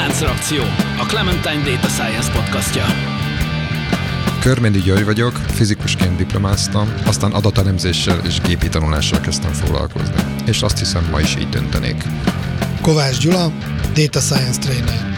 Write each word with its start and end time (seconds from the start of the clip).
Láncreakció, 0.00 0.62
a 0.98 1.06
Clementine 1.06 1.62
Data 1.62 1.88
Science 1.88 2.30
podcastja. 2.32 2.84
Körmédi 4.40 4.80
György 4.80 5.04
vagyok, 5.04 5.32
fizikusként 5.32 6.16
diplomáztam, 6.16 6.92
aztán 7.04 7.32
adatelemzéssel 7.32 8.18
és 8.26 8.40
gépi 8.40 8.68
tanulással 8.68 9.20
kezdtem 9.20 9.52
foglalkozni. 9.52 10.14
És 10.46 10.62
azt 10.62 10.78
hiszem, 10.78 11.08
ma 11.10 11.20
is 11.20 11.36
így 11.36 11.48
döntenék. 11.48 12.04
Kovács 12.80 13.18
Gyula, 13.18 13.52
Data 13.94 14.20
Science 14.20 14.58
Trainer. 14.58 15.16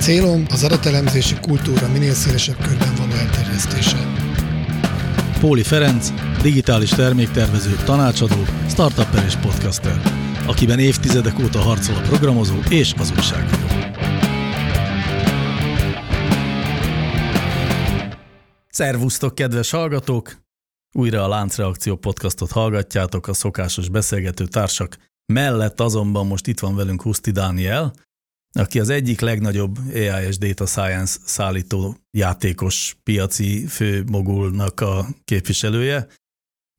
Célom 0.00 0.44
az 0.50 0.64
adatelemzési 0.64 1.34
kultúra 1.40 1.88
minél 1.88 2.14
szélesebb 2.14 2.62
körben 2.62 2.94
való 2.94 3.12
elterjesztése. 3.12 3.96
Póli 5.40 5.62
Ferenc, 5.62 6.12
digitális 6.42 6.90
terméktervező, 6.90 7.76
tanácsadó, 7.84 8.44
startupper 8.70 9.24
és 9.26 9.34
podcaster, 9.34 10.00
akiben 10.46 10.78
évtizedek 10.78 11.38
óta 11.38 11.58
harcol 11.58 11.96
a 11.96 12.00
programozó 12.08 12.56
és 12.68 12.92
az 12.98 13.12
újságíró. 13.16 13.66
Szervusztok, 18.78 19.34
kedves 19.34 19.70
hallgatók! 19.70 20.42
Újra 20.94 21.24
a 21.24 21.28
Láncreakció 21.28 21.96
podcastot 21.96 22.50
hallgatjátok 22.50 23.26
a 23.26 23.32
szokásos 23.32 23.88
beszélgető 23.88 24.46
társak 24.46 24.96
mellett 25.32 25.80
azonban 25.80 26.26
most 26.26 26.46
itt 26.46 26.60
van 26.60 26.74
velünk 26.74 27.02
Huszti 27.02 27.30
Dániel, 27.30 27.94
aki 28.58 28.80
az 28.80 28.88
egyik 28.88 29.20
legnagyobb 29.20 29.78
AI 29.94 30.26
és 30.26 30.38
Data 30.38 30.66
Science 30.66 31.18
szállító 31.24 31.96
játékos 32.10 32.96
piaci 33.02 33.66
főmogulnak 33.66 34.80
a 34.80 35.06
képviselője. 35.24 36.06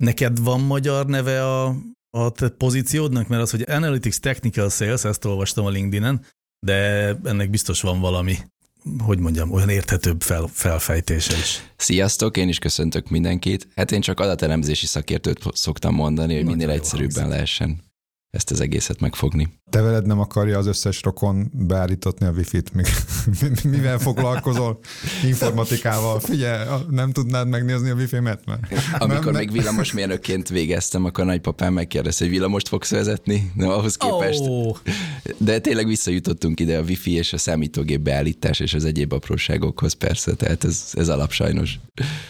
Neked 0.04 0.40
van 0.40 0.62
magyar 0.62 1.06
neve 1.06 1.46
a, 1.46 1.76
a 2.18 2.32
te 2.32 2.50
pozíciódnak? 2.50 3.28
Mert 3.28 3.42
az, 3.42 3.52
hogy 3.52 3.70
Analytics 3.70 4.20
Technical 4.20 4.70
Sales, 4.70 5.04
ezt 5.04 5.26
olvastam 5.26 5.66
a 5.66 5.70
LinkedIn-en, 5.70 6.26
de 6.66 6.76
ennek 7.24 7.50
biztos 7.50 7.82
van 7.82 8.00
valami 8.00 8.38
hogy 9.04 9.20
mondjam, 9.20 9.52
olyan 9.52 9.70
érthetőbb 9.70 10.22
fel, 10.22 10.50
felfejtése 10.54 11.38
is. 11.38 11.64
Sziasztok, 11.76 12.38
én 12.38 12.48
is 12.48 12.60
köszöntök 12.60 13.10
mindenkit. 13.10 13.68
Hát 13.76 13.92
én 13.92 14.02
csak 14.02 14.20
adatelemzési 14.20 14.86
szakértőt 14.86 15.40
szoktam 15.54 15.96
mondani, 15.96 16.36
hogy 16.36 16.46
minél 16.46 16.70
egyszerűbben 16.70 17.22
hangzik. 17.22 17.34
lehessen 17.34 17.89
ezt 18.32 18.52
az 18.52 18.62
egészet 18.62 19.00
megfogni. 19.00 19.60
Te 19.70 19.82
veled 19.82 20.06
nem 20.06 20.20
akarja 20.20 20.58
az 20.58 20.66
összes 20.66 21.02
rokon 21.04 21.52
beállítatni 21.54 22.26
a 22.26 22.32
wifi-t, 22.32 22.74
még 22.74 22.86
mivel 23.76 24.00
foglalkozol 24.00 24.80
informatikával? 25.26 26.20
Figyelj, 26.20 26.68
nem 26.90 27.12
tudnád 27.12 27.48
megnézni 27.48 27.90
a 27.90 27.94
wifi-met? 27.94 28.46
Mert 28.46 28.62
Amikor 28.98 29.32
nem, 29.32 29.42
még 29.42 29.52
villamosmérnökként 29.52 30.50
végeztem, 30.50 31.06
akkor 31.06 31.26
nagypapám 31.26 31.74
megkérdezte, 31.74 32.24
hogy 32.24 32.34
villamost 32.34 32.68
fogsz 32.68 32.92
vezetni? 32.92 33.52
Nem, 33.56 33.70
ahhoz 33.70 33.98
képest. 33.98 34.40
Oh. 34.40 34.78
De 35.38 35.60
tényleg 35.60 35.88
visszajutottunk 35.88 36.60
ide 36.60 36.78
a 36.78 36.82
wifi 36.82 37.12
és 37.12 37.34
a 37.34 37.38
számítógép 37.38 38.00
beállítás 38.00 38.60
és 38.60 38.74
az 38.74 38.86
egyéb 38.86 39.14
apróságokhoz 39.14 39.94
persze, 39.94 40.36
tehát 40.36 40.64
ez, 40.64 40.92
ez 40.94 41.10
alap 41.10 41.32
sajnos. 41.32 41.80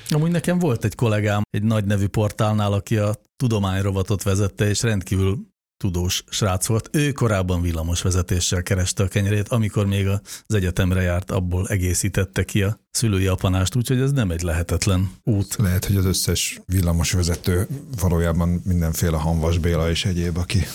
Amúgy 0.10 0.32
nekem 0.32 0.60
volt 0.60 0.86
egy 0.86 0.96
kollégám 0.96 1.42
egy 1.50 1.64
nagy 1.64 1.86
nevű 1.86 2.08
portálnál, 2.08 2.74
aki 2.74 2.98
a 2.98 3.16
tudományrovatot 3.38 4.24
vezette, 4.24 4.70
és 4.70 4.82
rendkívül 4.82 5.49
tudós 5.80 6.24
srác 6.30 6.66
volt. 6.66 6.90
Ő 6.92 7.12
korábban 7.12 7.62
villamosvezetéssel 7.62 8.64
kereste 8.64 9.04
a 9.04 9.08
kenyerét, 9.08 9.48
amikor 9.48 9.86
még 9.86 10.08
az 10.08 10.56
egyetemre 10.56 11.02
járt, 11.02 11.32
abból 11.32 11.68
egészítette 11.68 12.44
ki 12.44 12.64
a 12.64 12.80
szülői 12.92 13.28
apanást, 13.28 13.76
úgyhogy 13.76 14.00
ez 14.00 14.12
nem 14.12 14.32
egy 14.32 14.42
lehetetlen 14.42 15.12
út. 15.24 15.56
Lehet, 15.56 15.86
hogy 15.86 15.96
az 15.96 16.06
összes 16.06 16.62
villamosvezető 16.66 17.68
valójában 18.02 18.62
mindenféle 18.66 19.18
Hanvas 19.18 19.58
Béla 19.58 19.90
és 19.90 20.06
egyéb, 20.06 20.38
aki 20.38 20.66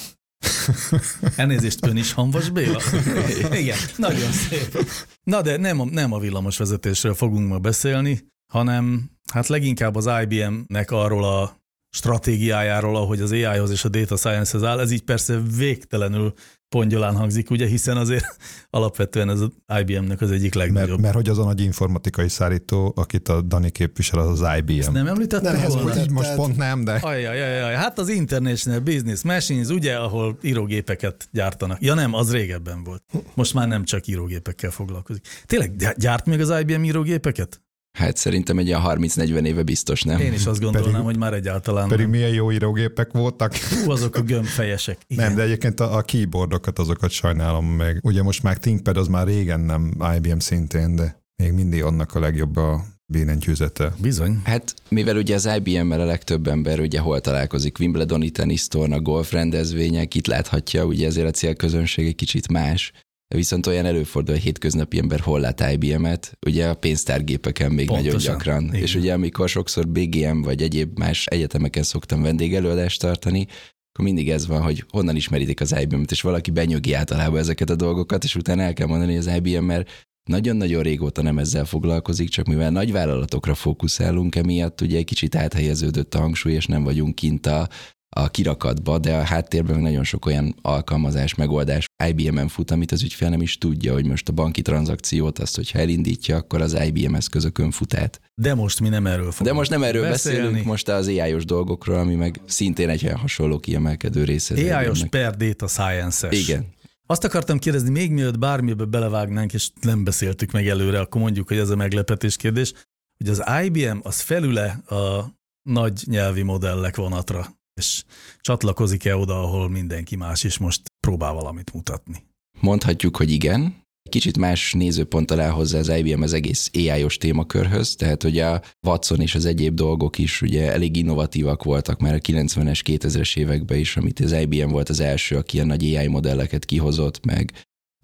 Elnézést, 1.37 1.87
ön 1.87 1.97
is 1.97 2.13
Hanvas 2.13 2.49
Béla? 2.49 2.81
Igen, 3.63 3.79
nagyon 3.97 4.33
szép. 4.33 4.87
Na 5.23 5.43
de 5.43 5.57
nem 5.57 5.81
a, 5.81 5.85
nem 5.85 6.13
a 6.13 6.19
villamosvezetésről 6.19 7.15
fogunk 7.15 7.49
ma 7.49 7.59
beszélni, 7.59 8.33
hanem 8.53 9.11
hát 9.33 9.47
leginkább 9.47 9.97
az 9.97 10.11
IBM-nek 10.23 10.91
arról 10.91 11.25
a 11.25 11.64
stratégiájáról, 11.95 12.97
ahogy 12.97 13.21
az 13.21 13.33
AI-hoz 13.33 13.71
és 13.71 13.85
a 13.85 13.89
data 13.89 14.17
science-hez 14.17 14.63
áll. 14.63 14.81
Ez 14.81 14.91
így 14.91 15.03
persze 15.03 15.41
végtelenül 15.57 16.33
pongyolán 16.69 17.17
hangzik, 17.17 17.51
ugye, 17.51 17.67
hiszen 17.67 17.97
azért 17.97 18.37
alapvetően 18.71 19.31
ez 19.31 19.41
az 19.41 19.51
IBM-nek 19.81 20.21
az 20.21 20.31
egyik 20.31 20.55
legnagyobb. 20.55 20.89
Mert, 20.89 21.01
mert 21.01 21.15
hogy 21.15 21.29
az 21.29 21.39
a 21.39 21.45
nagy 21.45 21.61
informatikai 21.61 22.29
szállító, 22.29 22.93
akit 22.97 23.29
a 23.29 23.41
Dani 23.41 23.71
képvisel, 23.71 24.19
az 24.19 24.41
az 24.41 24.57
IBM. 24.59 24.79
Ezt 24.79 24.93
nem 24.93 25.07
említettem 25.07 25.57
nem, 25.57 25.69
volna? 25.69 26.01
Így 26.01 26.11
most 26.11 26.35
pont 26.35 26.57
nem, 26.57 26.85
de... 26.85 26.93
Ajajajaj, 26.93 27.75
hát 27.75 27.99
az 27.99 28.09
International 28.09 28.81
Business 28.81 29.23
Machines, 29.23 29.69
ugye, 29.69 29.95
ahol 29.97 30.39
írógépeket 30.43 31.29
gyártanak. 31.33 31.83
Ja 31.83 31.95
nem, 31.95 32.15
az 32.15 32.33
régebben 32.33 32.85
volt. 32.85 33.03
Most 33.35 33.55
már 33.55 33.69
nem 33.69 33.85
csak 33.85 34.07
írógépekkel 34.07 34.71
foglalkozik. 34.71 35.27
Tényleg 35.47 35.95
gyárt 35.97 36.27
még 36.27 36.41
az 36.41 36.61
IBM 36.61 36.83
írógépeket? 36.83 37.64
Hát 37.99 38.17
szerintem 38.17 38.59
egy 38.59 38.67
ilyen 38.67 38.81
30-40 38.85 39.47
éve 39.47 39.63
biztos 39.63 40.03
nem. 40.03 40.21
Én 40.21 40.33
is 40.33 40.47
azt 40.47 40.61
gondolnám, 40.61 40.91
pedig, 40.91 41.05
hogy 41.05 41.19
már 41.19 41.33
egyáltalán 41.33 41.89
Pedig 41.89 42.07
nem. 42.07 42.15
milyen 42.15 42.33
jó 42.33 42.53
írógépek 42.53 43.13
voltak. 43.13 43.55
Hú, 43.57 43.91
azok 43.91 44.17
a 44.17 44.23
gömbfejesek. 44.23 44.99
Igen. 45.07 45.27
Nem, 45.27 45.35
de 45.37 45.43
egyébként 45.43 45.81
a, 45.81 45.97
a 45.97 46.03
keyboardokat, 46.03 46.79
azokat 46.79 47.11
sajnálom 47.11 47.67
meg. 47.67 47.99
Ugye 48.03 48.23
most 48.23 48.43
már 48.43 48.59
ThinkPad 48.59 48.97
az 48.97 49.09
már 49.09 49.27
régen 49.27 49.61
nem 49.61 49.93
IBM 50.17 50.39
szintén, 50.39 50.97
de 50.97 51.23
még 51.43 51.53
mindig 51.53 51.83
annak 51.83 52.15
a 52.15 52.21
legjobb 52.21 52.57
a 52.57 52.85
billentyűzete. 53.13 53.95
Bizony. 53.99 54.41
Hát 54.45 54.75
mivel 54.89 55.17
ugye 55.17 55.35
az 55.35 55.49
IBM-mel 55.57 56.01
a 56.01 56.05
legtöbb 56.05 56.47
ember 56.47 56.81
ugye 56.81 57.01
hol 57.01 57.21
találkozik, 57.21 57.79
Wimbledoni 57.79 58.31
tenisztorna, 58.31 59.01
golf 59.01 59.33
rendezvények, 59.33 60.15
itt 60.15 60.27
láthatja, 60.27 60.85
ugye 60.85 61.07
ezért 61.07 61.29
a 61.29 61.31
célközönség 61.31 62.07
egy 62.07 62.15
kicsit 62.15 62.49
más. 62.49 62.93
Viszont 63.35 63.67
olyan 63.67 63.85
előfordul, 63.85 64.35
hogy 64.35 64.45
hétköznapi 64.45 64.99
ember 64.99 65.21
hol 65.21 65.41
lát 65.41 65.73
IBM-et, 65.73 66.39
ugye 66.47 66.69
a 66.69 66.75
pénztárgépeken 66.75 67.73
még 67.73 67.87
Pontosan. 67.87 68.13
nagyon 68.13 68.31
gyakran. 68.31 68.65
Igen. 68.65 68.75
És 68.75 68.95
ugye 68.95 69.13
amikor 69.13 69.49
sokszor 69.49 69.89
BGM 69.89 70.41
vagy 70.41 70.63
egyéb 70.63 70.99
más 70.99 71.27
egyetemeken 71.27 71.83
szoktam 71.83 72.23
vendégelőadást 72.23 73.01
tartani, 73.01 73.47
akkor 73.93 74.05
mindig 74.05 74.31
ez 74.31 74.47
van, 74.47 74.63
hogy 74.63 74.85
honnan 74.89 75.17
ismeritek 75.17 75.61
az 75.61 75.75
IBM-et, 75.81 76.11
és 76.11 76.21
valaki 76.21 76.51
benyögi 76.51 76.93
általában 76.93 77.39
ezeket 77.39 77.71
a 77.71 77.75
dolgokat, 77.75 78.25
és 78.25 78.35
utána 78.35 78.63
el 78.63 78.73
kell 78.73 78.87
mondani, 78.87 79.15
hogy 79.15 79.27
az 79.27 79.41
IBM, 79.43 79.65
mert 79.65 79.91
nagyon-nagyon 80.31 80.83
régóta 80.83 81.23
nem 81.23 81.39
ezzel 81.39 81.65
foglalkozik, 81.65 82.29
csak 82.29 82.47
mivel 82.47 82.71
nagy 82.71 82.93
vállalatokra 82.93 83.55
fókuszálunk, 83.55 84.37
emiatt 84.37 84.81
ugye 84.81 84.97
egy 84.97 85.05
kicsit 85.05 85.35
áthelyeződött 85.35 86.15
a 86.15 86.19
hangsúly, 86.19 86.53
és 86.53 86.67
nem 86.67 86.83
vagyunk 86.83 87.15
kint 87.15 87.47
a 87.47 87.69
a 88.17 88.29
kirakatba, 88.29 88.99
de 88.99 89.15
a 89.15 89.23
háttérben 89.23 89.81
nagyon 89.81 90.05
sok 90.05 90.27
olyan 90.27 90.55
alkalmazás, 90.63 91.35
megoldás 91.35 91.87
IBM-en 92.07 92.49
fut, 92.49 92.71
amit 92.71 92.93
az 92.93 93.03
ügyfél 93.03 93.29
nem 93.29 93.41
is 93.41 93.59
tudja, 93.59 93.93
hogy 93.93 94.07
most 94.07 94.29
a 94.29 94.33
banki 94.33 94.63
tranzakciót, 94.63 95.39
azt, 95.39 95.57
hogyha 95.57 95.79
elindítja, 95.79 96.37
akkor 96.37 96.61
az 96.61 96.77
IBM 96.87 97.15
eszközökön 97.15 97.71
fut 97.71 97.95
át. 97.95 98.21
De 98.35 98.55
most 98.55 98.81
mi 98.81 98.89
nem 98.89 99.07
erről 99.07 99.31
fogunk 99.31 99.47
De 99.47 99.53
most 99.53 99.71
nem 99.71 99.83
erről 99.83 100.09
beszélni. 100.09 100.39
beszélünk, 100.39 100.67
most 100.67 100.89
az 100.89 101.07
ai 101.07 101.37
dolgokról, 101.45 101.99
ami 101.99 102.15
meg 102.15 102.41
szintén 102.47 102.89
egy 102.89 103.05
olyan 103.05 103.19
hasonló 103.19 103.59
kiemelkedő 103.59 104.25
része. 104.25 104.79
AI-os 104.79 105.05
per 105.11 105.37
data 105.37 105.67
science-es. 105.67 106.49
Igen. 106.49 106.67
Azt 107.07 107.25
akartam 107.25 107.59
kérdezni, 107.59 107.91
még 107.91 108.11
mielőtt 108.11 108.39
bármibe 108.39 108.85
belevágnánk, 108.85 109.53
és 109.53 109.71
nem 109.81 110.05
beszéltük 110.05 110.51
meg 110.51 110.69
előre, 110.69 111.01
akkor 111.01 111.21
mondjuk, 111.21 111.49
hogy 111.49 111.59
ez 111.59 111.71
a 111.71 111.77
meglepetés 111.77 112.37
kérdés, 112.37 112.73
hogy 113.19 113.29
az 113.29 113.43
IBM 113.65 113.99
az 114.03 114.21
felüle 114.21 114.67
a 114.87 115.25
nagy 115.63 116.03
nyelvi 116.07 116.43
modellek 116.43 116.97
vonatra 116.97 117.63
és 117.75 118.05
csatlakozik-e 118.41 119.17
oda, 119.17 119.43
ahol 119.43 119.69
mindenki 119.69 120.17
más 120.17 120.45
is 120.45 120.59
most 120.59 120.83
próbál 121.01 121.33
valamit 121.33 121.73
mutatni? 121.73 122.25
Mondhatjuk, 122.61 123.17
hogy 123.17 123.31
igen. 123.31 123.83
Kicsit 124.11 124.39
más 124.39 124.73
nézőponttal 124.73 125.41
áll 125.41 125.51
hozzá 125.51 125.79
az 125.79 125.89
IBM 125.89 126.23
az 126.23 126.33
egész 126.33 126.71
AI-os 126.73 127.17
témakörhöz, 127.17 127.95
tehát 127.95 128.23
hogy 128.23 128.39
a 128.39 128.63
Watson 128.87 129.21
és 129.21 129.35
az 129.35 129.45
egyéb 129.45 129.75
dolgok 129.75 130.19
is 130.19 130.43
ugye 130.43 130.73
elég 130.73 130.97
innovatívak 130.97 131.63
voltak 131.63 132.01
már 132.01 132.15
a 132.15 132.19
90-es, 132.19 132.81
2000-es 132.85 133.37
években 133.37 133.79
is, 133.79 133.97
amit 133.97 134.21
az 134.21 134.33
IBM 134.33 134.71
volt 134.71 134.89
az 134.89 135.01
első, 135.01 135.37
aki 135.37 135.55
ilyen 135.55 135.67
nagy 135.67 135.95
AI 135.95 136.07
modelleket 136.07 136.65
kihozott, 136.65 137.25
meg 137.25 137.53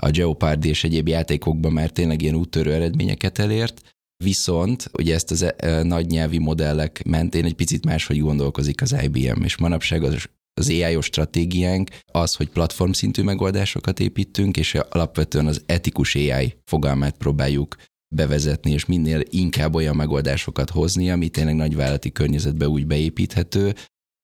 a 0.02 0.10
Jeopardy 0.12 0.68
és 0.68 0.84
egyéb 0.84 1.08
játékokban 1.08 1.72
már 1.72 1.90
tényleg 1.90 2.22
ilyen 2.22 2.34
úttörő 2.34 2.72
eredményeket 2.72 3.38
elért, 3.38 3.82
Viszont 4.24 4.90
ugye 4.92 5.14
ezt 5.14 5.30
az 5.30 5.42
e, 5.56 5.82
nagy 5.82 6.06
nyelvi 6.06 6.38
modellek 6.38 7.02
mentén 7.04 7.44
egy 7.44 7.54
picit 7.54 7.84
máshogy 7.84 8.20
gondolkozik 8.20 8.82
az 8.82 8.96
IBM, 9.02 9.42
és 9.42 9.56
manapság 9.56 10.02
az, 10.02 10.28
az 10.54 10.68
AI-os 10.68 11.04
stratégiánk 11.04 11.88
az, 12.12 12.34
hogy 12.34 12.48
platform 12.48 12.90
szintű 12.90 13.22
megoldásokat 13.22 14.00
építünk, 14.00 14.56
és 14.56 14.74
alapvetően 14.74 15.46
az 15.46 15.62
etikus 15.66 16.14
AI 16.14 16.54
fogalmát 16.64 17.16
próbáljuk 17.16 17.76
bevezetni, 18.14 18.70
és 18.70 18.84
minél 18.86 19.22
inkább 19.30 19.74
olyan 19.74 19.96
megoldásokat 19.96 20.70
hozni, 20.70 21.10
ami 21.10 21.28
tényleg 21.28 21.54
nagyvállalati 21.54 22.12
környezetbe 22.12 22.68
úgy 22.68 22.86
beépíthető, 22.86 23.74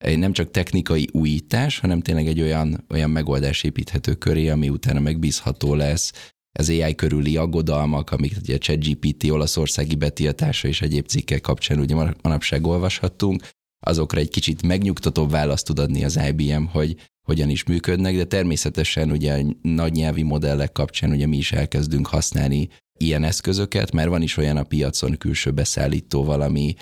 nem 0.05 0.33
csak 0.33 0.51
technikai 0.51 1.09
újítás, 1.13 1.79
hanem 1.79 2.01
tényleg 2.01 2.27
egy 2.27 2.41
olyan, 2.41 2.85
olyan 2.91 3.11
megoldás 3.11 3.63
építhető 3.63 4.15
köré, 4.15 4.49
ami 4.49 4.69
utána 4.69 5.01
megbízható 5.01 5.75
lesz, 5.75 6.13
az 6.59 6.69
AI 6.69 6.95
körüli 6.95 7.37
aggodalmak, 7.37 8.11
amik 8.11 8.37
ugye 8.43 8.55
a 8.55 8.59
ChatGPT 8.59 9.31
olaszországi 9.31 9.95
betiltása 9.95 10.69
és 10.69 10.83
egyéb 10.83 11.07
cikkek 11.07 11.41
kapcsán 11.41 11.79
ugye 11.79 11.95
manapság 12.23 12.67
olvashattunk, 12.67 13.49
azokra 13.87 14.21
egy 14.21 14.29
kicsit 14.29 14.67
megnyugtatóbb 14.67 15.31
választ 15.31 15.67
tud 15.67 15.79
adni 15.79 16.05
az 16.05 16.21
IBM, 16.29 16.65
hogy 16.65 16.97
hogyan 17.29 17.51
is 17.51 17.65
működnek, 17.65 18.17
de 18.17 18.25
természetesen 18.25 19.11
ugye 19.11 19.43
nagy 19.63 19.93
nyelvi 19.93 20.23
modellek 20.23 20.73
kapcsán 20.73 21.11
ugye 21.11 21.27
mi 21.27 21.37
is 21.37 21.53
elkezdünk 21.53 22.07
használni 22.07 22.69
ilyen 22.99 23.25
eszközöket, 23.25 23.93
mert 23.93 24.09
van 24.09 24.23
is 24.23 24.37
olyan 24.37 24.57
a 24.57 24.63
piacon 24.63 25.17
külső 25.19 25.51
beszállító 25.51 26.25
valami 26.25 26.75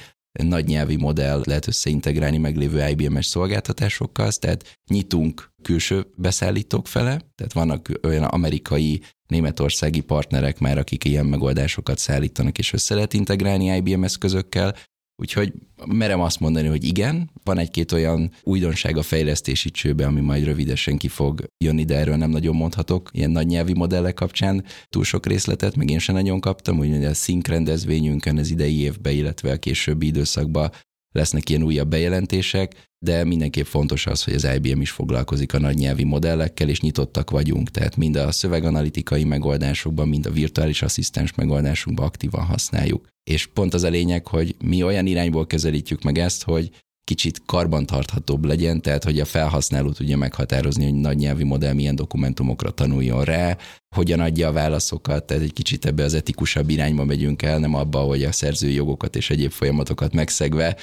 nagy 0.42 0.66
nyelvi 0.66 0.96
modell 0.96 1.42
lehet 1.44 1.66
összeintegrálni 1.66 2.38
meglévő 2.38 2.88
IBM-es 2.88 3.26
szolgáltatásokkal, 3.26 4.32
tehát 4.32 4.78
nyitunk 4.90 5.52
külső 5.64 6.06
beszállítók 6.16 6.86
fele, 6.86 7.20
tehát 7.34 7.52
vannak 7.52 7.88
olyan 8.02 8.22
amerikai, 8.22 9.00
németországi 9.26 10.00
partnerek 10.00 10.58
már, 10.58 10.78
akik 10.78 11.04
ilyen 11.04 11.26
megoldásokat 11.26 11.98
szállítanak, 11.98 12.58
és 12.58 12.72
össze 12.72 12.94
lehet 12.94 13.14
integrálni 13.14 13.76
IBM 13.76 14.02
eszközökkel, 14.02 14.74
Úgyhogy 15.16 15.52
merem 15.86 16.20
azt 16.20 16.40
mondani, 16.40 16.68
hogy 16.68 16.84
igen, 16.84 17.30
van 17.44 17.58
egy-két 17.58 17.92
olyan 17.92 18.30
újdonság 18.42 18.96
a 18.96 19.02
fejlesztési 19.02 19.70
csőbe, 19.70 20.06
ami 20.06 20.20
majd 20.20 20.44
rövidesen 20.44 20.96
ki 20.96 21.08
fog 21.08 21.44
jönni, 21.64 21.84
de 21.84 21.96
erről 21.96 22.16
nem 22.16 22.30
nagyon 22.30 22.56
mondhatok. 22.56 23.10
Ilyen 23.12 23.30
nagy 23.30 23.46
nyelvi 23.46 23.72
modellek 23.74 24.14
kapcsán 24.14 24.64
túl 24.88 25.04
sok 25.04 25.26
részletet, 25.26 25.76
meg 25.76 25.90
én 25.90 25.98
sem 25.98 26.14
nagyon 26.14 26.40
kaptam, 26.40 26.78
úgyhogy 26.78 27.04
a 27.04 27.14
Sync 27.14 27.48
rendezvényünkön 27.48 28.38
az 28.38 28.50
idei 28.50 28.80
évben, 28.80 29.12
illetve 29.12 29.52
a 29.52 29.56
későbbi 29.56 30.06
időszakban 30.06 30.70
lesznek 31.14 31.50
ilyen 31.50 31.62
újabb 31.62 31.88
bejelentések, 31.88 32.88
de 32.98 33.24
mindenképp 33.24 33.64
fontos 33.64 34.06
az, 34.06 34.24
hogy 34.24 34.34
az 34.34 34.48
IBM 34.54 34.80
is 34.80 34.90
foglalkozik 34.90 35.54
a 35.54 35.58
nagy 35.58 35.76
nyelvi 35.76 36.04
modellekkel, 36.04 36.68
és 36.68 36.80
nyitottak 36.80 37.30
vagyunk, 37.30 37.70
tehát 37.70 37.96
mind 37.96 38.16
a 38.16 38.32
szöveganalitikai 38.32 39.24
megoldásokban, 39.24 40.08
mind 40.08 40.26
a 40.26 40.30
virtuális 40.30 40.82
asszisztens 40.82 41.34
megoldásunkban 41.34 42.06
aktívan 42.06 42.44
használjuk. 42.44 43.06
És 43.30 43.46
pont 43.46 43.74
az 43.74 43.82
a 43.82 43.88
lényeg, 43.88 44.26
hogy 44.26 44.56
mi 44.64 44.82
olyan 44.82 45.06
irányból 45.06 45.46
közelítjük 45.46 46.02
meg 46.02 46.18
ezt, 46.18 46.42
hogy 46.42 46.70
kicsit 47.04 47.42
karbantarthatóbb 47.46 48.44
legyen, 48.44 48.82
tehát 48.82 49.04
hogy 49.04 49.20
a 49.20 49.24
felhasználó 49.24 49.90
tudja 49.90 50.16
meghatározni, 50.16 50.84
hogy 50.84 50.94
nagy 50.94 51.16
nyelvi 51.16 51.44
modell 51.44 51.72
milyen 51.72 51.94
dokumentumokra 51.94 52.70
tanuljon 52.70 53.24
rá, 53.24 53.56
hogyan 53.96 54.20
adja 54.20 54.48
a 54.48 54.52
válaszokat, 54.52 55.24
tehát 55.24 55.42
egy 55.42 55.52
kicsit 55.52 55.84
ebbe 55.84 56.04
az 56.04 56.14
etikusabb 56.14 56.70
irányba 56.70 57.04
megyünk 57.04 57.42
el, 57.42 57.58
nem 57.58 57.74
abba, 57.74 57.98
hogy 57.98 58.24
a 58.24 58.32
szerzői 58.32 58.74
jogokat 58.74 59.16
és 59.16 59.30
egyéb 59.30 59.50
folyamatokat 59.50 60.12
megszegve 60.12 60.76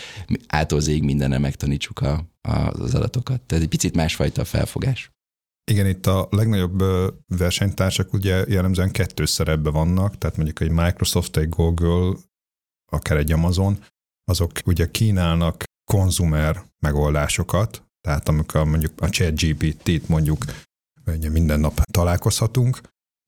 átolzéig 0.48 1.04
mindenre 1.04 1.38
megtanítsuk 1.38 2.00
a, 2.00 2.26
a, 2.42 2.52
az 2.52 2.96
adatokat. 2.96 3.42
Tehát 3.42 3.64
egy 3.64 3.70
picit 3.70 3.96
másfajta 3.96 4.46
felfogás. 4.46 5.12
Igen, 5.72 5.88
itt 5.88 6.06
a 6.06 6.28
legnagyobb 6.32 6.84
versenytársak 7.28 8.14
ugye 8.14 8.46
jellemzően 8.48 8.92
kettős 8.92 9.30
szerepben 9.30 9.74
vannak, 9.74 10.18
tehát 10.18 10.36
mondjuk 10.36 10.60
egy 10.60 10.70
Microsoft, 10.70 11.38
egy 11.38 11.50
Google, 11.50 12.18
akár 12.92 13.18
egy 13.18 13.32
Amazon, 13.32 13.84
azok 14.24 14.52
ugye 14.66 14.92
kínálnak 14.92 15.64
konzumer 15.92 16.64
megoldásokat, 16.80 17.84
tehát 18.02 18.30
amikor 18.30 18.66
mondjuk 18.66 19.02
a 19.02 19.10
ChatGPT-t 19.10 20.08
mondjuk 20.08 20.46
ugye 21.06 21.30
minden 21.30 21.60
nap 21.60 21.82
találkozhatunk, 21.92 22.82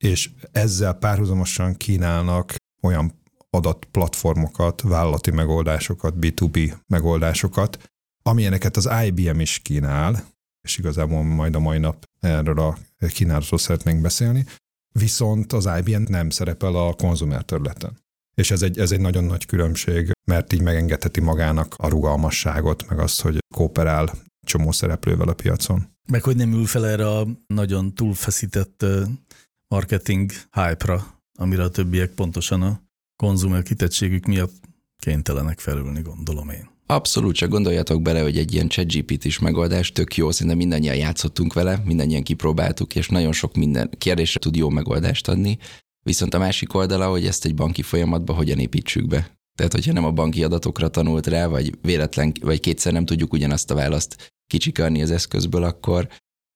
és 0.03 0.29
ezzel 0.51 0.93
párhuzamosan 0.93 1.77
kínálnak 1.77 2.55
olyan 2.81 3.21
adatplatformokat, 3.49 4.81
vállalati 4.81 5.31
megoldásokat, 5.31 6.13
B2B 6.19 6.77
megoldásokat, 6.87 7.91
amilyeneket 8.21 8.77
az 8.77 8.89
IBM 9.05 9.39
is 9.39 9.59
kínál, 9.59 10.23
és 10.61 10.77
igazából 10.77 11.23
majd 11.23 11.55
a 11.55 11.59
mai 11.59 11.77
nap 11.77 12.05
erről 12.19 12.59
a 12.59 12.77
kínálatról 13.07 13.59
szeretnénk 13.59 14.01
beszélni, 14.01 14.45
viszont 14.91 15.53
az 15.53 15.69
IBM 15.77 16.03
nem 16.07 16.29
szerepel 16.29 16.75
a 16.75 16.93
konzumer 16.93 17.43
területen. 17.43 18.02
És 18.35 18.51
ez 18.51 18.61
egy, 18.61 18.79
ez 18.79 18.91
egy 18.91 18.99
nagyon 18.99 19.23
nagy 19.23 19.45
különbség, 19.45 20.11
mert 20.25 20.53
így 20.53 20.61
megengedheti 20.61 21.21
magának 21.21 21.75
a 21.77 21.87
rugalmasságot, 21.87 22.89
meg 22.89 22.99
azt, 22.99 23.21
hogy 23.21 23.37
kooperál 23.55 24.11
csomó 24.45 24.71
szereplővel 24.71 25.27
a 25.27 25.33
piacon. 25.33 25.87
Meg 26.07 26.23
hogy 26.23 26.35
nem 26.35 26.53
ül 26.53 26.65
fel 26.65 26.87
erre 26.87 27.07
a 27.07 27.27
nagyon 27.47 27.93
túlfeszített 27.93 28.85
marketing 29.67 30.31
hype-ra, 30.51 31.21
amire 31.39 31.63
a 31.63 31.69
többiek 31.69 32.09
pontosan 32.09 32.61
a 32.61 32.81
konzumer 33.15 33.63
kitettségük 33.63 34.25
miatt 34.25 34.53
kénytelenek 34.97 35.59
felülni, 35.59 36.01
gondolom 36.01 36.49
én. 36.49 36.71
Abszolút, 36.85 37.35
csak 37.35 37.49
gondoljatok 37.49 38.01
bele, 38.01 38.21
hogy 38.21 38.37
egy 38.37 38.53
ilyen 38.53 38.67
chatgpt 38.67 39.25
is 39.25 39.39
megoldás 39.39 39.91
tök 39.91 40.15
jó, 40.15 40.31
szerintem 40.31 40.57
mindannyian 40.57 40.95
játszottunk 40.95 41.53
vele, 41.53 41.81
mindannyian 41.85 42.23
kipróbáltuk, 42.23 42.95
és 42.95 43.07
nagyon 43.07 43.31
sok 43.31 43.55
minden 43.55 43.89
kérdésre 43.97 44.39
tud 44.39 44.55
jó 44.55 44.69
megoldást 44.69 45.27
adni, 45.27 45.57
Viszont 46.03 46.33
a 46.33 46.39
másik 46.39 46.73
oldala, 46.73 47.09
hogy 47.09 47.25
ezt 47.25 47.45
egy 47.45 47.55
banki 47.55 47.81
folyamatba 47.81 48.33
hogyan 48.33 48.59
építsük 48.59 49.07
be. 49.07 49.31
Tehát, 49.57 49.73
hogyha 49.73 49.93
nem 49.93 50.05
a 50.05 50.11
banki 50.11 50.43
adatokra 50.43 50.87
tanult 50.87 51.27
rá, 51.27 51.47
vagy 51.47 51.77
véletlen, 51.81 52.31
vagy 52.41 52.59
kétszer 52.59 52.93
nem 52.93 53.05
tudjuk 53.05 53.33
ugyanazt 53.33 53.71
a 53.71 53.75
választ 53.75 54.33
kicsikarni 54.47 55.01
az 55.01 55.11
eszközből, 55.11 55.63
akkor 55.63 56.07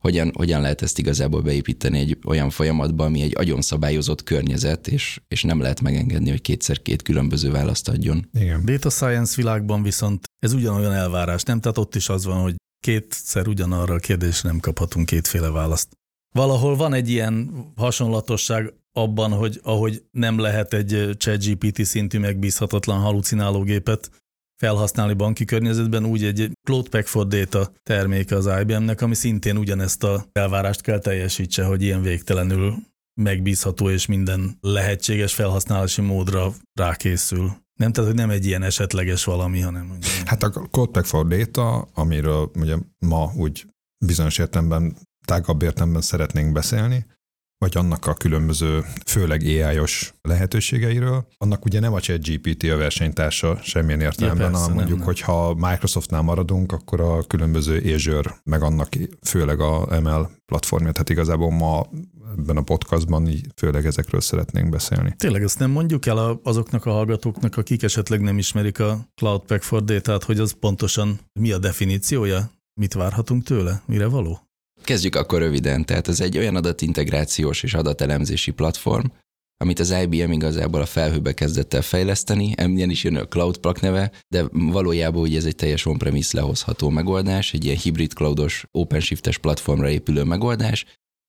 hogyan, 0.04 0.32
hogyan 0.36 0.62
lehet 0.62 0.82
ezt 0.82 1.00
igazából 1.00 1.42
beépíteni 1.42 2.00
egy 2.00 2.18
olyan 2.26 2.50
folyamatba, 2.50 3.06
ami 3.06 3.22
egy 3.22 3.38
agyon 3.38 3.62
szabályozott 3.62 4.24
környezet, 4.24 4.88
és, 4.88 5.22
és 5.28 5.44
nem 5.44 5.62
lehet 5.62 5.82
megengedni, 5.82 6.30
hogy 6.30 6.42
kétszer 6.42 6.82
két 6.82 7.02
különböző 7.02 7.52
választ 7.52 7.90
adjon. 7.90 8.30
Igen. 8.34 8.66
Data 8.66 8.90
science 8.90 9.34
világban 9.36 9.84
viszont 9.84 10.26
ez 10.40 10.54
ugyanolyan 10.54 10.94
elvárás, 10.94 11.44
nem? 11.44 11.60
Tehát 11.60 11.78
ott 11.78 11.96
is 11.96 12.10
az 12.10 12.26
van, 12.26 12.42
hogy 12.42 12.56
kétszer 12.80 13.48
ugyanarra 13.48 13.94
a 13.94 14.00
kérdésre 14.00 14.50
nem 14.50 14.60
kaphatunk 14.60 15.06
kétféle 15.06 15.50
választ. 15.50 15.90
Valahol 16.36 16.76
van 16.76 16.94
egy 16.94 17.10
ilyen 17.10 17.66
hasonlatosság 17.76 18.74
abban, 18.98 19.32
hogy 19.32 19.60
ahogy 19.64 20.04
nem 20.12 20.40
lehet 20.40 20.74
egy 20.74 21.10
ChatGPT 21.18 21.86
szintű 21.86 22.20
megbízhatatlan 22.20 23.00
halucinálógépet 23.00 24.10
felhasználni 24.62 25.14
banki 25.14 25.46
környezetben, 25.46 26.06
úgy 26.06 26.24
egy 26.24 26.52
Cloud 26.68 26.90
Pack 26.90 27.24
Data 27.24 27.72
terméke 27.84 28.36
az 28.36 28.50
IBM-nek, 28.62 29.02
ami 29.02 29.16
szintén 29.16 29.58
ugyanezt 29.58 30.04
a 30.04 30.26
elvárást 30.32 30.82
kell 30.82 31.00
teljesítse, 31.00 31.64
hogy 31.64 31.82
ilyen 31.82 32.02
végtelenül 32.02 32.76
megbízható 33.22 33.90
és 33.90 34.06
minden 34.06 34.58
lehetséges 34.62 35.34
felhasználási 35.34 36.02
módra 36.02 36.54
rákészül. 36.74 37.52
Nem, 37.74 37.92
tehát, 37.92 38.10
hogy 38.10 38.20
nem 38.20 38.30
egy 38.30 38.46
ilyen 38.46 38.64
esetleges 38.64 39.24
valami, 39.24 39.60
hanem... 39.60 39.98
Hát 40.26 40.44
a 40.44 40.50
Cloud 40.50 40.90
Pack 40.90 41.06
for 41.06 41.28
Data, 41.28 41.88
amiről 41.94 42.52
ugye 42.56 42.76
ma 43.00 43.32
úgy 43.36 43.66
bizonyos 44.06 44.38
értelemben, 44.38 44.96
tágabb 45.26 45.62
értelemben 45.62 46.02
szeretnénk 46.02 46.52
beszélni, 46.52 47.06
vagy 47.58 47.78
annak 47.78 48.06
a 48.06 48.14
különböző, 48.14 48.86
főleg 49.06 49.42
AI-os 49.42 50.14
lehetőségeiről. 50.22 51.28
Annak 51.38 51.66
ugye 51.66 51.80
nem 51.80 51.94
a 51.94 52.00
ChatGPT 52.00 52.64
a 52.64 52.78
versenytársa 52.78 53.60
semmilyen 53.64 54.02
értelemben, 54.02 54.52
ja, 54.52 54.58
hanem 54.58 54.76
mondjuk, 54.76 54.98
nem, 54.98 55.06
hogyha 55.06 55.54
Microsoftnál 55.54 56.22
maradunk, 56.22 56.72
akkor 56.72 57.02
a 57.02 57.24
különböző 57.24 57.94
Azure, 57.94 58.42
meg 58.44 58.62
annak 58.62 58.90
főleg 59.22 59.60
a 59.60 60.00
ML 60.02 60.30
platformja, 60.46 60.92
tehát 60.92 61.10
igazából 61.10 61.52
ma 61.52 61.86
ebben 62.38 62.58
a 62.58 62.62
podcastban 62.62 63.28
így 63.28 63.46
főleg 63.56 63.86
ezekről 63.86 64.22
szeretnénk 64.22 64.70
beszélni. 64.70 65.16
Tényleg 65.18 65.44
ezt 65.44 65.60
nem 65.60 65.72
mondjuk 65.72 66.06
el 66.06 66.40
azoknak 66.44 66.86
a 66.86 66.92
hallgatóknak, 66.92 67.58
akik 67.58 67.84
esetleg 67.84 68.22
nem 68.22 68.38
ismerik 68.38 68.80
a 68.80 69.08
Cloud 69.16 69.42
Pack 69.42 69.64
for 69.64 69.84
Data-t, 69.84 70.24
hogy 70.24 70.40
az 70.40 70.56
pontosan 70.60 71.20
mi 71.40 71.52
a 71.52 71.58
definíciója? 71.58 72.52
Mit 72.74 72.94
várhatunk 72.94 73.44
tőle? 73.44 73.82
Mire 73.86 74.08
való? 74.08 74.47
Kezdjük 74.88 75.16
akkor 75.16 75.40
röviden. 75.40 75.86
Tehát 75.86 76.08
ez 76.08 76.20
egy 76.20 76.38
olyan 76.38 76.56
adatintegrációs 76.56 77.64
és 77.64 77.74
adatelemzési 77.74 78.52
platform, 78.52 79.06
amit 79.58 79.80
az 79.80 79.96
IBM 80.02 80.32
igazából 80.32 80.82
a 80.82 80.86
felhőbe 80.86 81.34
kezdett 81.34 81.74
el 81.74 81.82
fejleszteni, 81.82 82.54
emlyen 82.56 82.90
is 82.90 83.04
jön 83.04 83.16
a 83.16 83.28
Cloud 83.28 83.58
Plug 83.58 83.78
neve, 83.78 84.12
de 84.28 84.46
valójában 84.52 85.22
ugye 85.22 85.38
ez 85.38 85.46
egy 85.46 85.56
teljes 85.56 85.86
on-premise 85.86 86.38
lehozható 86.38 86.90
megoldás, 86.90 87.54
egy 87.54 87.66
ilyen 87.66 87.78
hibrid 87.78 88.14
cloudos, 88.14 88.66
OpenShift-es 88.72 89.38
platformra 89.38 89.90
épülő 89.90 90.24
megoldás, 90.24 90.86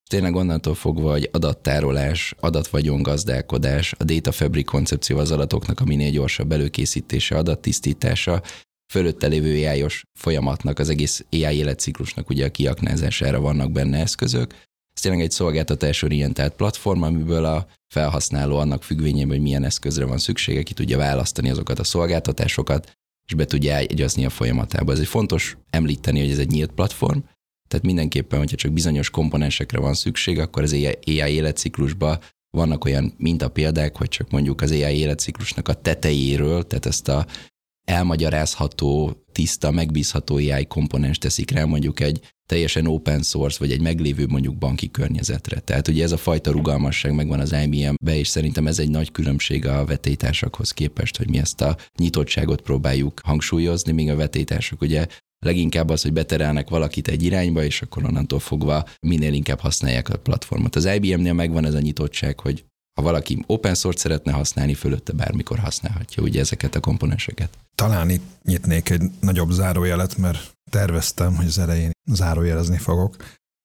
tényleg 0.09 0.35
onnantól 0.35 0.75
fogva, 0.75 1.11
hogy 1.11 1.29
adattárolás, 1.31 2.35
adatvagyongazdálkodás, 2.39 3.93
a 3.97 4.03
Data 4.03 4.31
Fabric 4.31 4.69
koncepció 4.69 5.17
az 5.17 5.31
adatoknak 5.31 5.79
a 5.79 5.85
minél 5.85 6.11
gyorsabb 6.11 6.51
előkészítése, 6.51 7.37
adattisztítása, 7.37 8.41
fölötte 8.91 9.27
lévő 9.27 9.67
ai 9.67 9.85
folyamatnak, 10.13 10.79
az 10.79 10.89
egész 10.89 11.25
AI 11.31 11.55
életciklusnak 11.55 12.29
ugye 12.29 12.45
a 12.45 12.51
kiaknázására 12.51 13.39
vannak 13.39 13.71
benne 13.71 13.97
eszközök. 13.97 14.53
Ez 14.93 15.01
tényleg 15.01 15.21
egy 15.21 15.31
szolgáltatás-orientált 15.31 16.53
platform, 16.53 17.01
amiből 17.01 17.45
a 17.45 17.67
felhasználó 17.93 18.57
annak 18.57 18.83
függvényében, 18.83 19.29
hogy 19.29 19.41
milyen 19.41 19.63
eszközre 19.63 20.05
van 20.05 20.17
szüksége, 20.17 20.63
ki 20.63 20.73
tudja 20.73 20.97
választani 20.97 21.49
azokat 21.49 21.79
a 21.79 21.83
szolgáltatásokat, 21.83 22.91
és 23.27 23.33
be 23.33 23.45
tudja 23.45 23.75
egyazni 23.75 24.25
a 24.25 24.29
folyamatába. 24.29 24.91
Ez 24.91 24.99
egy 24.99 25.07
fontos 25.07 25.57
említeni, 25.69 26.19
hogy 26.19 26.31
ez 26.31 26.39
egy 26.39 26.51
nyílt 26.51 26.71
platform, 26.71 27.19
tehát 27.67 27.85
mindenképpen, 27.85 28.39
hogyha 28.39 28.55
csak 28.55 28.71
bizonyos 28.71 29.09
komponensekre 29.09 29.79
van 29.79 29.93
szükség, 29.93 30.39
akkor 30.39 30.63
az 30.63 30.73
AI 30.73 31.31
életciklusban 31.33 32.19
vannak 32.57 32.85
olyan 32.85 33.13
mintapéldák, 33.17 33.97
hogy 33.97 34.09
csak 34.09 34.29
mondjuk 34.29 34.61
az 34.61 34.71
AI 34.71 34.97
életciklusnak 34.97 35.67
a 35.67 35.73
tetejéről, 35.73 36.67
tehát 36.67 36.85
ezt 36.85 37.07
a 37.07 37.25
elmagyarázható, 37.89 39.23
tiszta, 39.31 39.71
megbízható 39.71 40.35
AI 40.35 40.65
komponens 40.65 41.17
teszik 41.17 41.51
rá 41.51 41.63
mondjuk 41.63 41.99
egy 41.99 42.19
teljesen 42.45 42.87
open 42.87 43.21
source, 43.21 43.57
vagy 43.59 43.71
egy 43.71 43.81
meglévő 43.81 44.27
mondjuk 44.27 44.57
banki 44.57 44.91
környezetre. 44.91 45.59
Tehát 45.59 45.87
ugye 45.87 46.03
ez 46.03 46.11
a 46.11 46.17
fajta 46.17 46.51
rugalmasság 46.51 47.13
megvan 47.13 47.39
az 47.39 47.55
IBM-be, 47.63 48.17
és 48.17 48.27
szerintem 48.27 48.67
ez 48.67 48.79
egy 48.79 48.89
nagy 48.89 49.11
különbség 49.11 49.67
a 49.67 49.85
vetélytársakhoz 49.85 50.71
képest, 50.71 51.17
hogy 51.17 51.29
mi 51.29 51.37
ezt 51.37 51.61
a 51.61 51.77
nyitottságot 51.97 52.61
próbáljuk 52.61 53.21
hangsúlyozni, 53.23 53.91
míg 53.91 54.09
a 54.09 54.15
vetélytársak 54.15 54.81
ugye 54.81 55.07
leginkább 55.45 55.89
az, 55.89 56.01
hogy 56.01 56.13
beterelnek 56.13 56.69
valakit 56.69 57.07
egy 57.07 57.23
irányba, 57.23 57.63
és 57.63 57.81
akkor 57.81 58.03
onnantól 58.03 58.39
fogva 58.39 58.85
minél 59.07 59.33
inkább 59.33 59.59
használják 59.59 60.09
a 60.09 60.17
platformot. 60.17 60.75
Az 60.75 60.85
IBM-nél 60.85 61.33
megvan 61.33 61.65
ez 61.65 61.73
a 61.73 61.79
nyitottság, 61.79 62.39
hogy 62.39 62.63
ha 62.99 63.05
valaki 63.05 63.43
open 63.45 63.75
source 63.75 63.99
szeretne 63.99 64.31
használni, 64.31 64.73
fölötte 64.73 65.13
bármikor 65.13 65.59
használhatja 65.59 66.23
ugye 66.23 66.39
ezeket 66.39 66.75
a 66.75 66.79
komponenseket. 66.79 67.57
Talán 67.79 68.09
itt 68.09 68.43
nyitnék 68.43 68.89
egy 68.89 69.11
nagyobb 69.19 69.49
zárójelet, 69.49 70.17
mert 70.17 70.53
terveztem, 70.71 71.35
hogy 71.35 71.45
az 71.45 71.57
elején 71.57 71.91
zárójelezni 72.11 72.77
fogok. 72.77 73.15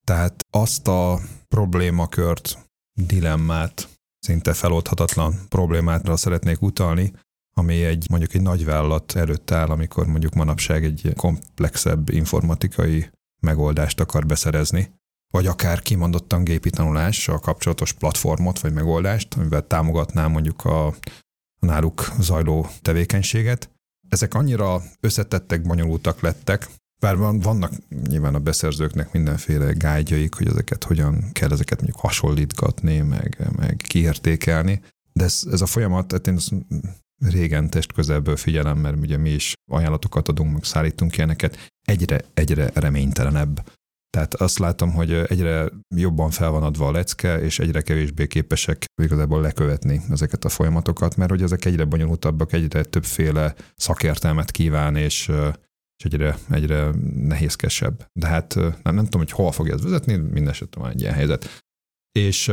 Tehát 0.06 0.44
azt 0.50 0.88
a 0.88 1.21
problémakört, 1.49 2.59
dilemmát, 3.00 3.88
szinte 4.18 4.52
feloldhatatlan 4.52 5.35
problémátra 5.49 6.16
szeretnék 6.16 6.62
utalni, 6.62 7.12
ami 7.56 7.85
egy 7.85 8.06
mondjuk 8.11 8.35
egy 8.35 8.42
nagyvállalat 8.42 9.16
előtt 9.16 9.50
áll, 9.50 9.68
amikor 9.68 10.06
mondjuk 10.06 10.35
manapság 10.35 10.85
egy 10.85 11.12
komplexebb 11.16 12.09
informatikai 12.09 13.11
megoldást 13.42 14.00
akar 14.00 14.26
beszerezni, 14.26 14.90
vagy 15.33 15.47
akár 15.47 15.83
kimondottan 15.83 16.44
gépi 16.44 16.71
tanulással 16.71 17.38
kapcsolatos 17.38 17.92
platformot 17.92 18.61
vagy 18.61 18.73
megoldást, 18.73 19.35
amivel 19.35 19.66
támogatná 19.66 20.26
mondjuk 20.26 20.64
a 20.64 20.94
náluk 21.61 22.12
zajló 22.18 22.68
tevékenységet. 22.83 23.73
Ezek 24.14 24.35
annyira 24.35 24.83
összetettek, 25.00 25.62
bonyolultak 25.62 26.21
lettek, 26.21 26.68
bár 27.00 27.16
vannak 27.16 27.73
nyilván 28.09 28.35
a 28.35 28.38
beszerzőknek 28.38 29.12
mindenféle 29.12 29.73
gágyaik, 29.73 30.35
hogy 30.35 30.47
ezeket 30.47 30.85
hogyan 30.85 31.30
kell 31.33 31.50
ezeket 31.50 31.80
mondjuk 31.80 32.00
hasonlítgatni, 32.00 32.99
meg, 33.00 33.50
meg 33.56 33.76
kiértékelni, 33.76 34.80
de 35.12 35.25
ez, 35.25 35.42
ez 35.50 35.61
a 35.61 35.66
folyamat, 35.66 36.06
tehát 36.06 36.26
én 36.26 36.38
régen 37.18 37.71
test 37.71 37.92
közelből 37.92 38.37
figyelem, 38.37 38.78
mert 38.78 38.97
ugye 38.97 39.16
mi 39.16 39.30
is 39.30 39.52
ajánlatokat 39.71 40.28
adunk, 40.28 40.52
meg 40.52 40.64
szállítunk 40.64 41.16
ilyeneket, 41.16 41.73
egyre, 41.85 42.25
egyre 42.35 42.71
reménytelenebb. 42.75 43.68
Tehát 44.14 44.35
azt 44.35 44.59
látom, 44.59 44.92
hogy 44.92 45.12
egyre 45.12 45.71
jobban 45.97 46.30
fel 46.30 46.50
van 46.50 46.62
adva 46.62 46.87
a 46.87 46.90
lecke, 46.90 47.40
és 47.40 47.59
egyre 47.59 47.80
kevésbé 47.80 48.26
képesek 48.26 48.85
igazából 49.02 49.40
lekövetni 49.40 50.00
ezeket 50.11 50.44
a 50.44 50.49
folyamatokat, 50.49 51.16
mert 51.16 51.30
hogy 51.30 51.42
ezek 51.42 51.64
egyre 51.64 51.85
bonyolultabbak, 51.85 52.52
egyre 52.52 52.85
többféle 52.85 53.54
szakértelmet 53.76 54.50
kíván, 54.50 54.97
és, 54.97 55.28
és 55.97 56.04
egyre, 56.04 56.38
egyre 56.50 56.90
nehézkesebb. 57.14 58.06
De 58.12 58.26
hát 58.26 58.54
nem, 58.54 58.94
nem 58.94 59.04
tudom, 59.04 59.21
hogy 59.21 59.30
hol 59.30 59.52
fogja 59.52 59.75
ez 59.75 59.83
vezetni, 59.83 60.16
minden 60.16 60.49
esetben 60.49 60.83
van 60.83 60.92
egy 60.92 61.00
ilyen 61.00 61.14
helyzet. 61.14 61.62
És 62.18 62.52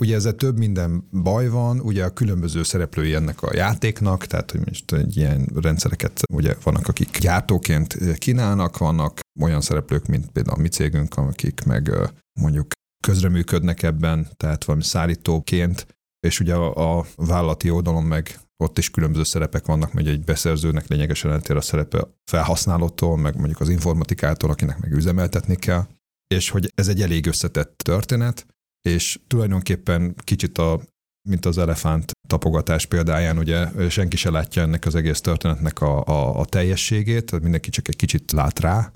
Ugye 0.00 0.14
ezzel 0.14 0.34
több 0.34 0.58
minden 0.58 1.08
baj 1.22 1.48
van, 1.48 1.80
ugye 1.80 2.04
a 2.04 2.12
különböző 2.12 2.62
szereplői 2.62 3.14
ennek 3.14 3.42
a 3.42 3.54
játéknak, 3.54 4.26
tehát 4.26 4.50
hogy 4.50 4.60
most 4.66 4.92
egy 4.92 5.16
ilyen 5.16 5.48
rendszereket, 5.54 6.20
ugye 6.32 6.54
vannak, 6.62 6.88
akik 6.88 7.18
gyártóként 7.18 8.18
kínálnak, 8.18 8.78
vannak 8.78 9.20
olyan 9.40 9.60
szereplők, 9.60 10.06
mint 10.06 10.30
például 10.30 10.58
a 10.58 10.60
mi 10.60 10.68
cégünk, 10.68 11.16
akik 11.16 11.64
meg 11.64 11.92
mondjuk 12.40 12.66
közreműködnek 13.06 13.82
ebben, 13.82 14.28
tehát 14.36 14.64
valami 14.64 14.84
szállítóként, 14.84 15.86
és 16.26 16.40
ugye 16.40 16.54
a, 16.54 16.98
a 16.98 17.04
vállalati 17.16 17.70
oldalon 17.70 18.04
meg 18.04 18.40
ott 18.56 18.78
is 18.78 18.90
különböző 18.90 19.24
szerepek 19.24 19.66
vannak, 19.66 19.90
hogy 19.92 20.08
egy 20.08 20.24
beszerzőnek 20.24 20.88
lényegesen 20.88 21.30
eltér 21.30 21.56
a 21.56 21.60
szerepe 21.60 22.08
felhasználótól, 22.30 23.16
meg 23.16 23.36
mondjuk 23.36 23.60
az 23.60 23.68
informatikától, 23.68 24.50
akinek 24.50 24.78
meg 24.78 24.92
üzemeltetni 24.92 25.56
kell, 25.56 25.86
és 26.34 26.50
hogy 26.50 26.72
ez 26.74 26.88
egy 26.88 27.02
elég 27.02 27.26
összetett 27.26 27.76
történet, 27.76 28.46
és 28.88 29.20
tulajdonképpen 29.26 30.14
kicsit 30.24 30.58
a 30.58 30.80
mint 31.28 31.44
az 31.44 31.58
elefánt 31.58 32.12
tapogatás 32.28 32.86
példáján, 32.86 33.38
ugye 33.38 33.88
senki 33.88 34.16
se 34.16 34.30
látja 34.30 34.62
ennek 34.62 34.86
az 34.86 34.94
egész 34.94 35.20
történetnek 35.20 35.80
a, 35.80 36.04
a, 36.04 36.40
a 36.40 36.44
teljességét, 36.44 37.40
mindenki 37.40 37.70
csak 37.70 37.88
egy 37.88 37.96
kicsit 37.96 38.32
lát 38.32 38.58
rá, 38.58 38.92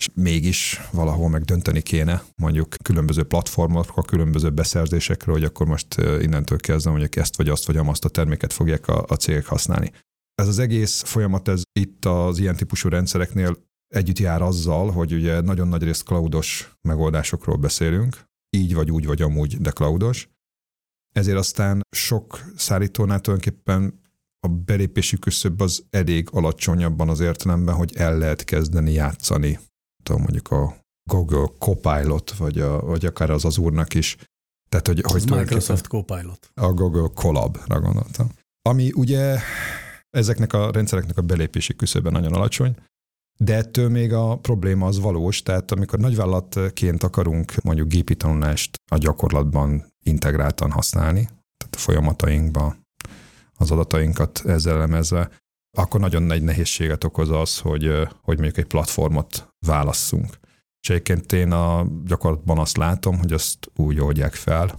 és 0.00 0.08
mégis 0.14 0.80
valahol 0.92 1.28
meg 1.28 1.42
dönteni 1.42 1.82
kéne 1.82 2.22
mondjuk 2.36 2.74
különböző 2.82 3.22
platformokról, 3.22 4.04
különböző 4.04 4.50
beszerzésekről, 4.50 5.34
hogy 5.34 5.44
akkor 5.44 5.66
most 5.66 5.94
innentől 5.98 6.58
kezdve 6.58 6.90
mondjuk 6.90 7.16
ezt 7.16 7.36
vagy 7.36 7.48
azt 7.48 7.66
vagy 7.66 7.76
azt 7.76 8.04
a 8.04 8.08
terméket 8.08 8.52
fogják 8.52 8.88
a, 8.88 9.04
a 9.08 9.14
cégek 9.14 9.46
használni. 9.46 9.92
Ez 10.34 10.48
az 10.48 10.58
egész 10.58 11.02
folyamat, 11.02 11.48
ez 11.48 11.62
itt 11.80 12.04
az 12.04 12.38
ilyen 12.38 12.56
típusú 12.56 12.88
rendszereknél 12.88 13.56
együtt 13.94 14.18
jár 14.18 14.42
azzal, 14.42 14.90
hogy 14.90 15.12
ugye 15.12 15.40
nagyon 15.40 15.68
nagy 15.68 15.82
részt 15.82 16.04
cloudos 16.04 16.76
megoldásokról 16.88 17.56
beszélünk, 17.56 18.24
így 18.56 18.74
vagy 18.74 18.90
úgy 18.90 19.06
vagy 19.06 19.22
amúgy, 19.22 19.56
de 19.58 19.70
cloudos. 19.70 20.28
Ezért 21.14 21.38
aztán 21.38 21.80
sok 21.96 22.52
szállítónál 22.56 23.20
tulajdonképpen 23.20 24.00
a 24.46 24.48
belépési 24.48 25.18
küszöb 25.18 25.60
az 25.60 25.84
elég 25.90 26.28
alacsonyabban 26.32 27.08
az 27.08 27.20
értelemben, 27.20 27.74
hogy 27.74 27.96
el 27.96 28.18
lehet 28.18 28.44
kezdeni 28.44 28.92
játszani. 28.92 29.58
Tudom, 30.02 30.20
mondjuk 30.20 30.50
a 30.50 30.76
Google 31.10 31.46
Copilot, 31.58 32.30
vagy, 32.30 32.58
a, 32.58 32.80
vagy 32.80 33.06
akár 33.06 33.30
az 33.30 33.44
az 33.44 33.58
úrnak 33.58 33.94
is. 33.94 34.16
Tehát, 34.68 34.86
hogy, 34.86 35.00
hogy 35.02 35.30
Microsoft 35.30 35.86
Copilot. 35.86 36.50
A 36.54 36.72
Google 36.72 37.08
Collab-ra 37.14 37.80
gondoltam. 37.80 38.28
Ami 38.62 38.92
ugye 38.94 39.38
ezeknek 40.10 40.52
a 40.52 40.70
rendszereknek 40.70 41.18
a 41.18 41.22
belépési 41.22 41.76
küszöbe 41.76 42.10
nagyon 42.10 42.32
alacsony, 42.32 42.76
de 43.38 43.54
ettől 43.54 43.88
még 43.88 44.12
a 44.12 44.36
probléma 44.36 44.86
az 44.86 45.00
valós, 45.00 45.42
tehát 45.42 45.70
amikor 45.70 45.98
nagyvállalatként 45.98 47.02
akarunk 47.02 47.62
mondjuk 47.62 47.88
gépi 47.88 48.14
tanulást 48.14 48.76
a 48.90 48.98
gyakorlatban 48.98 49.92
integráltan 50.04 50.70
használni, 50.70 51.24
tehát 51.56 51.74
a 51.74 51.78
folyamatainkba 51.78 52.76
az 53.54 53.70
adatainkat 53.70 54.42
ezzel 54.44 54.74
elemezve, 54.74 55.30
akkor 55.78 56.00
nagyon 56.00 56.22
nagy 56.22 56.42
nehézséget 56.42 57.04
okoz 57.04 57.30
az, 57.30 57.58
hogy, 57.58 57.86
hogy 58.22 58.36
mondjuk 58.36 58.58
egy 58.58 58.64
platformot 58.64 59.54
válasszunk. 59.66 60.38
És 60.82 60.90
egyébként 60.90 61.32
én 61.32 61.52
a 61.52 61.86
gyakorlatban 62.04 62.58
azt 62.58 62.76
látom, 62.76 63.18
hogy 63.18 63.32
azt 63.32 63.70
úgy 63.76 64.00
oldják 64.00 64.34
fel, 64.34 64.78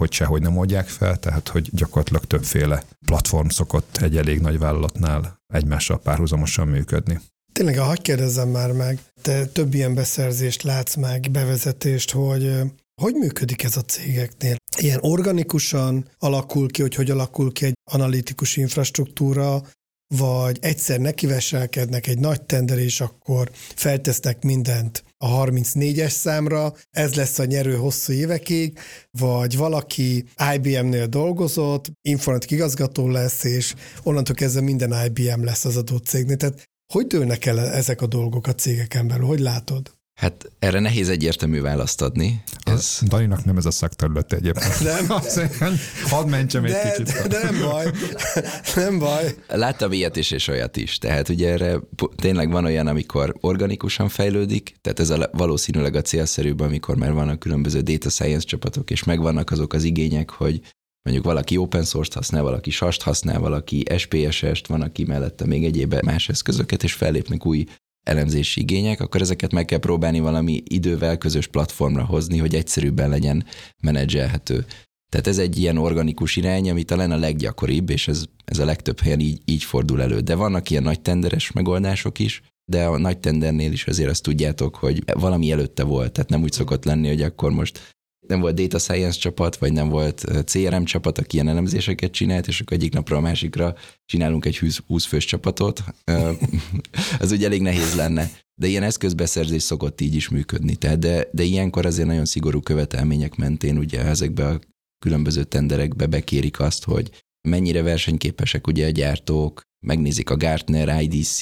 hogy 0.00 0.12
sehogy 0.12 0.42
nem 0.42 0.56
oldják 0.56 0.88
fel, 0.88 1.18
tehát 1.18 1.48
hogy 1.48 1.68
gyakorlatilag 1.72 2.24
többféle 2.24 2.82
platform 3.06 3.48
szokott 3.48 3.96
egy 3.96 4.16
elég 4.16 4.40
nagy 4.40 4.58
vállalatnál 4.58 5.40
egymással 5.46 5.98
párhuzamosan 5.98 6.68
működni. 6.68 7.20
Tényleg, 7.52 7.78
ha 7.78 7.84
hagyd 7.84 8.02
kérdezzem 8.02 8.48
már 8.48 8.72
meg, 8.72 8.98
te 9.22 9.46
több 9.46 9.74
ilyen 9.74 9.94
beszerzést 9.94 10.62
látsz 10.62 10.96
meg, 10.96 11.30
bevezetést, 11.30 12.10
hogy 12.10 12.60
hogy 13.00 13.14
működik 13.14 13.62
ez 13.62 13.76
a 13.76 13.80
cégeknél? 13.80 14.56
Ilyen 14.76 14.98
organikusan 15.02 16.08
alakul 16.18 16.70
ki, 16.70 16.80
hogy 16.82 16.94
hogy 16.94 17.10
alakul 17.10 17.52
ki 17.52 17.64
egy 17.64 17.74
analitikus 17.90 18.56
infrastruktúra, 18.56 19.62
vagy 20.16 20.58
egyszer 20.60 21.00
nekiveselkednek 21.00 22.06
egy 22.06 22.18
nagy 22.18 22.42
tender, 22.42 22.78
és 22.78 23.00
akkor 23.00 23.50
feltesznek 23.54 24.42
mindent 24.42 25.04
a 25.18 25.44
34-es 25.44 26.10
számra, 26.10 26.74
ez 26.90 27.14
lesz 27.14 27.38
a 27.38 27.44
nyerő 27.44 27.74
hosszú 27.74 28.12
évekig, 28.12 28.78
vagy 29.10 29.56
valaki 29.56 30.24
IBM-nél 30.54 31.06
dolgozott, 31.06 31.90
informatik 32.02 32.50
igazgató 32.50 33.08
lesz, 33.08 33.44
és 33.44 33.74
onnantól 34.02 34.34
kezdve 34.34 34.60
minden 34.60 35.04
IBM 35.04 35.44
lesz 35.44 35.64
az 35.64 35.76
adott 35.76 36.06
cégnél. 36.06 36.36
Tehát 36.36 36.68
hogy 36.92 37.06
dőlnek 37.06 37.46
el 37.46 37.60
ezek 37.60 38.02
a 38.02 38.06
dolgok 38.06 38.46
a 38.46 38.54
cégeken 38.54 39.08
belül? 39.08 39.26
Hogy 39.26 39.40
látod? 39.40 39.99
Hát 40.20 40.52
erre 40.58 40.80
nehéz 40.80 41.08
egyértelmű 41.08 41.60
választ 41.60 42.02
adni. 42.02 42.42
Ez... 42.64 42.98
A 43.00 43.04
Daninak 43.08 43.44
nem 43.44 43.56
ez 43.56 43.66
a 43.66 43.70
szakterülete 43.70 44.36
egyébként. 44.36 44.80
Nem. 44.80 45.06
Hadd 46.10 46.28
mentsem 46.28 46.64
egy 46.64 46.70
de, 46.70 46.90
kicsit. 46.90 47.12
De, 47.12 47.28
de 47.28 47.42
nem 47.42 47.60
baj. 47.60 47.90
Nem 48.74 48.98
baj. 48.98 49.34
Láttam 49.48 49.92
ilyet 49.92 50.16
is 50.16 50.30
és 50.30 50.48
olyat 50.48 50.76
is. 50.76 50.98
Tehát 50.98 51.28
ugye 51.28 51.50
erre 51.50 51.78
tényleg 52.16 52.50
van 52.50 52.64
olyan, 52.64 52.86
amikor 52.86 53.34
organikusan 53.40 54.08
fejlődik, 54.08 54.76
tehát 54.80 55.00
ez 55.00 55.10
a, 55.10 55.30
valószínűleg 55.32 55.94
a 55.94 56.02
célszerűbb, 56.02 56.60
amikor 56.60 56.96
már 56.96 57.12
vannak 57.12 57.38
különböző 57.38 57.80
data 57.80 58.08
science 58.08 58.46
csapatok, 58.46 58.90
és 58.90 59.04
megvannak 59.04 59.50
azok 59.50 59.72
az 59.72 59.84
igények, 59.84 60.30
hogy 60.30 60.60
mondjuk 61.02 61.26
valaki 61.26 61.56
open 61.56 61.84
source-t 61.84 62.14
használ, 62.14 62.42
valaki 62.42 62.70
sast 62.70 63.02
használ, 63.02 63.38
valaki 63.38 63.84
SPSS-t, 63.96 64.66
van, 64.66 64.82
aki 64.82 65.04
mellette 65.04 65.46
még 65.46 65.64
egyéb 65.64 65.94
más 66.04 66.28
eszközöket, 66.28 66.82
és 66.82 66.92
fellépnek 66.92 67.46
új 67.46 67.64
elemzési 68.02 68.60
igények, 68.60 69.00
akkor 69.00 69.20
ezeket 69.20 69.52
meg 69.52 69.64
kell 69.64 69.78
próbálni 69.78 70.20
valami 70.20 70.62
idővel 70.64 71.18
közös 71.18 71.46
platformra 71.46 72.04
hozni, 72.04 72.38
hogy 72.38 72.54
egyszerűbben 72.54 73.08
legyen 73.08 73.44
menedzselhető. 73.82 74.66
Tehát 75.10 75.26
ez 75.26 75.38
egy 75.38 75.58
ilyen 75.58 75.76
organikus 75.76 76.36
irány, 76.36 76.70
ami 76.70 76.82
talán 76.82 77.10
a 77.10 77.16
leggyakoribb, 77.16 77.90
és 77.90 78.08
ez, 78.08 78.24
ez 78.44 78.58
a 78.58 78.64
legtöbb 78.64 79.00
helyen 79.00 79.20
így, 79.20 79.40
így 79.44 79.64
fordul 79.64 80.02
elő. 80.02 80.20
De 80.20 80.34
vannak 80.34 80.70
ilyen 80.70 80.82
nagy 80.82 81.00
tenderes 81.00 81.52
megoldások 81.52 82.18
is, 82.18 82.42
de 82.70 82.84
a 82.84 82.98
nagy 82.98 83.18
tendernél 83.18 83.72
is 83.72 83.86
azért 83.86 84.10
azt 84.10 84.22
tudjátok, 84.22 84.76
hogy 84.76 85.02
valami 85.12 85.50
előtte 85.50 85.82
volt, 85.82 86.12
tehát 86.12 86.30
nem 86.30 86.42
úgy 86.42 86.52
szokott 86.52 86.84
lenni, 86.84 87.08
hogy 87.08 87.22
akkor 87.22 87.50
most 87.50 87.94
nem 88.30 88.40
volt 88.40 88.54
data 88.54 88.78
science 88.78 89.18
csapat, 89.18 89.56
vagy 89.56 89.72
nem 89.72 89.88
volt 89.88 90.24
CRM 90.44 90.82
csapat, 90.82 91.18
aki 91.18 91.34
ilyen 91.34 91.48
elemzéseket 91.48 92.10
csinált, 92.10 92.46
és 92.46 92.60
akkor 92.60 92.76
egyik 92.76 92.92
napra 92.92 93.16
a 93.16 93.20
másikra 93.20 93.74
csinálunk 94.04 94.44
egy 94.44 94.58
20 94.86 95.04
fős 95.04 95.24
csapatot, 95.24 95.84
az 97.20 97.32
ugye 97.32 97.46
elég 97.46 97.62
nehéz 97.62 97.94
lenne. 97.94 98.30
De 98.60 98.66
ilyen 98.66 98.82
eszközbeszerzés 98.82 99.62
szokott 99.62 100.00
így 100.00 100.14
is 100.14 100.28
működni. 100.28 100.76
Tehát 100.76 100.98
de, 100.98 101.28
de 101.32 101.42
ilyenkor 101.42 101.86
azért 101.86 102.08
nagyon 102.08 102.24
szigorú 102.24 102.60
követelmények 102.60 103.36
mentén 103.36 103.78
ugye 103.78 104.04
ezekbe 104.04 104.46
a 104.46 104.60
különböző 104.98 105.44
tenderekbe 105.44 106.06
bekérik 106.06 106.60
azt, 106.60 106.84
hogy 106.84 107.10
mennyire 107.48 107.82
versenyképesek 107.82 108.66
ugye 108.66 108.86
a 108.86 108.90
gyártók, 108.90 109.62
megnézik 109.86 110.30
a 110.30 110.36
Gartner, 110.36 111.02
IDC, 111.02 111.40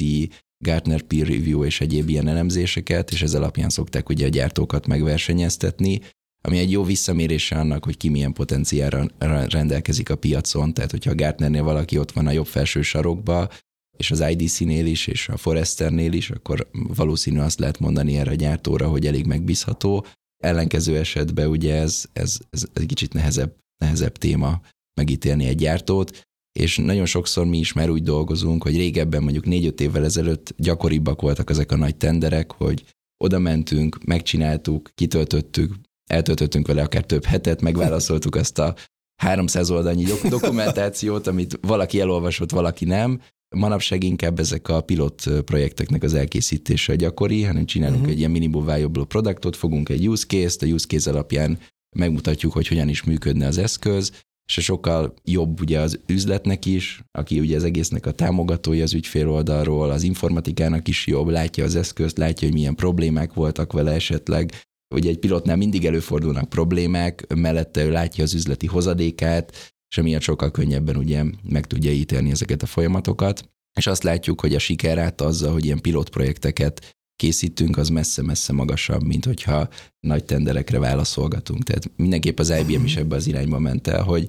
Gartner 0.64 1.02
Peer 1.02 1.26
Review 1.26 1.64
és 1.64 1.80
egyéb 1.80 2.09
ilyen 2.09 2.28
elemzéseket, 2.28 3.11
és 3.11 3.23
ez 3.23 3.35
alapján 3.35 3.68
szokták 3.68 4.09
ugye 4.09 4.26
a 4.26 4.28
gyártókat 4.28 4.87
megversenyeztetni, 4.87 6.00
ami 6.40 6.59
egy 6.59 6.71
jó 6.71 6.85
visszamérése 6.85 7.59
annak, 7.59 7.85
hogy 7.85 7.97
ki 7.97 8.09
milyen 8.09 8.33
potenciálra 8.33 9.07
rendelkezik 9.49 10.11
a 10.11 10.16
piacon. 10.16 10.75
Tehát, 10.75 10.90
hogyha 10.90 11.11
a 11.11 11.14
Gartnernél 11.14 11.62
valaki 11.62 11.99
ott 11.99 12.12
van 12.12 12.26
a 12.26 12.30
jobb 12.30 12.47
felső 12.47 12.83
sarokba, 12.83 13.49
és 13.97 14.11
az 14.11 14.25
IDC-nél 14.30 14.87
is, 14.87 15.07
és 15.07 15.28
a 15.28 15.37
Forresternél 15.37 16.12
is, 16.12 16.30
akkor 16.30 16.68
valószínű 16.73 17.38
azt 17.38 17.59
lehet 17.59 17.78
mondani 17.78 18.16
erre 18.16 18.30
a 18.30 18.35
gyártóra, 18.35 18.88
hogy 18.88 19.07
elég 19.07 19.26
megbízható. 19.26 20.07
Ellenkező 20.42 20.97
esetben 20.97 21.49
ugye 21.49 21.75
ez, 21.75 22.04
ez, 22.12 22.38
ez 22.50 22.64
egy 22.73 22.87
kicsit 22.87 23.12
nehezebb, 23.12 23.57
nehezebb 23.85 24.16
téma 24.16 24.61
megítélni 25.00 25.47
egy 25.47 25.57
gyártót, 25.57 26.26
és 26.59 26.76
nagyon 26.76 27.07
sokszor 27.07 27.47
mi 27.47 27.59
is 27.59 27.73
már 27.73 27.90
úgy 27.90 28.02
dolgozunk, 28.02 28.62
hogy 28.62 28.76
régebben 28.76 29.23
mondjuk 29.23 29.45
négy-öt 29.45 29.80
évvel 29.80 30.04
ezelőtt 30.04 30.54
gyakoribbak 30.57 31.21
voltak 31.21 31.50
ezek 31.50 31.73
a 31.73 31.76
nagy 31.76 31.97
tenderek, 31.97 32.52
hogy 32.52 32.85
oda 33.25 33.38
mentünk, 33.38 34.04
megcsináltuk, 34.04 34.90
kitöltöttük, 34.95 35.75
eltöltöttünk 36.09 36.67
vele 36.67 36.83
akár 36.83 37.05
több 37.05 37.25
hetet, 37.25 37.61
megválaszoltuk 37.61 38.35
azt 38.35 38.59
a 38.59 38.75
300 39.23 39.71
oldalnyi 39.71 40.05
dokumentációt, 40.29 41.27
amit 41.27 41.59
valaki 41.62 42.00
elolvasott, 42.00 42.50
valaki 42.50 42.85
nem. 42.85 43.21
Manapság 43.57 44.05
inkább 44.05 44.38
ezek 44.38 44.69
a 44.69 44.81
pilot 44.81 45.25
projekteknek 45.45 46.03
az 46.03 46.15
elkészítése 46.15 46.97
gyakori, 46.97 47.43
hanem 47.43 47.65
csinálunk 47.65 47.99
uh-huh. 47.99 48.12
egy 48.12 48.19
ilyen 48.19 48.31
minimum 48.31 48.65
viable 48.65 49.05
productot, 49.05 49.57
fogunk 49.57 49.88
egy 49.88 50.09
use 50.09 50.27
case-t, 50.27 50.62
a 50.62 50.67
use 50.67 50.87
case 50.87 51.11
alapján 51.11 51.59
megmutatjuk, 51.97 52.53
hogy 52.53 52.69
hogyan 52.69 52.88
is 52.88 53.03
működne 53.03 53.47
az 53.47 53.59
eszköz, 53.59 54.12
és 54.49 54.65
sokkal 54.65 55.15
jobb 55.25 55.61
ugye 55.61 55.81
az 55.81 56.00
üzletnek 56.07 56.67
is, 56.67 57.03
aki 57.19 57.41
ugye 57.41 57.57
az 57.57 57.65
egésznek 57.65 58.07
a 58.07 58.12
támogatója 58.12 58.83
az 58.83 58.95
ügyfél 58.95 59.29
oldalról, 59.29 59.91
az 59.91 60.03
informatikának 60.03 60.88
is 60.88 61.07
jobb, 61.07 61.29
látja 61.29 61.65
az 61.65 61.77
eszközt, 61.77 62.19
látja, 62.19 62.49
hogy 62.49 62.57
milyen 62.57 62.75
problémák 62.75 63.35
voltak 63.35 63.73
vele 63.73 63.93
esetleg, 63.93 64.53
Ugye 64.95 65.11
egy 65.11 65.18
pilotnál 65.18 65.57
mindig 65.57 65.87
előfordulnak 65.87 66.49
problémák, 66.49 67.35
mellette 67.35 67.85
ő 67.85 67.90
látja 67.90 68.25
az 68.25 68.35
üzleti 68.35 68.66
hozadékát, 68.66 69.52
és 69.90 69.99
emiatt 69.99 70.23
sokkal 70.23 70.50
könnyebben 70.50 70.97
ugye 70.97 71.25
meg 71.42 71.66
tudja 71.66 71.92
ítélni 71.92 72.30
ezeket 72.30 72.62
a 72.62 72.66
folyamatokat. 72.66 73.49
És 73.78 73.87
azt 73.87 74.02
látjuk, 74.02 74.40
hogy 74.40 74.54
a 74.54 74.59
sikerát 74.59 75.21
azzal, 75.21 75.52
hogy 75.52 75.64
ilyen 75.64 75.80
pilotprojekteket 75.80 76.97
készítünk, 77.16 77.76
az 77.76 77.88
messze-messze 77.88 78.52
magasabb, 78.52 79.02
mint 79.02 79.25
hogyha 79.25 79.68
nagy 80.00 80.25
tenderekre 80.25 80.78
válaszolgatunk. 80.78 81.62
Tehát 81.62 81.90
mindenképp 81.97 82.38
az 82.38 82.50
IBM 82.50 82.85
is 82.85 82.97
ebbe 82.97 83.16
az 83.16 83.26
irányba 83.26 83.59
ment 83.59 83.87
el, 83.87 84.02
hogy 84.02 84.28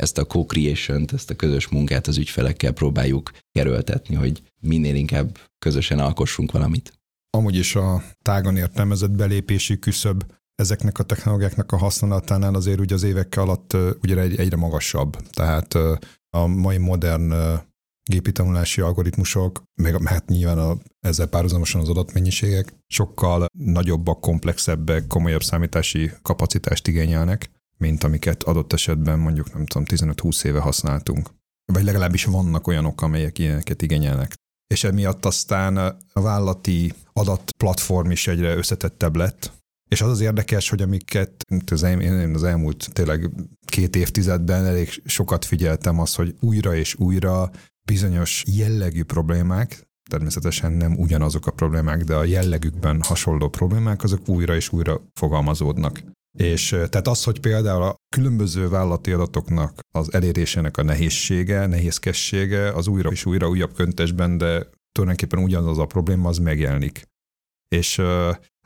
ezt 0.00 0.18
a 0.18 0.24
co-creation 0.24 1.04
ezt 1.12 1.30
a 1.30 1.34
közös 1.34 1.68
munkát 1.68 2.06
az 2.06 2.16
ügyfelekkel 2.16 2.72
próbáljuk 2.72 3.30
kerültetni, 3.52 4.14
hogy 4.14 4.42
minél 4.60 4.94
inkább 4.94 5.38
közösen 5.58 5.98
alkossunk 5.98 6.52
valamit 6.52 6.93
amúgy 7.34 7.56
is 7.56 7.74
a 7.76 8.02
tágan 8.22 8.56
értelmezett 8.56 9.10
belépési 9.10 9.78
küszöb 9.78 10.24
ezeknek 10.54 10.98
a 10.98 11.02
technológiáknak 11.02 11.72
a 11.72 11.76
használatánál 11.76 12.54
azért 12.54 12.80
ugye 12.80 12.94
az 12.94 13.02
évekkel 13.02 13.42
alatt 13.42 13.76
ugye 14.02 14.20
egyre 14.20 14.56
magasabb. 14.56 15.16
Tehát 15.30 15.74
a 16.30 16.46
mai 16.46 16.78
modern 16.78 17.34
gépi 18.10 18.32
tanulási 18.32 18.80
algoritmusok, 18.80 19.62
meg 19.82 20.02
hát 20.02 20.28
nyilván 20.28 20.58
a, 20.58 20.76
ezzel 21.00 21.26
párhuzamosan 21.26 21.80
az 21.80 21.88
adatmennyiségek 21.88 22.74
sokkal 22.86 23.46
nagyobbak, 23.58 24.20
komplexebbek, 24.20 25.06
komolyabb 25.06 25.42
számítási 25.42 26.10
kapacitást 26.22 26.88
igényelnek, 26.88 27.50
mint 27.76 28.04
amiket 28.04 28.42
adott 28.42 28.72
esetben 28.72 29.18
mondjuk 29.18 29.52
nem 29.52 29.66
tudom 29.66 29.86
15-20 29.90 30.44
éve 30.44 30.60
használtunk. 30.60 31.30
Vagy 31.72 31.84
legalábbis 31.84 32.24
vannak 32.24 32.66
olyanok, 32.66 33.02
amelyek 33.02 33.38
ilyeneket 33.38 33.82
igényelnek 33.82 34.34
és 34.66 34.84
emiatt 34.84 35.24
aztán 35.24 35.76
a 36.12 36.20
vállati 36.20 36.92
adatplatform 37.12 38.10
is 38.10 38.26
egyre 38.26 38.56
összetettebb 38.56 39.16
lett, 39.16 39.52
és 39.88 40.00
az 40.00 40.10
az 40.10 40.20
érdekes, 40.20 40.68
hogy 40.68 40.82
amiket 40.82 41.44
az, 41.70 41.82
én 41.82 42.34
az 42.34 42.42
elmúlt 42.42 42.88
tényleg 42.92 43.30
két 43.66 43.96
évtizedben 43.96 44.64
elég 44.64 45.02
sokat 45.04 45.44
figyeltem 45.44 46.00
az, 46.00 46.14
hogy 46.14 46.34
újra 46.40 46.74
és 46.74 46.94
újra 46.94 47.50
bizonyos 47.86 48.42
jellegű 48.46 49.02
problémák, 49.02 49.86
természetesen 50.10 50.72
nem 50.72 50.98
ugyanazok 50.98 51.46
a 51.46 51.50
problémák, 51.50 52.04
de 52.04 52.14
a 52.14 52.24
jellegükben 52.24 53.02
hasonló 53.02 53.48
problémák, 53.48 54.02
azok 54.02 54.28
újra 54.28 54.54
és 54.54 54.72
újra 54.72 55.00
fogalmazódnak. 55.12 56.02
És 56.38 56.68
tehát 56.68 57.08
az, 57.08 57.24
hogy 57.24 57.40
például 57.40 57.82
a 57.82 57.96
különböző 58.08 58.68
vállalati 58.68 59.12
adatoknak 59.12 59.80
az 59.94 60.12
elérésének 60.12 60.76
a 60.76 60.82
nehézsége, 60.82 61.66
nehézkessége, 61.66 62.72
az 62.72 62.86
újra 62.86 63.10
és 63.10 63.24
újra 63.24 63.48
újabb 63.48 63.74
köntesben, 63.74 64.38
de 64.38 64.68
tulajdonképpen 64.92 65.44
ugyanaz 65.44 65.78
a 65.78 65.86
probléma, 65.86 66.28
az 66.28 66.38
megjelenik. 66.38 67.08
És 67.68 68.00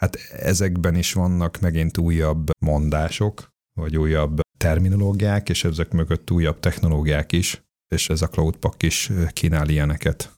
hát 0.00 0.16
ezekben 0.32 0.94
is 0.94 1.12
vannak 1.12 1.60
megint 1.60 1.98
újabb 1.98 2.50
mondások, 2.58 3.48
vagy 3.74 3.96
újabb 3.96 4.40
terminológiák, 4.58 5.48
és 5.48 5.64
ezek 5.64 5.92
mögött 5.92 6.30
újabb 6.30 6.60
technológiák 6.60 7.32
is, 7.32 7.62
és 7.94 8.08
ez 8.08 8.22
a 8.22 8.28
Cloudpak 8.28 8.82
is 8.82 9.10
kínál 9.32 9.68
ilyeneket. 9.68 10.37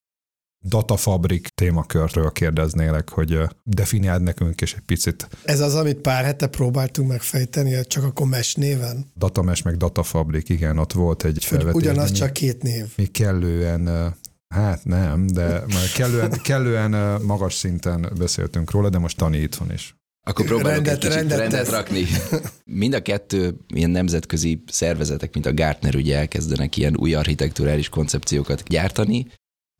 Datafabrik 0.68 1.48
témakörről 1.48 2.30
kérdeznélek, 2.30 3.08
hogy 3.08 3.38
definiáld 3.62 4.22
nekünk 4.22 4.60
is 4.60 4.74
egy 4.74 4.80
picit. 4.80 5.28
Ez 5.44 5.60
az, 5.60 5.74
amit 5.74 5.96
pár 5.96 6.24
hete 6.24 6.46
próbáltunk 6.46 7.08
megfejteni, 7.08 7.86
csak 7.86 8.04
akkor 8.04 8.26
MES 8.26 8.54
néven? 8.54 9.06
Datames 9.16 9.62
meg 9.62 9.76
Datafabrik, 9.76 10.48
igen, 10.48 10.78
ott 10.78 10.92
volt 10.92 11.24
egy 11.24 11.44
felvetés. 11.44 11.82
Ugyanaz, 11.82 12.12
csak 12.12 12.32
két 12.32 12.62
név. 12.62 12.86
Mi 12.96 13.06
kellően 13.06 14.14
Hát 14.54 14.84
nem, 14.84 15.26
de 15.26 15.48
már 15.48 15.88
kellően, 15.94 16.30
kellően 16.42 17.22
magas 17.22 17.54
szinten 17.54 18.12
beszéltünk 18.18 18.70
róla, 18.70 18.88
de 18.88 18.98
most 18.98 19.16
Tani 19.16 19.38
itthon 19.38 19.72
is. 19.72 19.94
Akkor 20.26 20.46
próbálok 20.46 20.72
rendet, 20.72 20.92
egy 20.92 20.98
kicsit 20.98 21.14
rendet, 21.14 21.38
rendet 21.38 21.68
rakni. 21.68 22.06
Mind 22.80 22.94
a 22.94 23.02
kettő 23.02 23.56
ilyen 23.74 23.90
nemzetközi 23.90 24.62
szervezetek, 24.66 25.34
mint 25.34 25.46
a 25.46 25.54
Gartner 25.54 25.94
ugye 25.94 26.16
elkezdenek 26.16 26.76
ilyen 26.76 26.96
új 26.96 27.14
architekturális 27.14 27.88
koncepciókat 27.88 28.62
gyártani, 28.62 29.26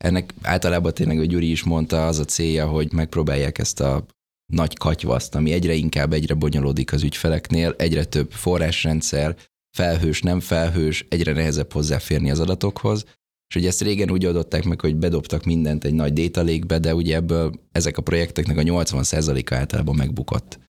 ennek 0.01 0.33
általában 0.41 0.93
tényleg, 0.93 1.17
hogy 1.17 1.27
Gyuri 1.27 1.51
is 1.51 1.63
mondta, 1.63 2.07
az 2.07 2.19
a 2.19 2.25
célja, 2.25 2.67
hogy 2.67 2.91
megpróbálják 2.91 3.57
ezt 3.57 3.79
a 3.79 4.05
nagy 4.53 4.77
katyvaszt, 4.77 5.35
ami 5.35 5.51
egyre 5.51 5.73
inkább 5.73 6.13
egyre 6.13 6.33
bonyolódik 6.33 6.93
az 6.93 7.03
ügyfeleknél, 7.03 7.73
egyre 7.77 8.03
több 8.03 8.31
forrásrendszer, 8.31 9.35
felhős, 9.77 10.21
nem 10.21 10.39
felhős, 10.39 11.05
egyre 11.09 11.33
nehezebb 11.33 11.71
hozzáférni 11.71 12.31
az 12.31 12.39
adatokhoz, 12.39 13.05
és 13.49 13.55
ugye 13.55 13.67
ezt 13.67 13.81
régen 13.81 14.11
úgy 14.11 14.25
adották 14.25 14.63
meg, 14.63 14.81
hogy 14.81 14.95
bedobtak 14.95 15.43
mindent 15.43 15.83
egy 15.83 15.93
nagy 15.93 16.13
détalékbe, 16.13 16.79
de 16.79 16.95
ugye 16.95 17.15
ebből 17.15 17.53
ezek 17.71 17.97
a 17.97 18.01
projekteknek 18.01 18.57
a 18.57 18.61
80%-a 18.61 19.53
általában 19.55 19.95
megbukott. 19.95 20.59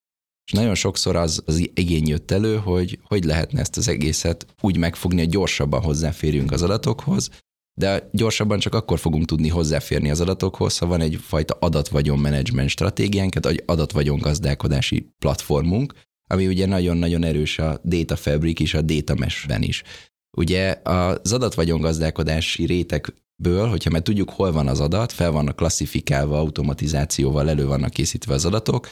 És 0.44 0.52
nagyon 0.52 0.74
sokszor 0.74 1.16
az, 1.16 1.42
az 1.46 1.70
igény 1.74 2.08
jött 2.08 2.30
elő, 2.30 2.56
hogy 2.56 2.98
hogy 3.02 3.24
lehetne 3.24 3.60
ezt 3.60 3.76
az 3.76 3.88
egészet 3.88 4.46
úgy 4.60 4.76
megfogni, 4.76 5.18
hogy 5.18 5.28
gyorsabban 5.28 5.82
hozzáférjünk 5.82 6.52
az 6.52 6.62
adatokhoz, 6.62 7.30
de 7.74 8.08
gyorsabban 8.12 8.58
csak 8.58 8.74
akkor 8.74 8.98
fogunk 8.98 9.24
tudni 9.24 9.48
hozzáférni 9.48 10.10
az 10.10 10.20
adatokhoz, 10.20 10.78
ha 10.78 10.86
van 10.86 11.00
egyfajta 11.00 11.56
adatvagyon 11.60 12.18
menedzsment 12.18 12.68
stratégiánk, 12.68 13.46
egy 13.46 13.62
adatvagyon 13.66 14.18
gazdálkodási 14.18 15.12
platformunk, 15.18 15.92
ami 16.30 16.46
ugye 16.46 16.66
nagyon-nagyon 16.66 17.24
erős 17.24 17.58
a 17.58 17.80
Data 17.84 18.16
Fabric 18.16 18.60
és 18.60 18.74
a 18.74 18.82
Data 18.82 19.14
Mesh-ben 19.14 19.62
is. 19.62 19.82
Ugye 20.36 20.80
az 20.82 21.32
adatvagyon 21.32 21.80
gazdálkodási 21.80 22.64
rétegből, 22.64 23.68
hogyha 23.68 23.90
már 23.90 24.02
tudjuk, 24.02 24.30
hol 24.30 24.52
van 24.52 24.68
az 24.68 24.80
adat, 24.80 25.12
fel 25.12 25.30
vannak 25.30 25.56
klasszifikálva, 25.56 26.38
automatizációval 26.38 27.48
elő 27.48 27.66
vannak 27.66 27.90
készítve 27.90 28.34
az 28.34 28.44
adatok, 28.44 28.88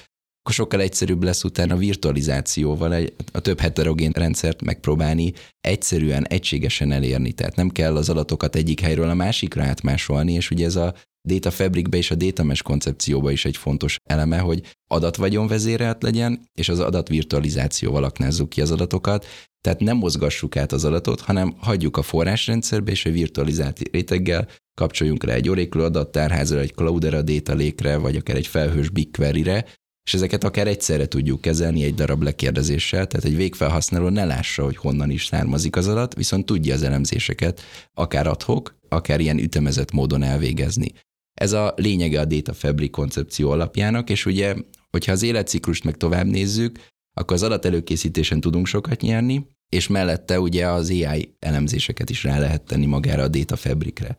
akkor 0.51 0.65
sokkal 0.65 0.81
egyszerűbb 0.81 1.23
lesz 1.23 1.45
utána 1.45 1.77
virtualizációval 1.77 2.95
egy, 2.95 3.13
a 3.33 3.41
több 3.41 3.61
heterogén 3.61 4.11
rendszert 4.15 4.63
megpróbálni 4.63 5.33
egyszerűen, 5.61 6.27
egységesen 6.27 6.93
elérni. 6.93 7.33
Tehát 7.33 7.57
nem 7.57 7.69
kell 7.69 7.97
az 7.97 8.09
adatokat 8.09 8.57
egyik 8.57 8.81
helyről 8.81 9.09
a 9.09 9.15
másikra 9.15 9.63
átmásolni, 9.63 10.33
és 10.33 10.51
ugye 10.51 10.65
ez 10.65 10.77
a 10.77 10.95
Data 11.29 11.51
Fabricbe 11.51 11.97
és 11.97 12.11
a 12.11 12.15
Data 12.15 12.43
Mesh 12.43 12.63
koncepcióba 12.63 13.31
is 13.31 13.45
egy 13.45 13.57
fontos 13.57 13.97
eleme, 14.05 14.39
hogy 14.39 14.63
adatvagyon 14.91 15.47
vezérelt 15.47 16.03
legyen, 16.03 16.41
és 16.55 16.69
az 16.69 16.81
adatvirtualizációval 16.81 18.05
aknázzuk 18.05 18.49
ki 18.49 18.61
az 18.61 18.71
adatokat, 18.71 19.27
tehát 19.61 19.81
nem 19.81 19.97
mozgassuk 19.97 20.57
át 20.57 20.73
az 20.73 20.85
adatot, 20.85 21.21
hanem 21.21 21.55
hagyjuk 21.59 21.97
a 21.97 22.03
forrásrendszerbe, 22.03 22.91
és 22.91 23.07
a 23.07 23.11
virtualizált 23.11 23.79
réteggel 23.93 24.49
kapcsoljunk 24.75 25.25
rá 25.25 25.35
egy 25.35 25.49
Oracle 25.49 25.85
adattárházra, 25.85 26.59
egy 26.59 26.75
Cloudera 26.75 27.23
Data 27.23 27.55
Lake-re, 27.55 27.97
vagy 27.97 28.17
akár 28.17 28.37
egy 28.37 28.47
felhős 28.47 28.89
BigQuery-re, 28.89 29.65
és 30.11 30.17
ezeket 30.17 30.45
akár 30.45 30.67
egyszerre 30.67 31.07
tudjuk 31.07 31.41
kezelni 31.41 31.85
egy 31.85 31.95
darab 31.95 32.23
lekérdezéssel, 32.23 33.07
tehát 33.07 33.27
egy 33.27 33.37
végfelhasználó 33.37 34.09
ne 34.09 34.25
lássa, 34.25 34.65
hogy 34.65 34.77
honnan 34.77 35.11
is 35.11 35.27
származik 35.27 35.77
az 35.77 35.89
adat, 35.89 36.15
viszont 36.15 36.47
tudja 36.47 36.75
az 36.75 36.83
elemzéseket 36.83 37.61
akár 37.95 38.27
adhok, 38.27 38.79
akár 38.89 39.21
ilyen 39.21 39.39
ütemezett 39.39 39.93
módon 39.93 40.23
elvégezni. 40.23 40.93
Ez 41.35 41.53
a 41.53 41.75
lényege 41.77 42.21
a 42.21 42.25
Data 42.25 42.53
Fabric 42.53 42.91
koncepció 42.91 43.51
alapjának, 43.51 44.11
és 44.11 44.27
ugye, 44.27 44.55
hogyha 44.91 45.13
az 45.13 45.23
életciklust 45.23 45.85
meg 45.85 45.97
tovább 45.97 46.27
nézzük, 46.27 46.79
akkor 47.17 47.37
az 47.37 47.43
adat 47.43 47.65
előkészítésen 47.65 48.41
tudunk 48.41 48.67
sokat 48.67 49.01
nyerni, 49.01 49.47
és 49.69 49.87
mellette 49.87 50.41
ugye 50.41 50.69
az 50.69 50.91
AI 50.91 51.37
elemzéseket 51.39 52.11
is 52.11 52.25
rá 52.25 52.39
lehet 52.39 52.63
tenni 52.63 52.87
magára 52.87 53.23
a 53.23 53.29
Data 53.29 53.57
Fabricre. 53.57 54.17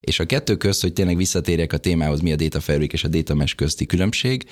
És 0.00 0.18
a 0.18 0.26
kettő 0.26 0.56
közt, 0.56 0.80
hogy 0.80 0.92
tényleg 0.92 1.16
visszatérjek 1.16 1.72
a 1.72 1.78
témához, 1.78 2.20
mi 2.20 2.32
a 2.32 2.36
data 2.36 2.60
fabric 2.60 2.92
és 2.92 3.04
a 3.04 3.08
data 3.08 3.34
mesh 3.34 3.54
közti 3.54 3.86
különbség, 3.86 4.44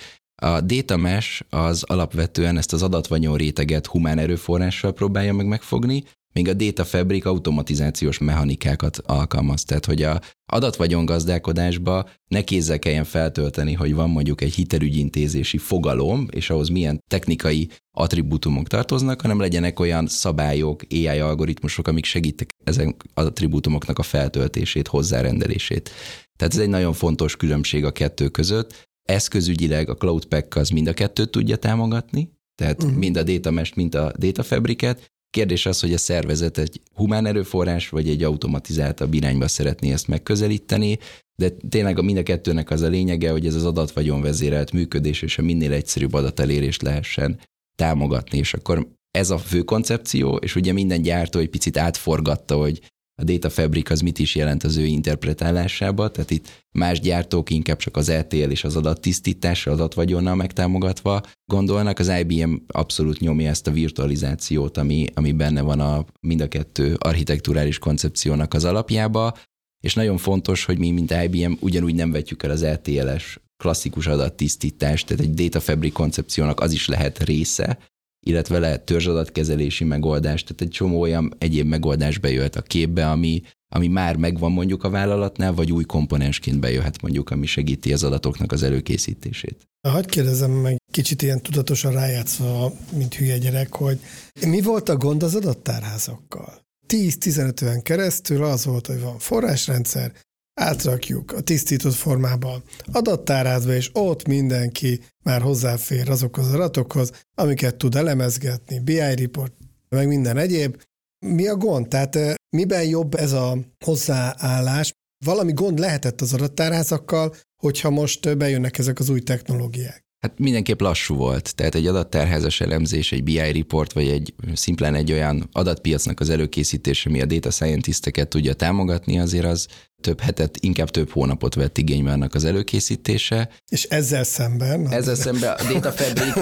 a 0.42 0.61
data 0.61 0.96
mesh 0.96 1.42
az 1.51 1.83
alapvetően 1.83 2.57
ezt 2.57 2.72
az 2.72 2.83
adatvagyon 2.83 3.37
réteget 3.37 3.87
humán 3.87 4.18
erőforrással 4.18 4.92
próbálja 4.92 5.33
meg 5.33 5.46
megfogni, 5.46 6.05
még 6.37 6.49
a 6.49 6.55
Data 6.55 6.85
Fabric 6.85 7.27
automatizációs 7.27 8.18
mechanikákat 8.18 8.99
alkalmaz. 8.99 9.64
Tehát, 9.64 9.87
hogy 9.87 10.03
a 10.03 10.20
adatvagyon 10.53 11.05
gazdálkodásba 11.05 12.09
ne 12.29 12.42
kézzel 12.42 12.79
kelljen 12.79 13.05
feltölteni, 13.05 13.72
hogy 13.72 13.94
van 13.94 14.11
mondjuk 14.11 14.40
egy 14.40 14.55
hitelügyintézési 14.55 15.59
fogalom, 15.59 16.27
és 16.31 16.51
ahhoz 16.51 16.68
milyen 16.68 17.03
technikai 17.11 17.68
attribútumok 17.90 18.66
tartoznak, 18.68 19.20
hanem 19.20 19.40
legyenek 19.40 19.81
olyan 19.81 20.07
szabályok, 20.07 20.83
AI 20.90 21.07
algoritmusok, 21.07 21.88
amik 21.88 22.05
segítek 22.05 22.49
ezen 22.64 22.96
attribútumoknak 23.14 23.99
a 23.99 24.03
feltöltését, 24.03 24.88
hozzárendelését. 24.88 25.90
Tehát 26.37 26.55
ez 26.55 26.61
egy 26.61 26.68
nagyon 26.68 26.92
fontos 26.92 27.37
különbség 27.37 27.85
a 27.85 27.92
kettő 27.92 28.29
között. 28.29 28.86
Eszközügyileg 29.06 29.88
a 29.88 29.94
Cloud 29.94 30.24
Pack 30.24 30.56
az 30.56 30.68
mind 30.68 30.86
a 30.86 30.92
kettőt 30.92 31.30
tudja 31.30 31.56
támogatni, 31.56 32.30
tehát 32.54 32.82
uh-huh. 32.82 32.98
mind 32.98 33.16
a 33.16 33.22
data 33.22 33.50
mesh, 33.50 33.76
mind 33.76 33.94
a 33.94 34.12
data 34.18 34.42
fabriket, 34.42 35.10
Kérdés 35.36 35.66
az, 35.66 35.80
hogy 35.80 35.92
a 35.92 35.98
szervezet 35.98 36.58
egy 36.58 36.80
humán 36.94 37.26
erőforrás, 37.26 37.88
vagy 37.88 38.08
egy 38.08 38.22
automatizáltabb 38.22 39.14
irányba 39.14 39.48
szeretné 39.48 39.92
ezt 39.92 40.08
megközelíteni, 40.08 40.98
de 41.34 41.50
tényleg 41.68 41.98
a 41.98 42.02
mind 42.02 42.18
a 42.18 42.22
kettőnek 42.22 42.70
az 42.70 42.80
a 42.80 42.88
lényege, 42.88 43.30
hogy 43.30 43.46
ez 43.46 43.54
az 43.54 43.64
adatvagyon 43.64 44.22
vezérelt 44.22 44.72
működés 44.72 45.22
és 45.22 45.38
a 45.38 45.42
minél 45.42 45.72
egyszerűbb 45.72 46.12
adatelérést 46.12 46.82
lehessen 46.82 47.40
támogatni, 47.74 48.38
és 48.38 48.54
akkor 48.54 48.88
ez 49.10 49.30
a 49.30 49.38
fő 49.38 49.62
koncepció, 49.62 50.36
és 50.36 50.54
ugye 50.54 50.72
minden 50.72 51.02
gyártó 51.02 51.38
egy 51.38 51.50
picit 51.50 51.76
átforgatta, 51.76 52.56
hogy 52.56 52.80
a 53.18 53.24
Data 53.24 53.50
Fabric 53.50 53.90
az 53.90 54.00
mit 54.00 54.18
is 54.18 54.35
jelent 54.35 54.64
az 54.64 54.76
ő 54.76 54.85
interpretálásába, 54.85 56.11
tehát 56.11 56.31
itt 56.31 56.64
más 56.70 57.00
gyártók 57.00 57.50
inkább 57.50 57.79
csak 57.79 57.96
az 57.96 58.09
ETL 58.09 58.50
és 58.50 58.64
az 58.64 58.76
adattisztítás, 58.76 59.66
adatvagyonnal 59.66 60.35
megtámogatva 60.35 61.20
gondolnak, 61.44 61.98
az 61.98 62.12
IBM 62.20 62.55
abszolút 62.66 63.20
nyomja 63.20 63.48
ezt 63.48 63.66
a 63.66 63.70
virtualizációt, 63.70 64.76
ami, 64.76 65.07
ami 65.14 65.33
benne 65.33 65.61
van 65.61 65.81
a 65.81 66.05
mind 66.20 66.40
a 66.40 66.48
kettő 66.48 66.94
architekturális 66.98 67.79
koncepciónak 67.79 68.55
az 68.55 68.64
alapjába, 68.64 69.37
és 69.85 69.94
nagyon 69.94 70.16
fontos, 70.16 70.64
hogy 70.64 70.79
mi, 70.79 70.90
mint 70.90 71.14
IBM, 71.24 71.52
ugyanúgy 71.61 71.94
nem 71.94 72.11
vetjük 72.11 72.42
el 72.42 72.50
az 72.50 72.62
ETL-es 72.62 73.40
klasszikus 73.57 74.07
adattisztítást, 74.07 75.07
tehát 75.07 75.24
egy 75.24 75.35
Data 75.35 75.61
Fabric 75.61 75.92
koncepciónak 75.92 76.61
az 76.61 76.72
is 76.72 76.88
lehet 76.88 77.22
része, 77.22 77.79
illetve 78.26 78.58
lehet 78.58 78.84
törzsadatkezelési 78.84 79.84
megoldás, 79.84 80.42
tehát 80.42 80.60
egy 80.62 80.68
csomó 80.68 81.00
olyan 81.00 81.34
egyéb 81.38 81.66
megoldás 81.66 82.18
bejöhet 82.18 82.56
a 82.56 82.62
képbe, 82.62 83.10
ami, 83.10 83.42
ami 83.74 83.88
már 83.88 84.16
megvan 84.16 84.52
mondjuk 84.52 84.84
a 84.84 84.90
vállalatnál, 84.90 85.52
vagy 85.52 85.72
új 85.72 85.84
komponensként 85.84 86.60
bejöhet 86.60 87.02
mondjuk, 87.02 87.30
ami 87.30 87.46
segíti 87.46 87.92
az 87.92 88.02
adatoknak 88.02 88.52
az 88.52 88.62
előkészítését. 88.62 89.68
Hagyj 89.88 90.08
kérdezem 90.08 90.50
meg, 90.50 90.76
kicsit 90.92 91.22
ilyen 91.22 91.42
tudatosan 91.42 91.92
rájátszva, 91.92 92.72
mint 92.96 93.14
hülye 93.14 93.38
gyerek, 93.38 93.74
hogy 93.74 93.98
mi 94.46 94.60
volt 94.60 94.88
a 94.88 94.96
gond 94.96 95.22
az 95.22 95.34
adattárházakkal? 95.34 96.64
10-15 96.88 97.62
éven 97.62 97.82
keresztül 97.82 98.44
az 98.44 98.64
volt, 98.64 98.86
hogy 98.86 99.00
van 99.00 99.18
forrásrendszer, 99.18 100.12
átrakjuk 100.60 101.32
a 101.32 101.40
tisztított 101.40 101.94
formába 101.94 102.62
adattárázba, 102.92 103.74
és 103.74 103.90
ott 103.92 104.26
mindenki 104.26 105.00
már 105.22 105.40
hozzáfér 105.40 106.10
azokhoz 106.10 106.46
az 106.46 106.54
adatokhoz, 106.54 107.10
amiket 107.34 107.76
tud 107.76 107.94
elemezgetni, 107.94 108.80
BI 108.80 109.14
report, 109.14 109.52
meg 109.88 110.08
minden 110.08 110.36
egyéb. 110.36 110.82
Mi 111.26 111.46
a 111.46 111.56
gond? 111.56 111.88
Tehát 111.88 112.16
eh, 112.16 112.34
miben 112.56 112.84
jobb 112.84 113.14
ez 113.14 113.32
a 113.32 113.58
hozzáállás? 113.84 114.92
Valami 115.24 115.52
gond 115.52 115.78
lehetett 115.78 116.20
az 116.20 116.32
adattárázakkal, 116.32 117.34
hogyha 117.62 117.90
most 117.90 118.36
bejönnek 118.36 118.78
ezek 118.78 118.98
az 118.98 119.08
új 119.08 119.20
technológiák. 119.20 120.04
Hát 120.18 120.38
mindenképp 120.38 120.80
lassú 120.80 121.14
volt, 121.14 121.54
tehát 121.54 121.74
egy 121.74 121.86
adattárházas 121.86 122.60
elemzés, 122.60 123.12
egy 123.12 123.24
BI 123.24 123.52
report, 123.52 123.92
vagy 123.92 124.08
egy 124.08 124.34
szimplán 124.54 124.94
egy 124.94 125.12
olyan 125.12 125.48
adatpiacnak 125.52 126.20
az 126.20 126.30
előkészítése, 126.30 127.08
ami 127.08 127.20
a 127.20 127.26
data 127.26 127.50
scientisteket 127.50 128.28
tudja 128.28 128.54
támogatni, 128.54 129.18
azért 129.18 129.44
az 129.44 129.66
több 130.06 130.20
hetet, 130.20 130.58
inkább 130.60 130.90
több 130.90 131.10
hónapot 131.10 131.54
vett 131.54 131.78
igénybe 131.78 132.12
annak 132.12 132.34
az 132.34 132.44
előkészítése. 132.44 133.48
És 133.68 133.84
ezzel 133.84 134.24
szemben? 134.24 134.88
Ezzel 134.90 135.14
szemben 135.14 135.54
a 135.58 135.72
Data 135.72 135.92
Fabric, 135.92 136.34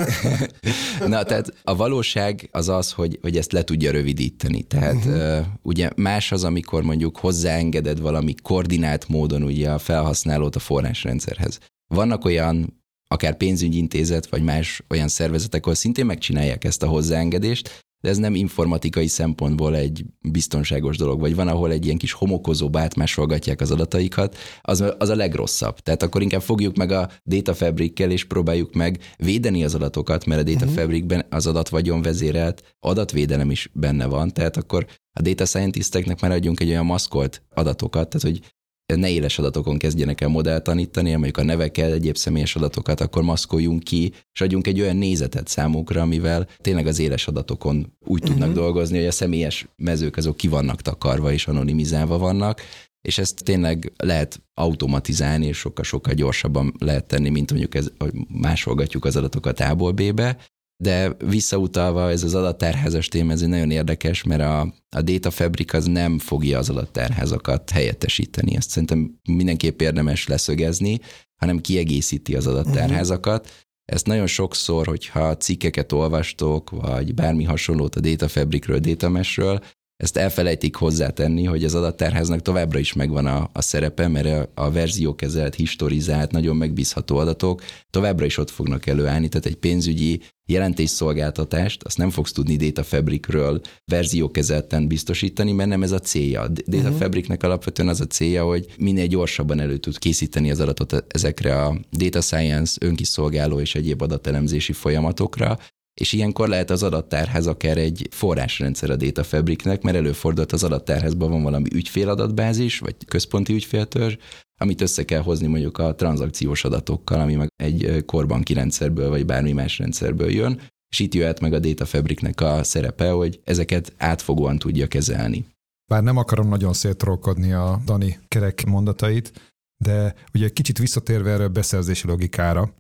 na 1.13 1.23
tehát 1.23 1.55
a 1.63 1.77
valóság 1.77 2.49
az 2.53 2.69
az, 2.69 2.93
hogy, 2.93 3.19
hogy 3.23 3.37
ezt 3.37 3.53
le 3.53 3.63
tudja 3.63 3.91
rövidíteni. 3.91 4.63
Tehát 4.63 4.95
uh-huh. 4.95 5.15
uh, 5.15 5.47
ugye 5.63 5.91
más 5.97 6.33
az, 6.33 6.45
amikor 6.45 6.83
mondjuk 6.83 7.17
hozzáengeded 7.17 8.01
valami 8.01 8.35
koordinált 8.43 9.09
módon 9.09 9.43
ugye 9.43 9.71
a 9.71 9.79
felhasználót 9.79 10.57
a 10.57 10.59
forrásrendszerhez. 10.59 11.59
Vannak 11.95 12.25
olyan 12.25 12.83
akár 13.09 13.37
pénzügyintézet, 13.37 14.27
vagy 14.27 14.43
más 14.43 14.83
olyan 14.89 15.09
szervezetek, 15.09 15.63
ahol 15.63 15.75
szintén 15.75 16.07
megcsinálják 16.07 16.65
ezt 16.65 16.83
a 16.83 16.87
hozzáengedést, 16.87 17.84
de 18.05 18.11
ez 18.11 18.17
nem 18.17 18.35
informatikai 18.35 19.07
szempontból 19.07 19.77
egy 19.77 20.05
biztonságos 20.21 20.97
dolog, 20.97 21.21
vagy 21.21 21.35
van, 21.35 21.49
ahol 21.49 21.71
egy 21.71 21.85
ilyen 21.85 21.97
kis 21.97 22.13
homokozóba 22.13 22.81
átmásolgatják 22.81 23.61
az 23.61 23.71
adataikat, 23.71 24.37
az, 24.61 24.85
az 24.99 25.09
a 25.09 25.15
legrosszabb. 25.15 25.79
Tehát 25.79 26.03
akkor 26.03 26.23
inkább 26.23 26.43
fogjuk 26.43 26.77
meg 26.77 26.91
a 26.91 27.11
Data 27.25 27.55
Fabric-kel, 27.55 28.11
és 28.11 28.25
próbáljuk 28.25 28.75
meg 28.75 28.99
védeni 29.17 29.65
az 29.65 29.75
adatokat, 29.75 30.27
mert 30.27 30.41
a 30.41 30.45
Data 30.45 30.65
uh-huh. 30.65 30.81
Fabric-ben 30.81 31.27
az 31.31 31.47
adatvagyon 31.47 32.03
vezérelt 32.03 32.77
adatvédelem 32.81 33.51
is 33.51 33.71
benne 33.73 34.07
van, 34.07 34.33
tehát 34.33 34.57
akkor 34.57 34.87
a 35.13 35.23
data 35.23 35.45
scientisteknek 35.45 36.21
már 36.21 36.31
adjunk 36.31 36.61
egy 36.61 36.69
olyan 36.69 36.87
maszkolt 36.87 37.43
adatokat, 37.55 38.09
tehát 38.09 38.27
hogy 38.27 38.54
ne 38.87 39.11
éles 39.11 39.39
adatokon 39.39 39.79
kezdjenek 39.79 40.21
el 40.21 40.29
modellt 40.29 40.63
tanítani, 40.63 41.13
mondjuk 41.13 41.37
a 41.37 41.43
nevekkel, 41.43 41.93
egyéb 41.93 42.17
személyes 42.17 42.57
adatokat, 42.57 43.01
akkor 43.01 43.23
maszkoljunk 43.23 43.83
ki, 43.83 44.13
és 44.33 44.41
adjunk 44.41 44.67
egy 44.67 44.81
olyan 44.81 44.97
nézetet 44.97 45.49
számukra, 45.49 46.01
amivel 46.01 46.49
tényleg 46.61 46.87
az 46.87 46.99
éles 46.99 47.27
adatokon 47.27 47.93
úgy 48.01 48.23
uh-huh. 48.23 48.37
tudnak 48.37 48.55
dolgozni, 48.55 48.99
hogy 48.99 49.07
a 49.07 49.13
személyes 49.13 49.67
mezők 49.77 50.17
azok 50.17 50.37
ki 50.37 50.49
vannak 50.49 50.83
takarva 50.83 51.33
és 51.33 51.47
anonimizálva 51.47 52.19
vannak, 52.19 52.61
és 53.09 53.19
ezt 53.19 53.45
tényleg 53.45 53.93
lehet 53.97 54.43
automatizálni, 54.55 55.47
és 55.47 55.57
sokkal-sokkal 55.57 56.15
gyorsabban 56.15 56.75
lehet 56.79 57.05
tenni, 57.05 57.29
mint 57.29 57.51
mondjuk 57.51 57.75
ez, 57.75 57.91
hogy 57.99 58.13
másolgatjuk 58.29 59.05
az 59.05 59.17
adatokat 59.17 59.61
A-ból 59.61 59.93
B-be, 59.93 60.37
de 60.85 61.17
visszautalva 61.25 62.11
ez 62.11 62.23
az 62.23 62.35
adattárházas 62.35 63.09
téma, 63.09 63.33
ez 63.33 63.43
egy 63.43 63.49
nagyon 63.49 63.71
érdekes, 63.71 64.23
mert 64.23 64.41
a, 64.41 64.61
a 64.97 65.03
Data 65.03 65.31
Fabric 65.31 65.75
az 65.75 65.85
nem 65.85 66.19
fogja 66.19 66.59
az 66.59 66.71
adattárházakat 66.71 67.71
helyettesíteni. 67.71 68.57
Ezt 68.57 68.71
szerintem 68.71 69.21
mindenképp 69.29 69.81
érdemes 69.81 70.27
leszögezni, 70.27 71.01
hanem 71.37 71.61
kiegészíti 71.61 72.35
az 72.35 72.47
adattárházakat. 72.47 73.49
Ezt 73.85 74.07
nagyon 74.07 74.27
sokszor, 74.27 74.87
hogyha 74.87 75.37
cikkeket 75.37 75.93
olvastok, 75.93 76.71
vagy 76.71 77.15
bármi 77.15 77.45
hasonlót 77.45 77.95
a 77.95 78.01
Data 78.01 78.29
Fabricről, 78.29 78.79
Data 78.79 79.09
Meshről, 79.09 79.63
ezt 80.05 80.17
elfelejtik 80.17 80.75
hozzátenni, 80.75 81.45
hogy 81.45 81.65
az 81.65 81.75
adattárháznak 81.75 82.43
továbbra 82.43 82.79
is 82.79 82.93
megvan 82.93 83.27
a, 83.27 83.51
a 83.53 83.63
szerepe, 83.63 84.09
mert 84.09 84.27
a, 84.27 84.51
a 84.55 84.71
verziókezelt, 84.71 85.55
historizált, 85.55 86.31
nagyon 86.31 86.57
megbízható 86.57 87.17
adatok 87.17 87.63
továbbra 87.91 88.25
is 88.25 88.39
ott 88.39 88.51
fognak 88.51 88.87
előállni, 88.87 89.29
tehát 89.29 89.47
egy 89.47 89.57
pénzügyi 89.57 90.21
jelentésszolgáltatást, 90.47 91.83
azt 91.83 91.99
nem 91.99 92.11
fogsz 92.11 92.33
tudni 92.33 92.57
Data 92.57 92.83
Fabricről 92.83 93.61
verziókezelten 93.85 94.87
biztosítani, 94.87 95.53
mert 95.53 95.69
nem 95.69 95.83
ez 95.83 95.93
a 95.93 95.99
célja. 95.99 96.41
A 96.41 96.49
Data 96.49 96.77
uh-huh. 96.77 96.97
Fabricnek 96.97 97.43
alapvetően 97.43 97.89
az 97.89 98.01
a 98.01 98.07
célja, 98.07 98.45
hogy 98.45 98.67
minél 98.79 99.07
gyorsabban 99.07 99.61
elő 99.61 99.77
tud 99.77 99.99
készíteni 99.99 100.51
az 100.51 100.61
adatot 100.61 101.05
ezekre 101.09 101.63
a 101.63 101.81
data 101.93 102.21
science, 102.21 102.79
önkiszolgáló 102.81 103.61
és 103.61 103.75
egyéb 103.75 104.03
adatelemzési 104.03 104.73
folyamatokra, 104.73 105.59
és 105.95 106.13
ilyenkor 106.13 106.49
lehet 106.49 106.71
az 106.71 106.83
adattárház 106.83 107.47
akár 107.47 107.79
egy 107.79 108.09
forrásrendszer 108.11 108.91
a 108.91 108.97
Data 108.97 109.25
Fabricnek, 109.25 109.83
mert 109.83 109.97
előfordult 109.97 110.53
az 110.53 110.65
adattárházban 110.65 111.31
van 111.31 111.43
valami 111.43 111.69
ügyféladatbázis, 111.73 112.79
vagy 112.79 112.95
központi 113.07 113.53
ügyféltörzs, 113.53 114.17
amit 114.61 114.81
össze 114.81 115.05
kell 115.05 115.21
hozni 115.21 115.47
mondjuk 115.47 115.79
a 115.79 115.95
tranzakciós 115.95 116.65
adatokkal, 116.65 117.21
ami 117.21 117.35
meg 117.35 117.49
egy 117.57 118.05
korbanki 118.07 118.53
rendszerből, 118.53 119.09
vagy 119.09 119.27
bármi 119.27 119.53
más 119.53 119.79
rendszerből 119.79 120.31
jön, 120.31 120.61
és 120.93 120.99
itt 120.99 121.15
jöhet 121.15 121.41
meg 121.41 121.53
a 121.53 121.59
Data 121.59 121.85
Fabricnek 121.85 122.41
a 122.41 122.63
szerepe, 122.63 123.11
hogy 123.11 123.41
ezeket 123.45 123.93
átfogóan 123.97 124.59
tudja 124.59 124.87
kezelni. 124.87 125.47
Bár 125.91 126.03
nem 126.03 126.17
akarom 126.17 126.49
nagyon 126.49 126.73
szétrolkodni 126.73 127.53
a 127.53 127.81
Dani 127.85 128.19
kerek 128.29 128.65
mondatait, 128.65 129.53
de 129.85 130.15
ugye 130.35 130.49
kicsit 130.49 130.79
visszatérve 130.79 131.31
erre 131.31 131.45
a 131.45 131.49
beszerzési 131.49 132.07
logikára, 132.07 132.75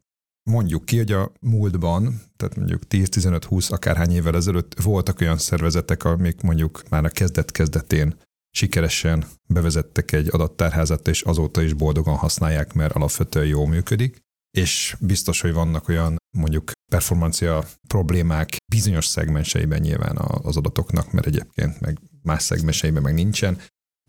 mondjuk 0.50 0.84
ki, 0.84 0.96
hogy 0.96 1.12
a 1.12 1.32
múltban, 1.40 2.20
tehát 2.36 2.56
mondjuk 2.56 2.82
10-15-20 2.90 3.70
akárhány 3.70 4.10
évvel 4.10 4.36
ezelőtt 4.36 4.80
voltak 4.82 5.20
olyan 5.20 5.38
szervezetek, 5.38 6.04
amik 6.04 6.40
mondjuk 6.40 6.82
már 6.88 7.04
a 7.04 7.08
kezdet-kezdetén 7.08 8.14
sikeresen 8.50 9.24
bevezettek 9.46 10.12
egy 10.12 10.28
adattárházat, 10.30 11.08
és 11.08 11.22
azóta 11.22 11.62
is 11.62 11.72
boldogan 11.72 12.16
használják, 12.16 12.72
mert 12.72 12.94
alapvetően 12.94 13.46
jól 13.46 13.68
működik, 13.68 14.22
és 14.56 14.96
biztos, 15.00 15.40
hogy 15.40 15.52
vannak 15.52 15.88
olyan 15.88 16.16
mondjuk 16.36 16.70
performancia 16.92 17.64
problémák 17.88 18.56
bizonyos 18.72 19.06
szegmenseiben 19.06 19.80
nyilván 19.80 20.16
az 20.16 20.56
adatoknak, 20.56 21.12
mert 21.12 21.26
egyébként 21.26 21.80
meg 21.80 21.98
más 22.22 22.42
szegmenseiben 22.42 23.02
meg 23.02 23.14
nincsen, 23.14 23.58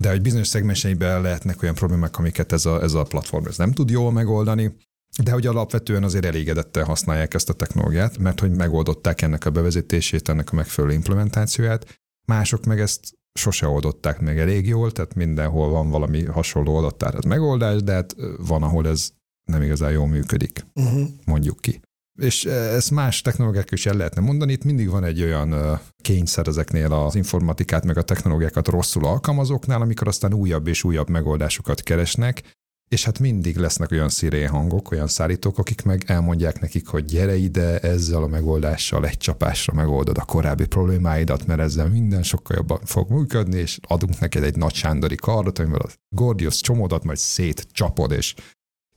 de 0.02 0.10
hogy 0.10 0.22
bizonyos 0.22 0.48
szegmenseiben 0.48 1.22
lehetnek 1.22 1.62
olyan 1.62 1.76
problémák, 1.76 2.18
amiket 2.18 2.52
ez 2.52 2.66
a, 2.66 2.82
ez 2.82 2.94
a 2.94 3.04
platform 3.04 3.48
ez 3.48 3.58
nem 3.58 3.72
tud 3.72 3.90
jól 3.90 4.12
megoldani, 4.12 4.76
de 5.24 5.32
hogy 5.32 5.48
alapvetően 5.48 6.04
azért 6.04 6.26
elégedetten 6.26 6.86
használják 6.86 7.34
ezt 7.34 7.50
a 7.50 7.54
technológiát, 7.54 8.18
mert 8.18 8.40
hogy 8.40 8.52
megoldották 8.52 9.22
ennek 9.22 9.46
a 9.46 9.50
bevezetését, 9.50 10.30
ennek 10.30 10.52
a 10.52 10.56
megfelelő 10.56 10.94
implementációját, 10.94 12.02
mások 12.26 12.66
meg 12.66 12.80
ezt 12.80 13.00
sose 13.34 13.68
oldották 13.68 14.20
meg 14.20 14.40
elég 14.40 14.68
jól, 14.68 14.92
tehát 14.92 15.16
mindenhol 15.16 15.70
van 15.70 15.90
valami 15.90 16.26
hasonló 16.26 16.76
adattár, 16.76 17.16
ez 17.16 17.24
megoldás, 17.24 17.84
de 17.84 17.94
hát 17.94 18.16
van, 18.38 18.64
ahol 18.64 18.88
ez 18.88 19.12
nem 19.44 19.62
igazán 19.62 19.92
jól 19.92 20.08
működik, 20.08 20.66
uh-huh. 20.74 21.08
mondjuk 21.26 21.62
ki. 21.62 21.82
És 22.20 22.46
ezt 22.46 22.92
más 22.92 23.22
technológiák 23.22 23.72
is 23.72 23.86
el 23.86 23.96
lehetne 23.96 24.22
mondani, 24.22 24.52
itt 24.52 24.64
mindig 24.64 24.90
van 24.90 25.04
egy 25.04 25.22
olyan 25.22 25.80
kényszer 26.02 26.48
ezeknél 26.48 26.94
az 26.94 27.16
informatikát, 27.16 27.86
meg 27.86 27.98
a 27.98 28.04
technológiákat 28.04 28.68
rosszul 28.68 29.06
alkalmazóknál, 29.06 29.82
amikor 29.82 30.08
aztán 30.08 30.34
újabb 30.34 30.68
és 30.68 30.84
újabb 30.84 31.10
megoldásokat 31.10 31.82
keresnek, 31.82 32.56
és 32.90 33.06
hát 33.06 33.20
mindig 33.20 33.58
lesznek 33.58 33.92
olyan 33.92 34.10
szirén 34.10 34.50
hangok, 34.50 34.92
olyan 34.92 35.08
szállítók, 35.08 35.58
akik 35.58 35.84
meg 35.84 36.04
elmondják 36.08 36.60
nekik, 36.60 36.88
hogy 36.88 37.06
gyere 37.06 37.36
ide, 37.36 37.80
ezzel 37.80 38.24
a 38.24 38.28
megoldással 38.28 39.06
egy 39.06 39.18
csapásra 39.18 39.74
megoldod 39.74 40.18
a 40.18 40.26
korábbi 40.26 40.66
problémáidat, 40.66 41.46
mert 41.46 41.60
ezzel 41.60 41.90
minden 41.90 42.24
sokkal 42.24 42.56
jobban 42.56 42.80
fog 42.84 43.10
működni, 43.10 43.58
és 43.58 43.80
adunk 43.88 44.20
neked 44.20 44.44
egy 44.44 44.56
nagy 44.56 44.74
sándori 44.74 45.16
kardot, 45.16 45.60
amivel 45.60 45.80
a 45.80 45.92
Gordius 46.10 46.62
csomódat 46.62 47.04
majd 47.04 47.18
szétcsapod, 47.18 48.12
és 48.12 48.36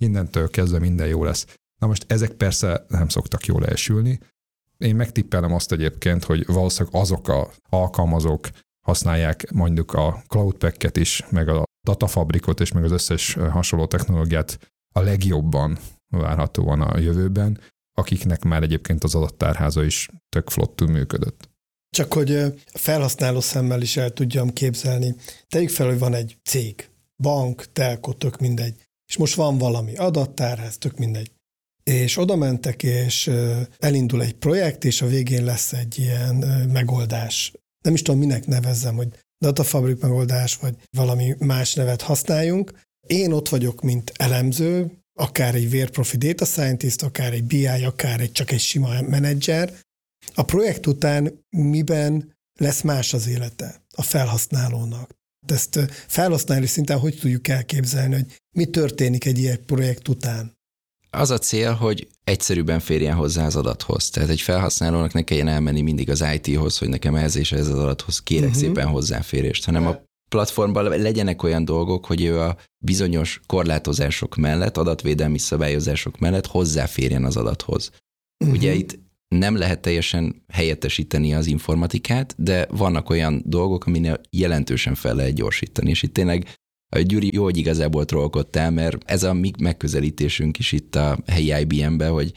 innentől 0.01 0.51
kezdve 0.51 0.79
minden 0.79 1.07
jó 1.07 1.25
lesz. 1.25 1.47
Na 1.79 1.87
most 1.87 2.05
ezek 2.09 2.31
persze 2.31 2.85
nem 2.89 3.09
szoktak 3.09 3.47
jól 3.47 3.67
elsülni. 3.67 4.19
Én 4.79 4.97
megtippelem 4.97 5.53
azt 5.53 5.73
egyébként, 5.73 6.25
hogy 6.25 6.47
valószínűleg 6.47 7.01
azok 7.01 7.29
a 7.29 7.51
alkalmazók 7.69 8.49
használják 8.81 9.51
mondjuk 9.53 9.93
a 9.93 10.23
Cloudpack-et 10.29 10.97
is, 10.97 11.25
meg 11.31 11.49
a 11.49 11.68
datafabrikot 11.89 12.61
és 12.61 12.73
meg 12.73 12.85
az 12.85 12.91
összes 12.91 13.35
hasonló 13.35 13.87
technológiát 13.87 14.59
a 14.95 15.01
legjobban 15.01 15.79
várhatóan 16.09 16.81
a 16.81 16.99
jövőben, 16.99 17.61
akiknek 17.99 18.43
már 18.43 18.63
egyébként 18.63 19.05
az 19.05 19.15
adattárháza 19.15 19.85
is 19.85 20.09
tök 20.29 20.51
flottul 20.51 20.89
működött. 20.89 21.49
Csak 21.91 22.13
hogy 22.13 22.61
felhasználó 22.67 23.41
szemmel 23.41 23.83
is 23.83 23.97
el 23.97 24.11
tudjam 24.11 24.53
képzelni. 24.53 25.15
Tegyük 25.49 25.71
fel, 25.71 25.87
hogy 25.87 25.99
van 25.99 26.15
egy 26.15 26.39
cég, 26.45 26.89
bank, 27.17 27.73
telko, 27.73 28.13
tök 28.13 28.39
mindegy, 28.39 28.75
és 29.09 29.17
most 29.17 29.35
van 29.35 29.59
valami 29.59 29.97
adattárház, 29.97 30.79
tök 30.79 30.99
mindegy. 30.99 31.31
És 31.83 32.17
oda 32.17 32.37
mentek, 32.37 32.83
és 32.83 33.31
elindul 33.79 34.23
egy 34.23 34.35
projekt, 34.35 34.85
és 34.85 35.03
a 35.03 35.07
végén 35.07 35.45
lesz 35.45 35.73
egy 35.73 35.99
ilyen 35.99 36.35
megoldás. 36.73 37.53
Nem 37.85 37.95
is 37.95 38.03
tudom, 38.03 38.21
minek 38.21 38.47
nevezzem, 38.47 38.97
hogy 38.97 39.09
datafabrik 39.39 40.01
megoldás, 40.01 40.57
vagy 40.57 40.75
valami 40.91 41.35
más 41.39 41.75
nevet 41.75 42.03
használjunk. 42.03 42.73
Én 43.07 43.33
ott 43.33 43.49
vagyok, 43.49 43.81
mint 43.81 44.13
elemző, 44.17 44.99
akár 45.15 45.55
egy 45.55 45.71
vérprofi 45.71 46.17
data 46.17 46.45
scientist, 46.45 47.03
akár 47.03 47.33
egy 47.33 47.45
BI, 47.45 47.67
akár 47.67 48.21
egy 48.21 48.33
csak 48.33 48.51
egy 48.51 48.61
sima 48.61 49.01
menedzser. 49.01 49.73
A 50.35 50.43
projekt 50.43 50.87
után 50.87 51.45
miben 51.51 52.37
lesz 52.61 52.81
más 52.81 53.15
az 53.15 53.27
élete 53.27 53.83
a 53.95 54.03
felhasználónak? 54.03 55.17
Ezt 55.47 55.79
felhasználói 56.07 56.67
szinten 56.67 56.99
hogy 56.99 57.19
tudjuk 57.21 57.49
elképzelni, 57.49 58.15
hogy 58.15 58.37
mi 58.57 58.67
történik 58.67 59.25
egy 59.25 59.39
ilyen 59.39 59.65
projekt 59.67 60.09
után? 60.09 60.57
Az 61.11 61.31
a 61.31 61.39
cél, 61.39 61.73
hogy 61.73 62.09
egyszerűbben 62.29 62.81
férjen 62.81 63.15
hozzá 63.15 63.47
az 63.47 63.57
adathoz. 63.57 64.11
Tehát 64.11 64.29
egy 64.29 64.41
felhasználónak 64.41 65.13
ne 65.13 65.23
kelljen 65.23 65.49
elmenni 65.49 65.81
mindig 65.81 66.11
az 66.11 66.25
IT-hoz, 66.35 66.79
hogy 66.79 66.89
nekem 66.89 67.15
ez 67.15 67.37
és 67.37 67.53
ez 67.53 67.69
az 67.69 67.79
adathoz 67.79 68.23
kérek 68.23 68.49
uh-huh. 68.49 68.63
szépen 68.63 68.87
hozzáférést, 68.87 69.65
hanem 69.65 69.87
a 69.87 70.01
platformban 70.29 70.85
legyenek 70.85 71.43
olyan 71.43 71.65
dolgok, 71.65 72.07
hogy 72.07 72.23
ő 72.23 72.41
a 72.41 72.57
bizonyos 72.79 73.41
korlátozások 73.47 74.37
mellett, 74.37 74.77
adatvédelmi 74.77 75.39
szabályozások 75.39 76.19
mellett 76.19 76.47
hozzáférjen 76.47 77.25
az 77.25 77.37
adathoz. 77.37 77.91
Uh-huh. 78.45 78.57
Ugye 78.57 78.75
itt 78.75 78.99
nem 79.29 79.57
lehet 79.57 79.81
teljesen 79.81 80.45
helyettesíteni 80.53 81.35
az 81.35 81.47
informatikát, 81.47 82.35
de 82.39 82.67
vannak 82.71 83.11
olyan 83.11 83.43
dolgok, 83.45 83.87
aminél 83.87 84.21
jelentősen 84.31 84.95
fel 84.95 85.15
lehet 85.15 85.35
gyorsítani, 85.35 85.91
és 85.91 86.03
itt 86.03 86.15
tényleg 86.15 86.47
Gyuri, 87.03 87.31
jó, 87.33 87.43
hogy 87.43 87.57
igazából 87.57 88.05
trollkodtál, 88.05 88.71
mert 88.71 89.11
ez 89.11 89.23
a 89.23 89.33
mi 89.33 89.51
megközelítésünk 89.59 90.59
is 90.59 90.73
itt 90.73 90.95
a 90.95 91.19
helyi 91.27 91.61
IBM-be, 91.61 92.09
hogy 92.09 92.33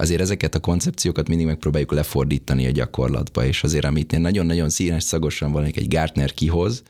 azért 0.00 0.20
ezeket 0.20 0.54
a 0.54 0.60
koncepciókat 0.60 1.28
mindig 1.28 1.46
megpróbáljuk 1.46 1.92
lefordítani 1.92 2.66
a 2.66 2.70
gyakorlatba, 2.70 3.44
és 3.44 3.62
azért 3.62 3.84
amit 3.84 4.12
én 4.12 4.20
nagyon-nagyon 4.20 4.68
színes 4.68 5.02
szagosan 5.02 5.52
van 5.52 5.64
egy 5.64 5.88
Gartner 5.88 6.32
kihoz, 6.32 6.82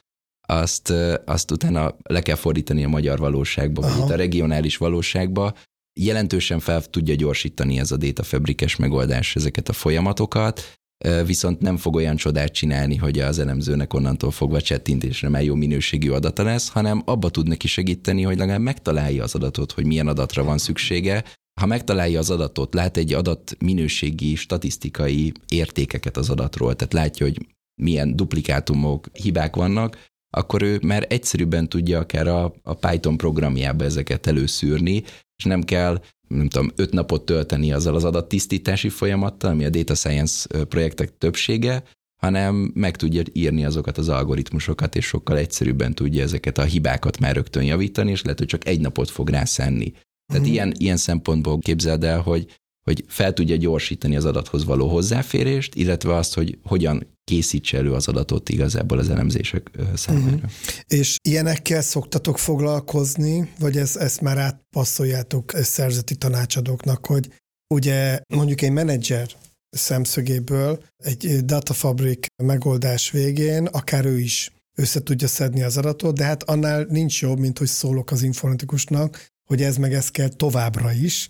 azt, 0.47 0.93
azt 1.25 1.51
utána 1.51 1.97
le 2.03 2.21
kell 2.21 2.37
fordítani 2.37 2.85
a 2.85 2.89
magyar 2.89 3.19
valóságba, 3.19 3.83
Aha. 3.83 3.97
vagy 3.97 4.05
itt 4.05 4.13
a 4.13 4.17
regionális 4.17 4.77
valóságba, 4.77 5.55
jelentősen 6.01 6.61
fel 6.61 6.83
tudja 6.83 7.15
gyorsítani 7.15 7.79
ez 7.79 7.91
a 7.91 7.97
data 7.97 8.23
fabrikes 8.23 8.77
megoldás 8.77 9.37
ezeket 9.37 9.69
a 9.69 9.73
folyamatokat, 9.73 10.80
viszont 11.27 11.61
nem 11.61 11.77
fog 11.77 11.95
olyan 11.95 12.17
csodát 12.17 12.53
csinálni, 12.53 12.97
hogy 12.97 13.19
az 13.19 13.39
elemzőnek 13.39 13.95
onnantól 13.95 14.31
fogva 14.31 14.61
csettintésre 14.61 15.29
már 15.29 15.43
jó 15.43 15.55
minőségű 15.55 16.11
adata 16.11 16.43
lesz, 16.43 16.69
hanem 16.69 17.03
abba 17.05 17.31
tud 17.31 17.49
neki 17.49 17.67
segíteni, 17.67 18.23
hogy 18.23 18.39
legalább 18.39 18.61
megtalálja 18.61 19.23
az 19.23 19.35
adatot, 19.35 19.73
hogy 19.73 19.87
milyen 19.87 20.07
adatra 20.07 20.45
van 20.45 20.59
szüksége. 20.59 21.25
Ha 21.61 21.67
megtalálja 21.67 22.19
az 22.19 22.31
adatot, 22.31 22.75
lát 22.75 22.97
egy 22.97 23.13
adat 23.13 23.57
minőségi, 23.59 24.35
statisztikai 24.35 25.33
értékeket 25.49 26.17
az 26.17 26.31
adatról, 26.31 26.77
tehát 26.77 26.93
látja, 26.93 27.27
hogy 27.27 27.47
milyen 27.83 28.17
duplikátumok, 28.17 29.09
hibák 29.13 29.57
vannak, 29.57 30.09
akkor 30.31 30.63
ő 30.63 30.79
már 30.83 31.07
egyszerűbben 31.09 31.69
tudja 31.69 31.99
akár 31.99 32.27
a, 32.27 32.55
a 32.63 32.75
Python 32.75 33.17
programjába 33.17 33.85
ezeket 33.85 34.27
előszűrni, 34.27 35.03
és 35.41 35.47
nem 35.47 35.63
kell 35.63 36.03
nem 36.29 36.49
tudom, 36.49 36.71
öt 36.77 36.93
napot 36.93 37.25
tölteni 37.25 37.73
azzal 37.73 37.95
az 37.95 38.05
adattisztítási 38.05 38.89
folyamattal, 38.89 39.51
ami 39.51 39.65
a 39.65 39.71
data 39.71 39.95
science 39.95 40.65
projektek 40.65 41.19
többsége, 41.19 41.83
hanem 42.23 42.71
meg 42.75 42.97
tudja 42.97 43.23
írni 43.33 43.65
azokat 43.65 43.99
az 43.99 44.09
algoritmusokat, 44.09 44.97
és 44.97 45.05
sokkal 45.07 45.37
egyszerűbben 45.37 45.95
tudja 45.95 46.23
ezeket 46.23 46.59
a 46.59 46.63
hibákat 46.63 47.19
már 47.19 47.35
rögtön 47.35 47.63
javítani, 47.63 48.11
és 48.11 48.23
lehet, 48.23 48.39
hogy 48.39 48.47
csak 48.49 48.67
egy 48.67 48.81
napot 48.81 49.11
fog 49.11 49.29
rászenni. 49.29 49.93
Tehát 50.33 50.47
mm. 50.47 50.51
ilyen, 50.51 50.75
ilyen 50.79 50.97
szempontból 50.97 51.59
képzeld 51.59 52.05
el, 52.05 52.21
hogy 52.21 52.47
hogy 52.85 53.05
fel 53.07 53.33
tudja 53.33 53.57
gyorsítani 53.57 54.17
az 54.17 54.25
adathoz 54.25 54.65
való 54.65 54.89
hozzáférést, 54.89 55.75
illetve 55.75 56.15
azt, 56.15 56.35
hogy 56.35 56.59
hogyan 56.63 57.07
készítse 57.31 57.77
elő 57.77 57.93
az 57.93 58.09
adatot 58.09 58.49
igazából 58.49 58.99
az 58.99 59.11
elemzések 59.11 59.71
számára. 59.95 60.35
Uh-huh. 60.35 60.51
És 60.87 61.17
ilyenekkel 61.29 61.83
szoktatok 61.83 62.39
foglalkozni, 62.39 63.53
vagy 63.59 63.77
ezt, 63.77 63.97
ezt 63.97 64.21
már 64.21 64.39
átpasszoljátok 64.39 65.53
szerzeti 65.55 66.15
tanácsadóknak, 66.15 67.07
hogy 67.07 67.33
ugye 67.75 68.21
mondjuk 68.35 68.63
egy 68.63 68.71
menedzser 68.73 69.29
szemszögéből 69.71 70.83
egy 70.97 71.45
datafabrik 71.45 72.27
megoldás 72.43 73.11
végén 73.11 73.67
akár 73.67 74.05
ő 74.05 74.19
is 74.21 74.53
össze 74.79 75.03
tudja 75.03 75.29
szedni 75.29 75.63
az 75.63 75.77
adatot, 75.77 76.15
de 76.15 76.25
hát 76.25 76.43
annál 76.43 76.87
nincs 76.89 77.23
jobb, 77.23 77.39
mint 77.39 77.59
hogy 77.59 77.69
szólok 77.69 78.11
az 78.11 78.23
informatikusnak, 78.23 79.27
hogy 79.51 79.63
ez 79.63 79.77
meg 79.77 79.93
ez 79.93 80.11
kell 80.11 80.29
továbbra 80.29 80.93
is. 80.93 81.29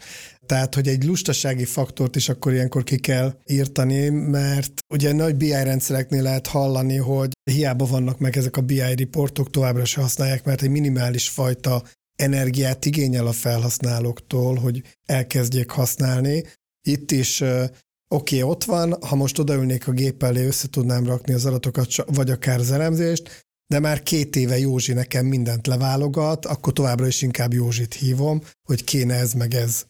Tehát, 0.51 0.75
hogy 0.75 0.89
egy 0.89 1.05
lustasági 1.05 1.65
faktort 1.65 2.17
is 2.17 2.29
akkor 2.29 2.53
ilyenkor 2.53 2.83
ki 2.83 2.99
kell 2.99 3.35
írtani, 3.47 4.09
mert 4.09 4.73
ugye 4.95 5.13
nagy 5.13 5.37
BI 5.37 5.51
rendszereknél 5.51 6.23
lehet 6.23 6.47
hallani, 6.47 6.97
hogy 6.97 7.33
hiába 7.51 7.87
vannak 7.87 8.19
meg 8.19 8.37
ezek 8.37 8.57
a 8.57 8.61
BI 8.61 8.95
riportok, 8.95 9.51
továbbra 9.51 9.85
se 9.85 10.01
használják, 10.01 10.45
mert 10.45 10.63
egy 10.63 10.71
minimális 10.71 11.29
fajta 11.29 11.83
energiát 12.23 12.85
igényel 12.85 13.27
a 13.27 13.33
felhasználóktól, 13.33 14.55
hogy 14.55 14.83
elkezdjék 15.07 15.71
használni. 15.71 16.45
Itt 16.89 17.11
is 17.11 17.41
oké, 17.41 17.73
okay, 18.09 18.43
ott 18.43 18.65
van, 18.65 18.97
ha 19.03 19.17
most 19.17 19.39
odaülnék 19.39 19.89
a 19.89 19.93
gép 19.93 20.23
elé, 20.23 20.47
össze 20.47 20.69
tudnám 20.69 21.07
rakni 21.07 21.35
az 21.35 21.47
adatokat, 21.47 21.95
vagy 22.07 22.31
akár 22.31 22.59
az 22.59 22.71
elemzést, 22.71 23.47
de 23.67 23.79
már 23.79 24.03
két 24.03 24.37
éve 24.37 24.59
Józsi 24.59 24.93
nekem 24.93 25.27
mindent 25.27 25.67
leválogat, 25.67 26.47
akkor 26.47 26.73
továbbra 26.73 27.07
is 27.07 27.23
inkább 27.23 27.53
Józsit 27.53 27.95
hívom, 27.95 28.43
hogy 28.69 28.85
kéne 28.85 29.15
ez 29.15 29.33
meg 29.33 29.55
ez. 29.55 29.89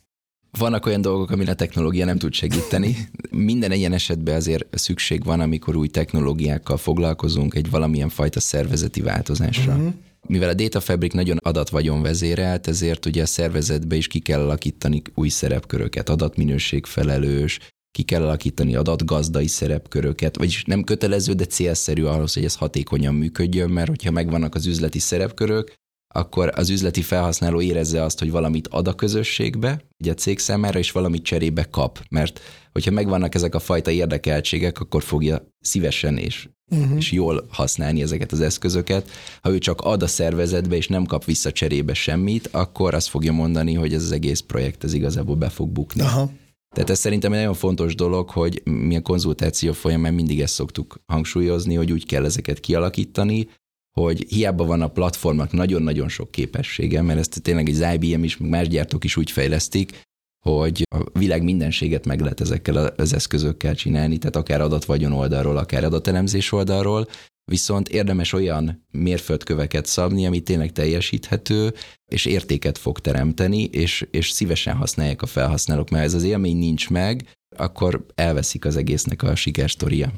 Vannak 0.59 0.87
olyan 0.87 1.01
dolgok, 1.01 1.31
amire 1.31 1.51
a 1.51 1.55
technológia 1.55 2.05
nem 2.05 2.19
tud 2.19 2.33
segíteni. 2.33 2.97
Minden 3.31 3.73
ilyen 3.73 3.93
esetben 3.93 4.35
azért 4.35 4.79
szükség 4.79 5.25
van, 5.25 5.41
amikor 5.41 5.77
új 5.77 5.89
technológiákkal 5.89 6.77
foglalkozunk, 6.77 7.55
egy 7.55 7.71
valamilyen 7.71 8.09
fajta 8.09 8.41
szervezeti 8.41 9.01
változásra. 9.01 9.75
Uh-huh. 9.75 9.93
Mivel 10.27 10.49
a 10.49 10.55
Data 10.55 10.81
Fabric 10.81 11.15
nagyon 11.15 11.37
adatvagyon 11.43 12.03
vezérelt, 12.03 12.69
ezért 12.69 13.07
ugye 13.07 13.23
a 13.23 13.27
szervezetbe 13.27 13.97
is 13.97 14.07
ki 14.07 14.19
kell 14.19 14.41
alakítani 14.41 15.03
új 15.15 15.29
szerepköröket, 15.29 16.09
adatminőség 16.09 16.87
felelős, 16.87 17.59
ki 17.91 18.03
kell 18.03 18.23
alakítani 18.23 18.75
adatgazdai 18.75 19.47
szerepköröket, 19.47 20.37
vagyis 20.37 20.65
nem 20.65 20.85
kötelező, 20.85 21.33
de 21.33 21.45
célszerű 21.45 22.05
ahhoz, 22.05 22.35
hogy 22.35 22.45
ez 22.45 22.55
hatékonyan 22.55 23.15
működjön, 23.15 23.71
mert 23.71 23.89
hogyha 23.89 24.11
megvannak 24.11 24.55
az 24.55 24.67
üzleti 24.67 24.99
szerepkörök, 24.99 25.73
akkor 26.15 26.53
az 26.55 26.71
üzleti 26.71 27.03
felhasználó 27.03 27.61
érezze 27.61 28.03
azt, 28.03 28.19
hogy 28.19 28.31
valamit 28.31 28.69
ad 28.69 28.89
a 28.89 28.95
közösségbe, 28.95 29.81
ugye 29.99 30.11
a 30.11 30.15
cég 30.15 30.39
számára, 30.39 30.79
és 30.79 30.93
valamit 30.93 31.23
cserébe 31.23 31.65
kap. 31.65 32.03
Mert 32.11 32.41
hogyha 32.73 32.91
megvannak 32.91 33.35
ezek 33.35 33.55
a 33.55 33.59
fajta 33.59 33.91
érdekeltségek, 33.91 34.81
akkor 34.81 35.03
fogja 35.03 35.43
szívesen 35.61 36.17
és, 36.17 36.49
uh-huh. 36.71 36.97
és 36.97 37.13
jól 37.13 37.47
használni 37.51 38.03
ezeket 38.03 38.33
az 38.33 38.41
eszközöket. 38.41 39.11
Ha 39.43 39.51
ő 39.51 39.59
csak 39.59 39.81
ad 39.81 40.03
a 40.03 40.07
szervezetbe, 40.07 40.77
és 40.77 40.89
nem 40.89 41.05
kap 41.05 41.25
vissza 41.25 41.53
cserébe 41.53 41.95
semmit, 41.95 42.49
akkor 42.51 42.95
azt 42.95 43.09
fogja 43.09 43.33
mondani, 43.33 43.75
hogy 43.75 43.95
ez 43.95 44.03
az 44.03 44.13
egész 44.13 44.41
projekt 44.41 44.85
ez 44.85 44.93
igazából 44.93 45.37
be 45.37 45.49
fog 45.49 45.69
bukni. 45.69 46.01
Aha. 46.01 46.31
Tehát 46.75 46.91
ez 46.91 46.99
szerintem 46.99 47.33
egy 47.33 47.39
nagyon 47.39 47.55
fontos 47.55 47.95
dolog, 47.95 48.31
hogy 48.31 48.63
mi 48.65 48.97
a 48.97 49.03
konzultáció 49.03 49.73
folyamán 49.73 50.15
mindig 50.15 50.41
ezt 50.41 50.55
szoktuk 50.55 51.01
hangsúlyozni, 51.07 51.75
hogy 51.75 51.93
úgy 51.93 52.07
kell 52.07 52.25
ezeket 52.25 52.61
kialakítani, 52.61 53.49
hogy 53.93 54.27
hiába 54.29 54.65
van 54.65 54.83
a 54.83 54.89
platformnak 54.89 55.53
nagyon-nagyon 55.53 56.09
sok 56.09 56.31
képessége, 56.31 57.03
mert 57.03 57.19
ezt 57.19 57.43
tényleg 57.43 57.69
egy 57.69 58.03
IBM 58.03 58.25
is, 58.25 58.37
meg 58.37 58.51
más 58.51 58.69
gyártók 58.69 59.05
is 59.05 59.17
úgy 59.17 59.31
fejlesztik, 59.31 60.01
hogy 60.47 60.83
a 60.95 61.19
világ 61.19 61.43
mindenséget 61.43 62.07
meg 62.07 62.21
lehet 62.21 62.41
ezekkel 62.41 62.77
az 62.77 63.13
eszközökkel 63.13 63.75
csinálni, 63.75 64.19
tehát 64.19 64.37
akár 64.37 64.61
adatvagyon 64.61 65.13
oldalról, 65.13 65.57
akár 65.57 65.85
adatelemzés 65.85 66.53
oldalról, 66.53 67.07
viszont 67.51 67.89
érdemes 67.89 68.33
olyan 68.33 68.87
mérföldköveket 68.91 69.87
szabni, 69.87 70.27
ami 70.27 70.41
tényleg 70.41 70.73
teljesíthető, 70.73 71.75
és 72.07 72.25
értéket 72.25 72.79
fog 72.79 72.99
teremteni, 72.99 73.63
és, 73.63 74.07
és 74.11 74.31
szívesen 74.31 74.77
használják 74.77 75.23
a 75.23 75.27
felhasználók, 75.27 75.91
mert 75.91 76.05
ez 76.05 76.15
az 76.15 76.23
élmény 76.23 76.57
nincs 76.57 76.91
meg, 76.91 77.33
akkor 77.57 78.07
elveszik 78.15 78.65
az 78.65 78.77
egésznek 78.77 79.23
a 79.23 79.35
sikersztoria. 79.35 80.13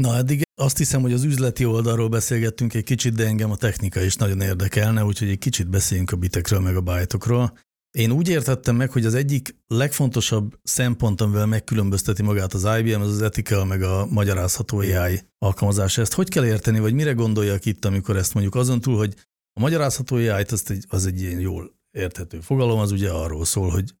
Na, 0.00 0.16
eddig 0.16 0.45
azt 0.58 0.78
hiszem, 0.78 1.00
hogy 1.00 1.12
az 1.12 1.22
üzleti 1.22 1.64
oldalról 1.64 2.08
beszélgettünk 2.08 2.74
egy 2.74 2.84
kicsit, 2.84 3.14
de 3.14 3.26
engem 3.26 3.50
a 3.50 3.56
technika 3.56 4.00
is 4.00 4.16
nagyon 4.16 4.40
érdekelne, 4.40 5.04
úgyhogy 5.04 5.28
egy 5.28 5.38
kicsit 5.38 5.68
beszéljünk 5.68 6.10
a 6.10 6.16
bitekről, 6.16 6.60
meg 6.60 6.76
a 6.76 6.80
bájtokról. 6.80 7.58
Én 7.90 8.10
úgy 8.10 8.28
értettem 8.28 8.76
meg, 8.76 8.90
hogy 8.90 9.06
az 9.06 9.14
egyik 9.14 9.56
legfontosabb 9.66 10.58
szempont, 10.62 11.20
amivel 11.20 11.46
megkülönbözteti 11.46 12.22
magát 12.22 12.52
az 12.52 12.68
IBM, 12.78 13.00
az 13.00 13.08
az 13.08 13.22
etika, 13.22 13.64
meg 13.64 13.82
a 13.82 14.06
magyarázható 14.10 14.78
AI 14.78 15.20
alkalmazása. 15.38 16.00
Ezt 16.00 16.12
hogy 16.12 16.28
kell 16.28 16.46
érteni, 16.46 16.78
vagy 16.78 16.94
mire 16.94 17.12
gondoljak 17.12 17.64
itt, 17.64 17.84
amikor 17.84 18.16
ezt 18.16 18.34
mondjuk 18.34 18.54
azon 18.54 18.80
túl, 18.80 18.96
hogy 18.96 19.14
a 19.52 19.60
magyarázható 19.60 20.16
AI, 20.16 20.28
az 20.28 20.62
egy, 20.66 20.84
az 20.88 21.06
egy 21.06 21.20
ilyen 21.20 21.40
jól 21.40 21.74
érthető 21.90 22.40
fogalom, 22.40 22.78
az 22.78 22.92
ugye 22.92 23.10
arról 23.10 23.44
szól, 23.44 23.70
hogy 23.70 23.94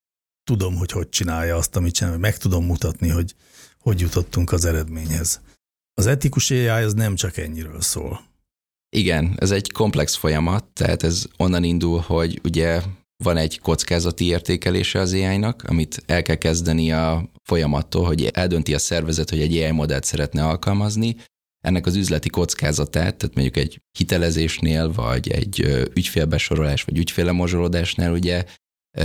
tudom, 0.44 0.76
hogy 0.76 0.90
hogy 0.90 1.08
csinálja 1.08 1.56
azt, 1.56 1.76
amit 1.76 1.94
csinál, 1.94 2.18
meg 2.18 2.36
tudom 2.36 2.64
mutatni, 2.64 3.08
hogy 3.08 3.34
hogy 3.78 4.00
jutottunk 4.00 4.52
az 4.52 4.64
eredményhez. 4.64 5.40
Az 5.98 6.06
etikus 6.06 6.50
AI 6.50 6.66
az 6.66 6.94
nem 6.94 7.14
csak 7.14 7.36
ennyiről 7.36 7.80
szól. 7.80 8.20
Igen, 8.96 9.34
ez 9.36 9.50
egy 9.50 9.72
komplex 9.72 10.14
folyamat, 10.14 10.64
tehát 10.64 11.02
ez 11.02 11.24
onnan 11.36 11.64
indul, 11.64 12.00
hogy 12.00 12.40
ugye 12.44 12.82
van 13.24 13.36
egy 13.36 13.58
kockázati 13.58 14.24
értékelése 14.24 14.98
az 14.98 15.12
AI-nak, 15.12 15.62
amit 15.62 16.02
el 16.06 16.22
kell 16.22 16.36
kezdeni 16.36 16.92
a 16.92 17.30
folyamattól, 17.42 18.04
hogy 18.04 18.24
eldönti 18.24 18.74
a 18.74 18.78
szervezet, 18.78 19.30
hogy 19.30 19.40
egy 19.40 19.56
AI 19.56 19.70
modellt 19.70 20.04
szeretne 20.04 20.44
alkalmazni, 20.46 21.16
ennek 21.60 21.86
az 21.86 21.94
üzleti 21.94 22.28
kockázatát, 22.28 23.16
tehát 23.16 23.34
mondjuk 23.34 23.56
egy 23.56 23.80
hitelezésnél, 23.98 24.92
vagy 24.92 25.28
egy 25.28 25.60
ügyfélbesorolás, 25.94 26.82
vagy 26.82 26.98
ügyfélemozsolódásnál 26.98 28.12
ugye 28.12 28.44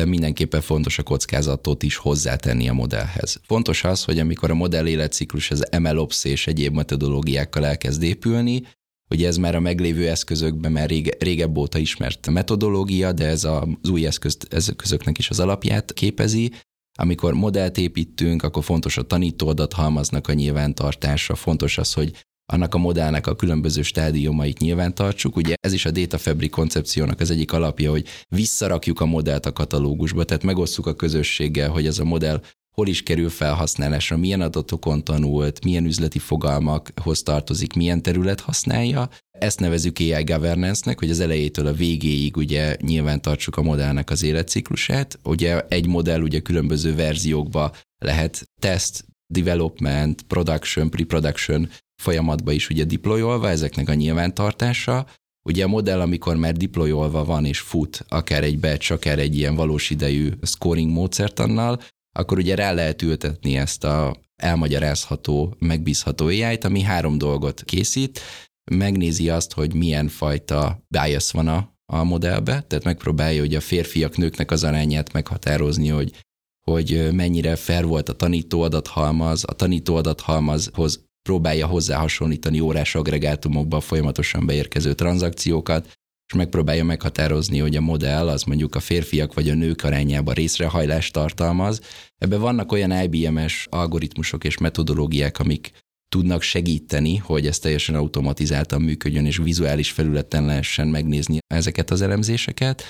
mindenképpen 0.06 0.62
fontos 0.62 0.97
a 0.97 1.04
kockázatot 1.04 1.84
is 1.84 1.95
hozzátenni 1.95 2.69
a 2.69 2.73
modellhez. 2.73 3.39
Fontos 3.43 3.84
az, 3.84 4.04
hogy 4.04 4.19
amikor 4.19 4.51
a 4.51 4.56
modell 4.56 4.88
életciklus 4.88 5.51
az 5.51 5.67
MLOps 5.80 6.23
és 6.23 6.47
egyéb 6.47 6.75
metodológiákkal 6.75 7.65
elkezd 7.65 8.04
épülni, 8.04 8.62
hogy 9.08 9.23
ez 9.23 9.38
már 9.38 9.56
a 9.56 9.60
meglévő 9.60 10.10
eszközökben 10.10 10.71
már 10.71 10.89
rége, 10.89 11.12
régebb 11.19 11.58
óta 11.58 11.77
ismert 11.77 12.30
metodológia, 12.30 13.12
de 13.12 13.25
ez 13.25 13.43
az 13.43 13.89
új 13.89 14.06
eszközt, 14.06 14.47
eszközöknek 14.54 15.17
is 15.17 15.30
az 15.30 15.39
alapját 15.39 15.93
képezi. 15.93 16.51
Amikor 16.99 17.34
modellt 17.34 17.77
építünk, 17.77 18.43
akkor 18.43 18.63
fontos 18.63 18.97
a 18.97 19.01
tanítóadathalmaznak 19.01 20.27
a 20.27 20.34
nyilvántartása, 20.34 21.36
fontos 21.36 21.77
az, 21.77 21.93
hogy 21.93 22.12
annak 22.52 22.76
a 22.76 22.78
modellnek 22.78 23.28
a 23.28 23.36
különböző 23.36 23.82
stádiumait 23.82 24.60
nyilván 24.60 24.96
tartsuk. 24.96 25.36
Ugye 25.36 25.54
ez 25.62 25.74
is 25.74 25.86
a 25.86 25.92
Data 25.92 26.18
Fabric 26.18 26.52
koncepciónak 26.52 27.20
az 27.20 27.32
egyik 27.32 27.54
alapja, 27.54 27.90
hogy 27.90 28.08
visszarakjuk 28.30 29.00
a 29.00 29.06
modellt 29.06 29.46
a 29.46 29.54
katalógusba, 29.54 30.24
tehát 30.24 30.44
megosszuk 30.44 30.88
a 30.88 30.94
közösséggel, 30.94 31.70
hogy 31.70 31.86
ez 31.86 32.00
a 32.00 32.04
modell 32.04 32.42
hol 32.72 32.88
is 32.88 33.04
kerül 33.04 33.30
felhasználásra, 33.30 34.18
milyen 34.18 34.42
adatokon 34.42 35.04
tanult, 35.04 35.64
milyen 35.64 35.86
üzleti 35.86 36.20
fogalmakhoz 36.20 37.24
tartozik, 37.24 37.74
milyen 37.74 38.02
terület 38.02 38.40
használja. 38.40 39.10
Ezt 39.32 39.60
nevezük 39.60 40.00
AI 40.00 40.24
governance-nek, 40.24 41.00
hogy 41.00 41.10
az 41.10 41.20
elejétől 41.20 41.68
a 41.68 41.74
végéig 41.74 42.38
ugye 42.38 42.76
nyilván 42.82 43.22
tartsuk 43.22 43.58
a 43.58 43.62
modellnek 43.62 44.10
az 44.10 44.24
életciklusát. 44.24 45.20
Ugye 45.24 45.62
egy 45.68 45.88
modell 45.88 46.22
ugye 46.22 46.40
különböző 46.40 46.96
verziókba 46.96 47.72
lehet 47.98 48.50
test, 48.62 49.06
development, 49.34 50.22
production, 50.22 50.90
pre-production 50.90 51.70
folyamatba 52.02 52.52
is 52.52 52.70
ugye 52.70 52.84
deployolva, 52.84 53.50
ezeknek 53.50 53.90
a 53.90 53.94
nyilvántartása. 53.94 55.06
Ugye 55.44 55.64
a 55.64 55.68
modell, 55.68 56.02
amikor 56.02 56.36
már 56.36 56.54
deployolva 56.54 57.26
van 57.26 57.46
és 57.46 57.60
fut, 57.60 58.06
akár 58.08 58.44
egy 58.44 58.60
batch, 58.60 58.92
akár 58.92 59.20
egy 59.20 59.38
ilyen 59.38 59.56
valós 59.56 59.90
idejű 59.90 60.30
scoring 60.42 60.92
módszertannal, 60.92 61.82
akkor 62.16 62.38
ugye 62.38 62.56
rá 62.56 62.72
lehet 62.72 63.02
ültetni 63.02 63.58
ezt 63.58 63.84
a 63.84 64.18
elmagyarázható, 64.36 65.56
megbízható 65.60 66.26
ai 66.26 66.58
ami 66.62 66.82
három 66.82 67.18
dolgot 67.18 67.64
készít, 67.64 68.20
megnézi 68.72 69.30
azt, 69.30 69.54
hogy 69.54 69.74
milyen 69.74 70.08
fajta 70.08 70.84
bias 70.88 71.32
van 71.32 71.48
a, 71.48 71.76
a 71.86 72.04
modellbe, 72.04 72.62
tehát 72.62 72.84
megpróbálja, 72.84 73.40
hogy 73.40 73.56
a 73.56 73.62
férfiak, 73.62 74.18
nőknek 74.18 74.52
az 74.52 74.64
arányát 74.64 75.14
meghatározni, 75.14 75.88
hogy 75.88 76.12
hogy 76.62 77.10
mennyire 77.14 77.56
fair 77.56 77.86
volt 77.86 78.10
a 78.10 78.14
tanító 78.14 78.62
adathalmaz, 78.62 79.44
a 79.48 79.54
tanító 79.54 79.96
adathalmazhoz 79.96 81.04
próbálja 81.22 81.68
hozzá 81.68 81.98
hasonlítani 81.98 82.60
órás 82.60 82.96
agregátumokba 82.96 83.80
folyamatosan 83.80 84.46
beérkező 84.46 84.94
tranzakciókat, 84.94 86.00
és 86.32 86.38
megpróbálja 86.38 86.84
meghatározni, 86.84 87.60
hogy 87.60 87.76
a 87.76 87.82
modell 87.82 88.28
az 88.28 88.44
mondjuk 88.44 88.76
a 88.76 88.80
férfiak 88.80 89.34
vagy 89.34 89.50
a 89.50 89.54
nők 89.54 89.84
arányában 89.84 90.34
részrehajlást 90.34 91.14
tartalmaz. 91.14 91.82
Ebben 92.18 92.40
vannak 92.40 92.72
olyan 92.72 93.04
IBM-es 93.04 93.68
algoritmusok 93.70 94.44
és 94.44 94.58
metodológiák, 94.58 95.40
amik 95.40 95.72
tudnak 96.16 96.42
segíteni, 96.42 97.18
hogy 97.18 97.48
ez 97.48 97.60
teljesen 97.60 97.96
automatizáltan 97.96 98.82
működjön, 98.82 99.26
és 99.26 99.38
vizuális 99.38 99.92
felületen 99.92 100.46
lehessen 100.46 100.88
megnézni 100.88 101.38
ezeket 101.48 101.92
az 101.92 102.02
elemzéseket. 102.02 102.84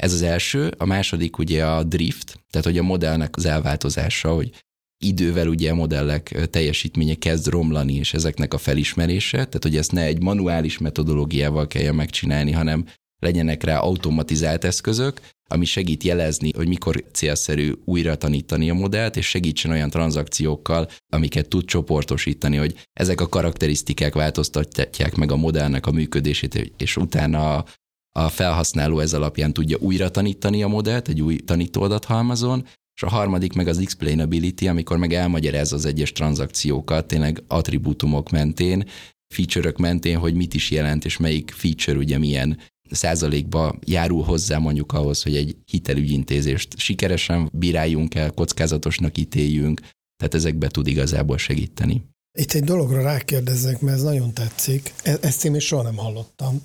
Ez 0.00 0.12
az 0.12 0.22
első. 0.22 0.74
A 0.78 0.84
második 0.84 1.38
ugye 1.38 1.66
a 1.66 1.82
drift, 1.82 2.40
tehát 2.50 2.66
hogy 2.66 2.78
a 2.78 2.82
modellnek 2.82 3.36
az 3.36 3.44
elváltozása, 3.44 4.34
hogy 4.34 4.50
idővel 4.98 5.48
ugye 5.48 5.70
a 5.70 5.74
modellek 5.74 6.48
teljesítménye 6.50 7.14
kezd 7.14 7.46
romlani, 7.46 7.94
és 7.94 8.14
ezeknek 8.14 8.54
a 8.54 8.58
felismerése, 8.58 9.36
tehát 9.36 9.62
hogy 9.62 9.76
ezt 9.76 9.92
ne 9.92 10.02
egy 10.02 10.22
manuális 10.22 10.78
metodológiával 10.78 11.66
kelljen 11.66 11.94
megcsinálni, 11.94 12.52
hanem 12.52 12.84
legyenek 13.18 13.62
rá 13.62 13.78
automatizált 13.78 14.64
eszközök, 14.64 15.20
ami 15.50 15.64
segít 15.64 16.02
jelezni, 16.02 16.50
hogy 16.56 16.68
mikor 16.68 17.04
célszerű 17.12 17.72
újra 17.84 18.16
tanítani 18.16 18.70
a 18.70 18.74
modellt, 18.74 19.16
és 19.16 19.26
segítsen 19.26 19.70
olyan 19.70 19.90
tranzakciókkal, 19.90 20.88
amiket 21.12 21.48
tud 21.48 21.64
csoportosítani, 21.64 22.56
hogy 22.56 22.74
ezek 22.92 23.20
a 23.20 23.28
karakterisztikák 23.28 24.14
változtatják 24.14 25.14
meg 25.14 25.32
a 25.32 25.36
modellnek 25.36 25.86
a 25.86 25.90
működését, 25.90 26.72
és 26.76 26.96
utána 26.96 27.64
a, 28.12 28.28
felhasználó 28.28 28.98
ez 28.98 29.14
alapján 29.14 29.52
tudja 29.52 29.76
újra 29.80 30.10
tanítani 30.10 30.62
a 30.62 30.68
modellt 30.68 31.08
egy 31.08 31.20
új 31.20 31.36
tanítóadathalmazon, 31.36 32.66
és 32.98 33.04
a 33.04 33.08
harmadik 33.08 33.52
meg 33.52 33.68
az 33.68 33.78
explainability, 33.78 34.68
amikor 34.68 34.96
meg 34.96 35.12
elmagyarázza 35.12 35.76
az 35.76 35.84
egyes 35.84 36.12
tranzakciókat, 36.12 37.06
tényleg 37.06 37.42
attribútumok 37.46 38.30
mentén, 38.30 38.88
feature 39.34 39.72
mentén, 39.78 40.18
hogy 40.18 40.34
mit 40.34 40.54
is 40.54 40.70
jelent, 40.70 41.04
és 41.04 41.16
melyik 41.16 41.50
feature 41.50 41.98
ugye 41.98 42.18
milyen 42.18 42.58
százalékba 42.90 43.78
járul 43.84 44.22
hozzá 44.22 44.58
mondjuk 44.58 44.92
ahhoz, 44.92 45.22
hogy 45.22 45.36
egy 45.36 45.56
hitelügyintézést 45.64 46.78
sikeresen 46.78 47.50
bíráljunk 47.52 48.14
el, 48.14 48.30
kockázatosnak 48.30 49.18
ítéljünk, 49.18 49.80
tehát 50.16 50.34
ezekbe 50.34 50.68
tud 50.68 50.86
igazából 50.86 51.38
segíteni. 51.38 52.02
Itt 52.38 52.52
egy 52.52 52.64
dologra 52.64 53.02
rákérdeznek, 53.02 53.80
mert 53.80 53.96
ez 53.96 54.02
nagyon 54.02 54.32
tetszik. 54.32 54.92
E-, 55.02 55.18
ezt 55.20 55.44
én 55.44 55.50
még 55.50 55.60
soha 55.60 55.82
nem 55.82 55.96
hallottam 55.96 56.62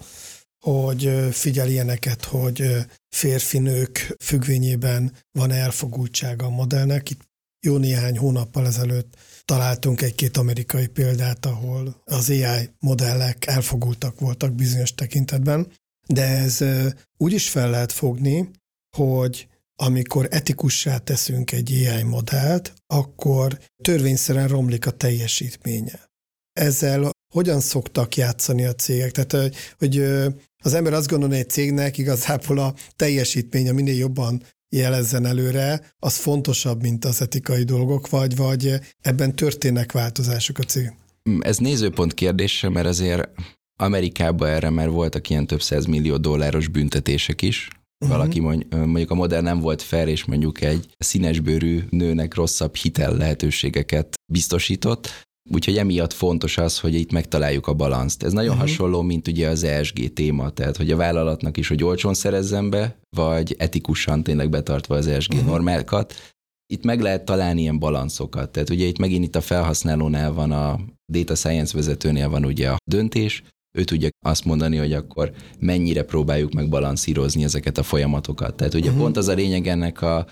hogy 0.64 1.28
figyel 1.32 1.70
ilyeneket, 1.70 2.24
hogy 2.24 2.76
férfinők 3.09 4.16
függvényében 4.20 5.11
van 5.32 5.51
elfogultsága 5.51 6.45
a 6.45 6.49
modellnek. 6.49 7.09
Itt 7.09 7.22
jó 7.66 7.78
néhány 7.78 8.18
hónappal 8.18 8.66
ezelőtt 8.68 9.18
találtunk 9.45 10.01
egy-két 10.01 10.38
amerikai 10.38 10.88
példát, 10.88 11.45
ahol 11.45 12.01
az 12.05 12.30
AI 12.30 12.70
modellek 12.80 13.47
elfogultak 13.47 14.20
voltak 14.20 14.53
bizonyos 14.53 14.93
tekintetben, 14.93 15.72
de 16.07 16.26
ez 16.26 16.64
úgy 17.18 17.34
is 17.34 17.49
fel 17.49 17.70
lehet 17.70 17.91
fogni, 17.91 18.49
hogy 18.97 19.47
amikor 19.76 20.28
etikussá 20.32 20.97
teszünk 20.97 21.51
egy 21.51 21.72
AI 21.72 22.03
modellt, 22.03 22.74
akkor 22.88 23.59
törvényszerűen 23.82 24.47
romlik 24.47 24.86
a 24.86 24.91
teljesítménye. 24.91 26.09
Ezzel 26.53 27.12
hogyan 27.34 27.59
szoktak 27.59 28.15
játszani 28.15 28.65
a 28.65 28.73
cégek? 28.73 29.11
Tehát, 29.11 29.55
hogy 29.79 29.97
az 30.63 30.73
ember 30.73 30.93
azt 30.93 31.07
gondolja, 31.07 31.36
hogy 31.36 31.43
egy 31.45 31.51
cégnek 31.51 31.97
igazából 31.97 32.57
a 32.57 32.73
teljesítménye 32.95 33.71
minél 33.71 33.95
jobban 33.95 34.43
jelezzen 34.69 35.25
előre, 35.25 35.93
az 35.99 36.15
fontosabb, 36.15 36.81
mint 36.81 37.05
az 37.05 37.21
etikai 37.21 37.63
dolgok, 37.63 38.09
vagy, 38.09 38.36
vagy 38.36 38.79
ebben 39.01 39.36
történnek 39.36 39.91
változások 39.91 40.57
a 40.57 40.63
cég? 40.63 40.91
Ez 41.39 41.57
nézőpont 41.57 42.13
kérdése, 42.13 42.69
mert 42.69 42.88
azért 42.88 43.29
Amerikában 43.79 44.49
erre 44.49 44.69
már 44.69 44.89
voltak 44.89 45.29
ilyen 45.29 45.47
több 45.47 45.61
száz 45.61 45.86
millió 45.86 46.17
dolláros 46.17 46.67
büntetések 46.67 47.41
is. 47.41 47.67
Uh-huh. 47.67 48.17
Valaki 48.17 48.39
mondj, 48.39 48.75
mondjuk 48.75 49.11
a 49.11 49.15
modell 49.15 49.41
nem 49.41 49.59
volt 49.59 49.81
fair, 49.81 50.07
és 50.07 50.25
mondjuk 50.25 50.61
egy 50.61 50.89
színesbőrű 50.97 51.84
nőnek 51.89 52.34
rosszabb 52.34 52.75
hitel 52.75 53.15
lehetőségeket 53.15 54.13
biztosított, 54.31 55.27
Úgyhogy 55.51 55.77
emiatt 55.77 56.13
fontos 56.13 56.57
az, 56.57 56.79
hogy 56.79 56.95
itt 56.95 57.11
megtaláljuk 57.11 57.67
a 57.67 57.73
balanszt. 57.73 58.23
Ez 58.23 58.33
nagyon 58.33 58.53
uh-huh. 58.53 58.67
hasonló, 58.67 59.01
mint 59.01 59.27
ugye 59.27 59.47
az 59.47 59.63
ESG 59.63 60.13
téma, 60.13 60.49
tehát 60.49 60.77
hogy 60.77 60.91
a 60.91 60.95
vállalatnak 60.95 61.57
is, 61.57 61.67
hogy 61.67 61.83
olcsón 61.83 62.13
szerezzen 62.13 62.69
be, 62.69 62.99
vagy 63.09 63.55
etikusan 63.57 64.23
tényleg 64.23 64.49
betartva 64.49 64.95
az 64.95 65.07
ESG 65.07 65.33
uh-huh. 65.33 65.47
normákat. 65.47 66.13
Itt 66.73 66.83
meg 66.83 67.01
lehet 67.01 67.25
találni 67.25 67.61
ilyen 67.61 67.79
balanszokat. 67.79 68.49
Tehát 68.51 68.69
ugye 68.69 68.85
itt 68.85 68.97
megint 68.97 69.23
itt 69.23 69.35
a 69.35 69.41
felhasználónál 69.41 70.33
van 70.33 70.51
a 70.51 70.79
data 71.11 71.35
science 71.35 71.77
vezetőnél 71.77 72.29
van 72.29 72.45
ugye 72.45 72.69
a 72.69 72.77
döntés, 72.91 73.43
ő 73.77 73.83
tudja 73.83 74.09
azt 74.25 74.45
mondani, 74.45 74.77
hogy 74.77 74.93
akkor 74.93 75.31
mennyire 75.59 76.03
próbáljuk 76.03 76.53
meg 76.53 76.69
balanszírozni 76.69 77.43
ezeket 77.43 77.77
a 77.77 77.83
folyamatokat. 77.83 78.55
Tehát 78.55 78.73
ugye 78.73 78.87
uh-huh. 78.87 79.01
pont 79.01 79.17
az 79.17 79.27
a 79.27 79.33
lényeg 79.33 79.67
ennek 79.67 80.01
a 80.01 80.27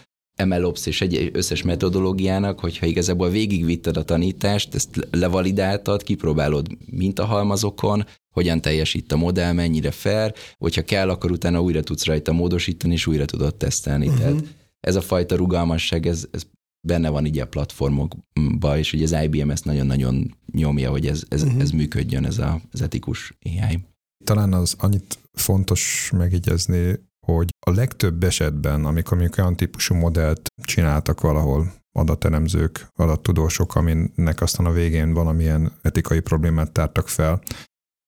MLOps 0.46 0.86
és 0.86 1.02
egy 1.02 1.30
összes 1.34 1.62
metodológiának, 1.62 2.60
hogyha 2.60 2.86
igazából 2.86 3.30
végigvitted 3.30 3.98
a 3.98 4.04
tanítást, 4.04 4.76
ezt 4.76 5.08
levalidáltad, 5.12 6.04
kipróbálod 6.04 6.68
mintahalmazokon, 6.86 8.06
hogyan 8.34 8.62
teljesít 8.62 9.12
a 9.12 9.18
modell, 9.18 9.52
mennyire 9.52 9.92
fair, 9.92 10.34
hogyha 10.58 10.82
kell, 10.82 11.10
akkor 11.10 11.32
utána 11.32 11.62
újra 11.62 11.82
tudsz 11.82 12.06
rajta 12.06 12.32
módosítani, 12.32 12.94
és 12.94 13.08
újra 13.08 13.26
tudod 13.26 13.56
tesztelni. 13.56 14.08
Uh-huh. 14.08 14.22
Tehát 14.22 14.44
ez 14.80 14.96
a 14.96 15.02
fajta 15.02 15.36
rugalmasság, 15.36 16.06
ez, 16.06 16.28
ez 16.32 16.44
benne 16.88 17.10
van 17.10 17.26
így 17.26 17.40
a 17.40 17.48
platformokban, 17.48 18.78
és 18.78 18.94
ugye 18.94 19.04
az 19.04 19.24
IBM 19.24 19.50
ezt 19.50 19.66
nagyon-nagyon 19.66 20.38
nyomja, 20.52 20.90
hogy 20.90 21.08
ez, 21.08 21.24
ez, 21.28 21.44
uh-huh. 21.44 21.62
ez 21.62 21.72
működjön, 21.72 22.26
ez 22.26 22.38
a, 22.38 22.62
az 22.72 22.82
etikus 22.82 23.38
AI. 23.44 23.80
Talán 24.24 24.54
az 24.54 24.76
annyit 24.78 25.18
fontos 25.34 26.12
megjegyezni, 26.18 27.00
hogy 27.28 27.49
a 27.65 27.72
legtöbb 27.72 28.24
esetben, 28.24 28.86
amikor 28.86 29.17
mondjuk 29.17 29.38
olyan 29.38 29.55
típusú 29.55 29.95
modellt 29.95 30.47
csináltak 30.63 31.22
valahol, 31.22 31.74
adatelemzők, 31.91 32.88
adattudósok, 32.95 33.76
aminek 33.76 34.41
aztán 34.41 34.65
a 34.65 34.72
végén 34.72 35.13
valamilyen 35.13 35.72
etikai 35.82 36.19
problémát 36.19 36.72
tártak 36.72 37.07
fel, 37.07 37.41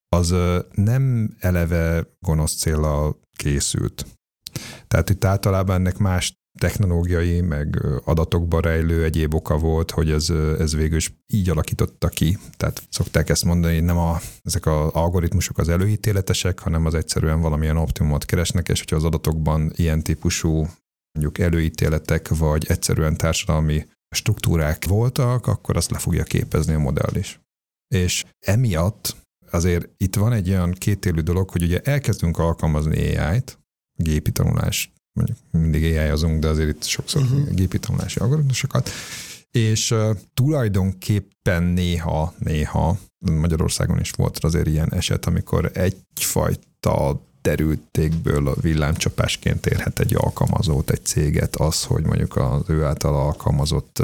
az 0.08 0.34
nem 0.70 1.34
eleve 1.38 2.06
gonosz 2.20 2.56
célra 2.56 3.18
készült. 3.36 4.06
Tehát 4.88 5.10
itt 5.10 5.24
általában 5.24 5.76
ennek 5.76 5.98
más 5.98 6.32
technológiai, 6.58 7.40
meg 7.40 7.82
adatokba 8.04 8.60
rejlő 8.60 9.04
egyéb 9.04 9.34
oka 9.34 9.58
volt, 9.58 9.90
hogy 9.90 10.10
ez, 10.10 10.30
ez 10.58 10.74
végül 10.74 10.96
is 10.96 11.14
így 11.26 11.50
alakította 11.50 12.08
ki. 12.08 12.38
Tehát 12.56 12.82
szokták 12.90 13.28
ezt 13.28 13.44
mondani, 13.44 13.80
nem 13.80 13.98
a, 13.98 14.20
ezek 14.42 14.66
az 14.66 14.90
algoritmusok 14.92 15.58
az 15.58 15.68
előítéletesek, 15.68 16.58
hanem 16.58 16.86
az 16.86 16.94
egyszerűen 16.94 17.40
valamilyen 17.40 17.76
optimumot 17.76 18.24
keresnek, 18.24 18.68
és 18.68 18.78
hogyha 18.78 18.96
az 18.96 19.04
adatokban 19.04 19.72
ilyen 19.74 20.02
típusú 20.02 20.66
mondjuk 21.12 21.38
előítéletek, 21.38 22.28
vagy 22.28 22.64
egyszerűen 22.68 23.16
társadalmi 23.16 23.86
struktúrák 24.14 24.84
voltak, 24.84 25.46
akkor 25.46 25.76
azt 25.76 25.90
le 25.90 25.98
fogja 25.98 26.22
képezni 26.22 26.74
a 26.74 26.78
modell 26.78 27.14
is. 27.14 27.40
És 27.94 28.24
emiatt 28.46 29.16
azért 29.50 29.88
itt 29.96 30.16
van 30.16 30.32
egy 30.32 30.48
olyan 30.48 30.72
kétélű 30.72 31.20
dolog, 31.20 31.50
hogy 31.50 31.62
ugye 31.62 31.80
elkezdünk 31.80 32.38
alkalmazni 32.38 33.16
AI-t, 33.16 33.58
gépi 33.96 34.32
tanulás 34.32 34.93
mondjuk 35.14 35.38
mindig 35.50 35.96
ai 35.96 36.38
de 36.38 36.48
azért 36.48 36.68
itt 36.68 36.84
sokszor 36.84 37.22
uh-huh. 37.22 37.50
gépi 37.50 37.78
tanulási 37.78 38.18
algoritmusokat, 38.18 38.90
és 39.50 39.90
uh, 39.90 40.16
tulajdonképpen 40.34 41.62
néha, 41.62 42.34
néha 42.38 42.98
Magyarországon 43.18 44.00
is 44.00 44.10
volt 44.10 44.38
azért 44.38 44.66
ilyen 44.66 44.92
eset, 44.92 45.26
amikor 45.26 45.70
egyfajta 45.74 47.20
derültékből 47.42 48.54
villámcsapásként 48.60 49.66
érhet 49.66 49.98
egy 49.98 50.14
alkalmazót, 50.14 50.90
egy 50.90 51.04
céget 51.04 51.56
az, 51.56 51.84
hogy 51.84 52.04
mondjuk 52.04 52.36
az 52.36 52.62
ő 52.66 52.84
által 52.84 53.14
alkalmazott 53.14 54.02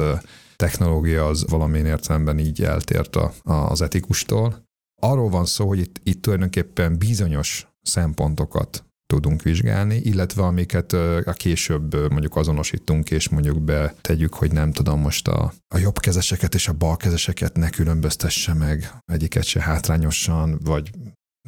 technológia 0.55 1.27
az 1.27 1.45
valamilyen 1.47 1.85
értelemben 1.85 2.39
így 2.39 2.63
eltért 2.63 3.15
a, 3.15 3.33
a, 3.43 3.53
az 3.53 3.81
etikustól. 3.81 4.63
Arról 5.01 5.29
van 5.29 5.45
szó, 5.45 5.67
hogy 5.67 5.79
itt, 5.79 6.01
itt 6.03 6.21
tulajdonképpen 6.21 6.97
bizonyos 6.97 7.67
szempontokat 7.81 8.85
tudunk 9.11 9.41
vizsgálni, 9.41 9.95
illetve 9.95 10.43
amiket 10.43 10.93
a 11.25 11.33
később 11.33 12.09
mondjuk 12.09 12.35
azonosítunk, 12.35 13.11
és 13.11 13.29
mondjuk 13.29 13.61
betegyük, 13.61 14.33
hogy 14.33 14.51
nem 14.51 14.71
tudom 14.71 14.99
most 14.99 15.27
a, 15.27 15.53
a 15.75 15.77
jobb 15.77 15.99
kezeseket 15.99 16.53
és 16.53 16.67
a 16.67 16.73
bal 16.73 16.97
kezeseket 16.97 17.55
ne 17.55 17.69
különböztesse 17.69 18.53
meg, 18.53 18.91
egyiket 19.05 19.43
se 19.43 19.61
hátrányosan, 19.61 20.59
vagy 20.63 20.91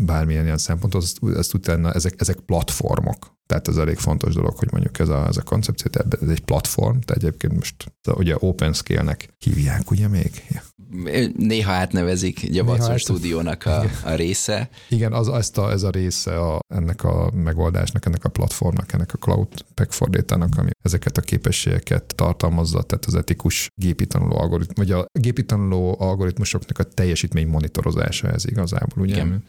bármilyen 0.01 0.45
ilyen 0.45 0.57
szempontot, 0.57 1.03
ezt, 1.03 1.20
ezt 1.36 1.53
utána 1.53 1.91
ezek, 1.91 2.14
ezek 2.18 2.39
platformok. 2.39 3.32
Tehát 3.45 3.68
ez 3.68 3.78
elég 3.78 3.97
fontos 3.97 4.34
dolog, 4.34 4.57
hogy 4.57 4.72
mondjuk 4.72 4.99
ez 4.99 5.09
a, 5.09 5.28
ez 5.28 5.38
a 5.38 5.43
koncepció, 5.43 5.91
ez 6.22 6.30
egy 6.30 6.43
platform, 6.43 6.99
tehát 6.99 7.24
egyébként 7.24 7.53
most 7.53 7.93
ugye 8.07 8.36
open 8.39 8.74
scale-nek 8.74 9.34
hívják, 9.38 9.91
ugye 9.91 10.07
még? 10.07 10.32
Ja. 10.49 10.61
Néha 11.38 11.72
átnevezik 11.72 12.50
Watson 12.66 12.98
stúdiónak 12.98 13.66
a, 13.66 13.84
a 14.04 14.14
része. 14.14 14.70
Igen, 14.89 15.14
az, 15.14 15.28
ezt 15.28 15.58
a, 15.58 15.72
ez 15.72 15.84
a 15.84 15.89
része 15.89 16.39
a, 16.39 16.60
ennek 16.74 17.04
a 17.04 17.32
megoldásnak, 17.34 18.06
ennek 18.06 18.24
a 18.24 18.30
platformnak, 18.30 18.94
ennek 18.94 19.14
a 19.14 19.18
Cloud 19.18 19.48
Pack 19.74 19.91
for 19.91 20.10
Data-nak, 20.10 20.58
ami 20.58 20.70
ezeket 20.84 21.18
a 21.18 21.22
képességeket 21.22 22.16
tartalmazza, 22.16 22.82
tehát 22.82 23.06
az 23.06 23.16
etikus 23.16 23.68
gépi 23.82 24.06
tanuló 24.06 24.38
algoritmus, 24.38 24.88
vagy 24.88 24.91
a 24.91 25.06
gépi 25.20 25.46
tanuló 25.46 25.96
algoritmusoknak 26.00 26.80
a 26.80 26.84
teljesítmény 26.84 27.48
monitorozása 27.48 28.32
ez 28.32 28.46
igazából, 28.46 29.04
ugye? 29.04 29.16
Igen 29.16 29.44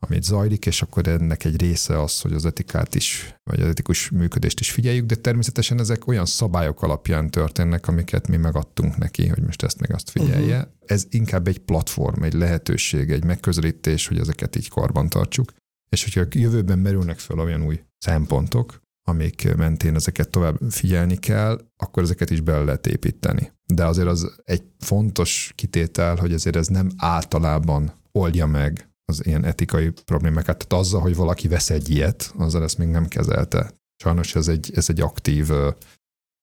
amit 0.00 0.22
zajlik, 0.22 0.66
és 0.66 0.82
akkor 0.82 1.08
ennek 1.08 1.44
egy 1.44 1.60
része 1.60 2.02
az, 2.02 2.20
hogy 2.20 2.32
az 2.32 2.44
etikát 2.44 2.94
is, 2.94 3.34
vagy 3.50 3.60
az 3.60 3.68
etikus 3.68 4.10
működést 4.10 4.60
is 4.60 4.70
figyeljük, 4.70 5.06
de 5.06 5.14
természetesen 5.14 5.80
ezek 5.80 6.06
olyan 6.06 6.26
szabályok 6.26 6.82
alapján 6.82 7.30
történnek, 7.30 7.88
amiket 7.88 8.28
mi 8.28 8.36
megadtunk 8.36 8.96
neki, 8.96 9.26
hogy 9.26 9.42
most 9.42 9.62
ezt 9.62 9.80
meg 9.80 9.92
azt 9.92 10.10
figyelje. 10.10 10.56
Uh-huh. 10.56 10.74
Ez 10.86 11.06
inkább 11.10 11.48
egy 11.48 11.58
platform, 11.58 12.22
egy 12.22 12.32
lehetőség, 12.32 13.10
egy 13.10 13.24
megközelítés, 13.24 14.06
hogy 14.06 14.18
ezeket 14.18 14.56
így 14.56 14.68
karban 14.68 15.08
tartsuk. 15.08 15.52
És 15.88 16.02
hogyha 16.02 16.40
jövőben 16.40 16.78
merülnek 16.78 17.18
fel 17.18 17.38
olyan 17.38 17.62
új 17.62 17.80
szempontok, 17.98 18.80
amik 19.08 19.56
mentén 19.56 19.94
ezeket 19.94 20.28
tovább 20.28 20.58
figyelni 20.70 21.16
kell, 21.16 21.60
akkor 21.76 22.02
ezeket 22.02 22.30
is 22.30 22.40
bele 22.40 22.64
lehet 22.64 22.86
építeni. 22.86 23.52
De 23.66 23.84
azért 23.86 24.08
az 24.08 24.40
egy 24.44 24.62
fontos 24.78 25.52
kitétel, 25.54 26.16
hogy 26.16 26.32
azért 26.32 26.56
ez 26.56 26.66
nem 26.66 26.90
általában 26.96 27.92
oldja 28.12 28.46
meg 28.46 28.90
az 29.04 29.26
ilyen 29.26 29.44
etikai 29.44 29.90
problémákat. 30.04 30.66
Tehát 30.66 30.84
azzal, 30.84 31.00
hogy 31.00 31.16
valaki 31.16 31.48
vesz 31.48 31.70
egy 31.70 31.90
ilyet, 31.90 32.32
azzal 32.36 32.62
ezt 32.62 32.78
még 32.78 32.88
nem 32.88 33.06
kezelte. 33.06 33.74
Sajnos 34.02 34.34
ez 34.34 34.48
egy, 34.48 34.72
ez 34.74 34.88
egy 34.88 35.00
aktív 35.00 35.50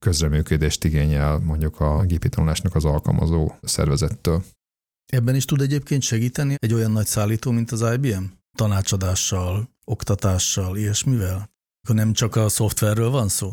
közreműködést 0.04 0.84
igényel 0.84 1.40
mondjuk 1.40 1.80
a 1.80 2.04
gépi 2.06 2.30
tanulásnak 2.30 2.76
az 2.76 2.86
alkalmazó 2.86 3.52
szervezettől. 3.62 4.44
Ebben 5.06 5.36
is 5.36 5.46
tud 5.46 5.62
egyébként 5.62 6.02
segíteni 6.02 6.56
egy 6.58 6.74
olyan 6.74 6.92
nagy 6.92 7.06
szállító, 7.06 7.52
mint 7.52 7.72
az 7.72 7.86
IBM? 7.94 8.24
Tanácsadással, 8.58 9.70
oktatással, 9.86 10.78
ilyesmivel? 10.78 11.50
Akkor 11.82 11.96
nem 11.96 12.14
csak 12.14 12.36
a 12.36 12.50
szoftverről 12.50 13.10
van 13.10 13.28
szó? 13.28 13.52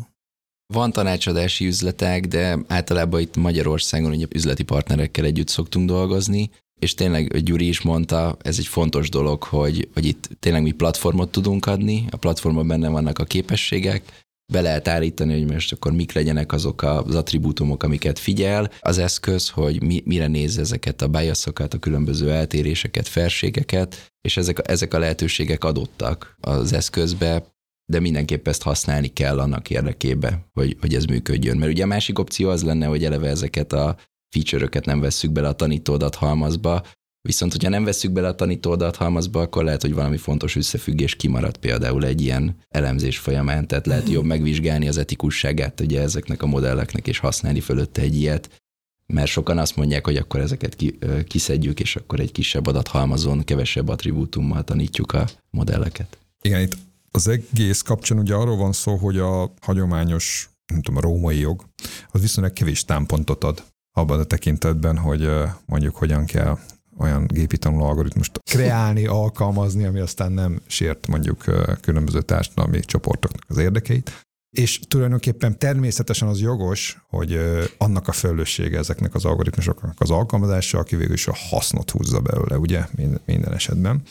Van 0.73 0.91
tanácsadási 0.91 1.65
üzletek, 1.65 2.27
de 2.27 2.59
általában 2.67 3.19
itt 3.21 3.35
Magyarországon 3.35 4.11
ugye 4.11 4.25
üzleti 4.35 4.63
partnerekkel 4.63 5.25
együtt 5.25 5.47
szoktunk 5.47 5.87
dolgozni, 5.87 6.49
és 6.79 6.93
tényleg 6.93 7.43
Gyuri 7.43 7.67
is 7.67 7.81
mondta, 7.81 8.37
ez 8.41 8.57
egy 8.57 8.67
fontos 8.67 9.09
dolog, 9.09 9.43
hogy, 9.43 9.89
hogy 9.93 10.05
itt 10.05 10.29
tényleg 10.39 10.61
mi 10.61 10.71
platformot 10.71 11.31
tudunk 11.31 11.65
adni, 11.65 12.05
a 12.09 12.17
platformon 12.17 12.67
benne 12.67 12.89
vannak 12.89 13.19
a 13.19 13.23
képességek, 13.23 14.25
be 14.51 14.61
lehet 14.61 14.87
állítani, 14.87 15.33
hogy 15.33 15.51
most 15.51 15.73
akkor 15.73 15.91
mik 15.91 16.13
legyenek 16.13 16.51
azok 16.51 16.81
az 16.81 17.15
attribútumok, 17.15 17.83
amiket 17.83 18.19
figyel 18.19 18.71
az 18.79 18.97
eszköz, 18.97 19.49
hogy 19.49 19.83
mi, 19.83 20.01
mire 20.05 20.27
néz 20.27 20.57
ezeket 20.57 21.01
a 21.01 21.07
biasokat, 21.07 21.73
a 21.73 21.79
különböző 21.79 22.31
eltéréseket, 22.31 23.07
felségeket, 23.07 24.11
és 24.21 24.37
ezek, 24.37 24.69
ezek 24.69 24.93
a 24.93 24.99
lehetőségek 24.99 25.63
adottak 25.63 26.35
az 26.39 26.73
eszközbe, 26.73 27.45
de 27.91 27.99
mindenképp 27.99 28.47
ezt 28.47 28.63
használni 28.63 29.07
kell 29.07 29.39
annak 29.39 29.69
érdekébe, 29.69 30.45
hogy, 30.53 30.77
hogy 30.81 30.95
ez 30.95 31.05
működjön. 31.05 31.57
Mert 31.57 31.71
ugye 31.71 31.83
a 31.83 31.87
másik 31.87 32.19
opció 32.19 32.49
az 32.49 32.63
lenne, 32.63 32.85
hogy 32.85 33.05
eleve 33.05 33.27
ezeket 33.27 33.73
a 33.73 33.97
feature-öket 34.35 34.85
nem 34.85 34.99
vesszük 34.99 35.31
bele 35.31 35.47
a 35.47 35.53
tanítódat 35.53 36.15
halmazba, 36.15 36.83
viszont 37.21 37.51
hogyha 37.51 37.69
nem 37.69 37.83
vesszük 37.83 38.11
bele 38.11 38.27
a 38.27 38.35
tanítódat 38.35 38.95
halmazba, 38.95 39.41
akkor 39.41 39.63
lehet, 39.63 39.81
hogy 39.81 39.93
valami 39.93 40.17
fontos 40.17 40.55
összefüggés 40.55 41.15
kimarad 41.15 41.57
például 41.57 42.05
egy 42.05 42.21
ilyen 42.21 42.55
elemzés 42.69 43.17
folyamán, 43.17 43.67
tehát 43.67 43.87
lehet 43.87 44.09
jobb 44.09 44.25
megvizsgálni 44.25 44.87
az 44.87 44.97
etikusságát 44.97 45.79
ugye 45.79 46.01
ezeknek 46.01 46.41
a 46.41 46.45
modelleknek, 46.45 47.07
és 47.07 47.17
használni 47.17 47.59
fölötte 47.59 48.01
egy 48.01 48.15
ilyet, 48.15 48.61
mert 49.05 49.27
sokan 49.27 49.57
azt 49.57 49.75
mondják, 49.75 50.05
hogy 50.05 50.17
akkor 50.17 50.39
ezeket 50.39 50.75
ki, 50.75 50.97
kiszedjük, 51.27 51.79
és 51.79 51.95
akkor 51.95 52.19
egy 52.19 52.31
kisebb 52.31 52.67
adathalmazon, 52.67 53.43
kevesebb 53.43 53.87
attribútummal 53.87 54.63
tanítjuk 54.63 55.11
a 55.13 55.27
modelleket. 55.49 56.17
Igen, 56.41 56.61
itt 56.61 56.77
az 57.11 57.27
egész 57.27 57.81
kapcsán 57.81 58.19
ugye 58.19 58.33
arról 58.33 58.57
van 58.57 58.71
szó, 58.71 58.95
hogy 58.95 59.17
a 59.17 59.53
hagyományos, 59.61 60.49
nem 60.65 60.81
tudom, 60.81 60.97
a 60.97 61.01
római 61.01 61.39
jog, 61.39 61.65
az 62.11 62.21
viszonylag 62.21 62.53
kevés 62.53 62.85
támpontot 62.85 63.43
ad 63.43 63.63
abban 63.91 64.19
a 64.19 64.23
tekintetben, 64.23 64.97
hogy 64.97 65.29
mondjuk 65.65 65.95
hogyan 65.95 66.25
kell 66.25 66.57
olyan 66.97 67.27
gépi 67.27 67.57
tanuló 67.57 67.83
algoritmust 67.83 68.39
kreálni, 68.51 69.05
alkalmazni, 69.05 69.85
ami 69.85 69.99
aztán 69.99 70.31
nem 70.31 70.61
sért 70.67 71.07
mondjuk 71.07 71.43
különböző 71.81 72.21
társadalmi 72.21 72.79
csoportoknak 72.79 73.43
az 73.47 73.57
érdekeit. 73.57 74.25
És 74.57 74.79
tulajdonképpen 74.87 75.57
természetesen 75.57 76.27
az 76.27 76.39
jogos, 76.39 77.03
hogy 77.09 77.39
annak 77.77 78.07
a 78.07 78.11
felelőssége 78.11 78.77
ezeknek 78.77 79.15
az 79.15 79.25
algoritmusoknak 79.25 79.95
az 79.99 80.09
alkalmazása, 80.09 80.77
aki 80.77 80.95
végül 80.95 81.13
is 81.13 81.27
a 81.27 81.35
hasznot 81.49 81.91
húzza 81.91 82.19
belőle, 82.19 82.57
ugye, 82.57 82.85
minden 83.25 83.53
esetben. 83.53 84.01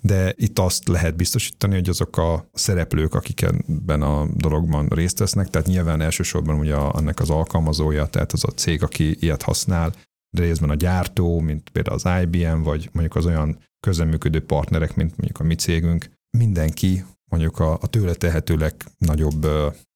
De 0.00 0.34
itt 0.36 0.58
azt 0.58 0.88
lehet 0.88 1.16
biztosítani, 1.16 1.74
hogy 1.74 1.88
azok 1.88 2.16
a 2.16 2.48
szereplők, 2.52 3.14
akik 3.14 3.42
ebben 3.42 4.02
a 4.02 4.26
dologban 4.34 4.88
részt 4.88 5.18
vesznek, 5.18 5.50
tehát 5.50 5.66
nyilván 5.66 6.00
elsősorban 6.00 6.58
ugye 6.58 6.74
annak 6.74 7.20
az 7.20 7.30
alkalmazója, 7.30 8.06
tehát 8.06 8.32
az 8.32 8.44
a 8.44 8.50
cég, 8.50 8.82
aki 8.82 9.16
ilyet 9.20 9.42
használ, 9.42 9.94
de 10.36 10.42
részben 10.42 10.70
a 10.70 10.74
gyártó, 10.74 11.40
mint 11.40 11.70
például 11.70 11.96
az 12.02 12.22
IBM, 12.22 12.62
vagy 12.62 12.88
mondjuk 12.92 13.16
az 13.16 13.26
olyan 13.26 13.58
közeműködő 13.86 14.44
partnerek, 14.44 14.94
mint 14.96 15.16
mondjuk 15.16 15.40
a 15.40 15.42
mi 15.44 15.54
cégünk, 15.54 16.10
mindenki 16.38 17.04
mondjuk 17.32 17.58
a, 17.58 17.72
a 17.72 17.86
tőle 17.86 18.14
tehetőleg 18.14 18.74
nagyobb 18.98 19.46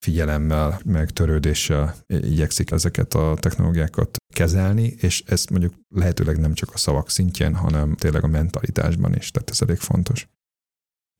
figyelemmel, 0.04 0.80
meg 0.84 1.10
törődéssel 1.10 1.94
igyekszik 2.06 2.70
ezeket 2.70 3.14
a 3.14 3.36
technológiákat 3.40 4.16
kezelni, 4.34 4.94
és 5.00 5.22
ez 5.26 5.44
mondjuk 5.46 5.74
lehetőleg 5.94 6.38
nem 6.38 6.54
csak 6.54 6.70
a 6.74 6.78
szavak 6.78 7.10
szintjén, 7.10 7.54
hanem 7.54 7.94
tényleg 7.94 8.24
a 8.24 8.26
mentalitásban 8.26 9.14
is, 9.14 9.30
tehát 9.30 9.50
ez 9.50 9.62
elég 9.62 9.78
fontos. 9.78 10.28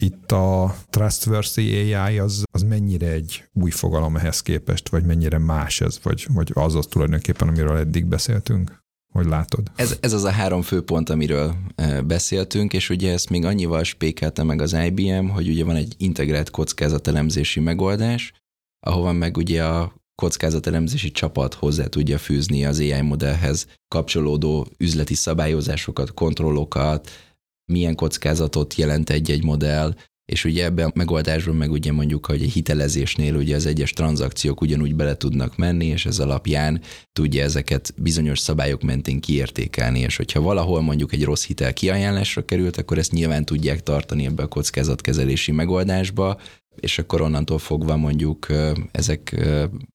Itt 0.03 0.33
a 0.33 0.77
trustworthy 0.91 1.93
AI 1.93 2.19
az, 2.19 2.43
az 2.51 2.63
mennyire 2.63 3.07
egy 3.07 3.49
új 3.53 3.71
fogalom 3.71 4.17
ehhez 4.17 4.41
képest, 4.41 4.89
vagy 4.89 5.05
mennyire 5.05 5.39
más 5.39 5.81
ez, 5.81 6.01
vagy, 6.03 6.27
vagy 6.29 6.51
az 6.55 6.75
az 6.75 6.87
tulajdonképpen, 6.87 7.49
amiről 7.49 7.77
eddig 7.77 8.07
beszéltünk? 8.07 8.85
Hogy 9.17 9.27
látod? 9.27 9.71
Ez, 9.77 9.97
ez 10.01 10.13
az 10.13 10.25
a 10.25 10.31
három 10.31 10.63
fő 10.63 10.83
pont, 10.83 11.11
amiről 11.11 11.55
beszéltünk, 12.07 12.73
és 12.73 12.91
ugye 12.91 13.13
ezt 13.13 13.31
még 13.31 13.45
annyival 13.45 13.83
spékelte 13.83 14.43
meg 14.43 14.63
az 14.63 14.77
IBM, 14.87 15.27
hogy 15.27 15.49
ugye 15.49 15.65
van 15.65 15.77
egy 15.77 15.95
integrált 15.99 16.51
kockázatelemzési 16.51 17.61
megoldás, 17.61 18.33
ahova 18.87 19.13
meg 19.13 19.37
ugye 19.37 19.65
a 19.65 19.95
kockázatelemzési 20.23 21.11
csapat 21.11 21.55
hozzá 21.55 21.87
tudja 21.87 22.19
fűzni 22.19 22.65
az 22.65 22.79
AI 22.79 23.01
modellhez 23.01 23.67
kapcsolódó 23.89 24.67
üzleti 24.79 25.15
szabályozásokat, 25.15 26.15
kontrollokat, 26.15 27.11
milyen 27.73 27.95
kockázatot 27.95 28.75
jelent 28.75 29.11
egy-egy 29.11 29.45
modell, 29.45 29.95
és 30.27 30.45
ugye 30.45 30.65
ebben 30.65 30.87
a 30.87 30.93
megoldásban 30.95 31.57
meg 31.57 31.71
ugye 31.71 31.93
mondjuk, 31.93 32.27
hogy 32.27 32.43
egy 32.43 32.53
hitelezésnél 32.53 33.35
ugye 33.35 33.57
az 33.57 33.67
egyes 33.67 33.93
tranzakciók 33.93 34.61
ugyanúgy 34.61 34.95
bele 34.95 35.17
tudnak 35.17 35.57
menni, 35.57 35.87
és 35.87 36.07
ez 36.07 36.19
alapján 36.19 36.81
tudja 37.13 37.43
ezeket 37.43 37.95
bizonyos 37.97 38.39
szabályok 38.39 38.83
mentén 38.83 39.21
kiértékelni, 39.21 40.01
és 40.01 40.17
hogyha 40.17 40.41
valahol 40.41 40.81
mondjuk 40.81 41.13
egy 41.13 41.25
rossz 41.25 41.45
hitel 41.45 41.73
kiajánlásra 41.73 42.45
került, 42.45 42.77
akkor 42.77 42.99
ezt 42.99 43.13
nyilván 43.13 43.45
tudják 43.45 43.83
tartani 43.83 44.25
ebbe 44.27 44.43
a 44.43 44.49
kockázatkezelési 44.49 45.53
megoldásba, 45.53 46.41
és 46.81 46.99
akkor 46.99 47.21
onnantól 47.21 47.59
fogva 47.59 47.97
mondjuk 47.97 48.47
ezek 48.91 49.47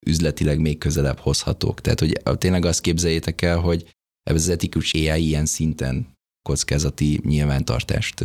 üzletileg 0.05 0.59
még 0.59 0.77
közelebb 0.77 1.17
hozhatók. 1.17 1.81
Tehát, 1.81 1.99
hogy 1.99 2.21
tényleg 2.37 2.65
azt 2.65 2.81
képzeljétek 2.81 3.41
el, 3.41 3.57
hogy 3.57 3.95
ez 4.23 4.35
az 4.35 4.49
etikus 4.49 4.93
AI 4.93 5.25
ilyen 5.27 5.45
szinten 5.45 6.19
kockázati 6.43 7.21
nyilvántartást, 7.23 8.23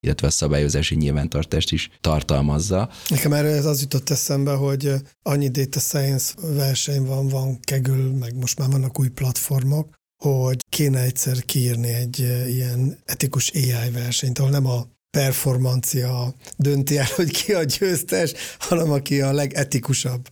illetve 0.00 0.26
a 0.26 0.30
szabályozási 0.30 0.94
nyilvántartást 0.94 1.72
is 1.72 1.90
tartalmazza. 2.00 2.90
Nekem 3.08 3.32
erre 3.32 3.48
ez 3.48 3.64
az 3.64 3.80
jutott 3.80 4.10
eszembe, 4.10 4.52
hogy 4.52 4.92
annyi 5.22 5.48
data 5.48 5.80
science 5.80 6.34
verseny 6.54 7.02
van, 7.02 7.28
van 7.28 7.60
kegül, 7.60 8.12
meg 8.12 8.34
most 8.34 8.58
már 8.58 8.70
vannak 8.70 8.98
új 8.98 9.08
platformok, 9.08 9.96
hogy 10.24 10.64
kéne 10.68 11.00
egyszer 11.00 11.44
kiírni 11.44 11.88
egy 11.88 12.18
ilyen 12.46 12.98
etikus 13.04 13.50
AI 13.54 13.90
versenyt, 13.92 14.38
ahol 14.38 14.50
nem 14.50 14.66
a 14.66 14.86
performancia 15.10 16.34
dönti 16.56 16.98
el, 16.98 17.06
hogy 17.16 17.30
ki 17.30 17.52
a 17.52 17.62
győztes, 17.62 18.32
hanem 18.58 18.90
aki 18.90 19.20
a 19.20 19.32
legetikusabb 19.32 20.28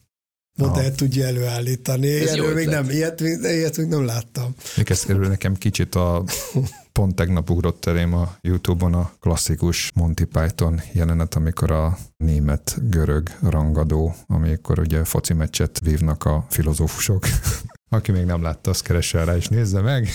modellt 0.56 0.90
ah. 0.90 0.94
tudja 0.94 1.26
előállítani. 1.26 2.08
Ez 2.08 2.28
Erről 2.28 2.54
még 2.54 2.66
nem, 2.66 2.90
ilyet, 2.90 3.20
ilyet 3.20 3.76
még 3.76 3.86
nem 3.86 4.04
láttam. 4.04 4.54
Ez 4.84 5.04
nekem 5.04 5.56
kicsit 5.56 5.94
a 5.94 6.24
pont 6.96 7.14
tegnap 7.14 7.50
ugrott 7.50 7.86
elém 7.86 8.14
a 8.14 8.36
Youtube-on 8.40 8.94
a 8.94 9.12
klasszikus 9.20 9.90
Monty 9.94 10.24
Python 10.24 10.80
jelenet, 10.92 11.34
amikor 11.34 11.70
a 11.70 11.98
német-görög 12.16 13.30
rangadó, 13.42 14.14
amikor 14.26 14.78
ugye 14.78 15.04
foci 15.04 15.32
meccset 15.32 15.80
vívnak 15.80 16.24
a 16.24 16.46
filozófusok. 16.48 17.26
Aki 17.96 18.12
még 18.12 18.24
nem 18.24 18.42
látta, 18.42 18.70
azt 18.70 18.82
keresse 18.82 19.24
rá 19.24 19.36
és 19.36 19.48
nézze 19.48 19.80
meg. 19.80 20.08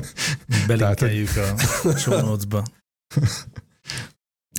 Belinkeljük 0.66 1.28
a 1.82 1.96
show 1.96 2.36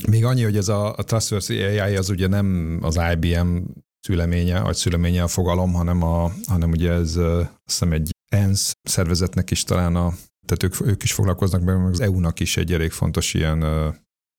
Még 0.07 0.26
annyi, 0.26 0.43
hogy 0.43 0.57
ez 0.57 0.68
a, 0.68 0.95
a 0.95 1.03
Trustworthy 1.03 1.61
AI 1.61 1.95
az 1.95 2.09
ugye 2.09 2.28
nem 2.28 2.80
az 2.82 2.99
IBM 3.13 3.57
szüleménye, 3.99 4.61
vagy 4.61 4.76
szüleménye 4.76 5.24
a 5.24 5.28
fogalom, 5.28 5.74
hanem, 5.74 6.03
a, 6.03 6.32
hanem 6.47 6.72
ugye 6.72 6.91
ez 6.91 7.16
azt 7.16 7.49
hiszem 7.66 7.91
egy 7.91 8.09
ENSZ 8.32 8.74
szervezetnek 8.84 9.51
is 9.51 9.63
talán 9.63 9.95
a, 9.95 10.13
tehát 10.45 10.63
ők, 10.63 10.87
ők 10.87 11.03
is 11.03 11.13
foglalkoznak 11.13 11.63
be, 11.63 11.77
meg 11.77 11.91
az 11.91 11.99
EU-nak 11.99 12.39
is 12.39 12.57
egy 12.57 12.73
elég 12.73 12.91
fontos 12.91 13.33
ilyen 13.33 13.63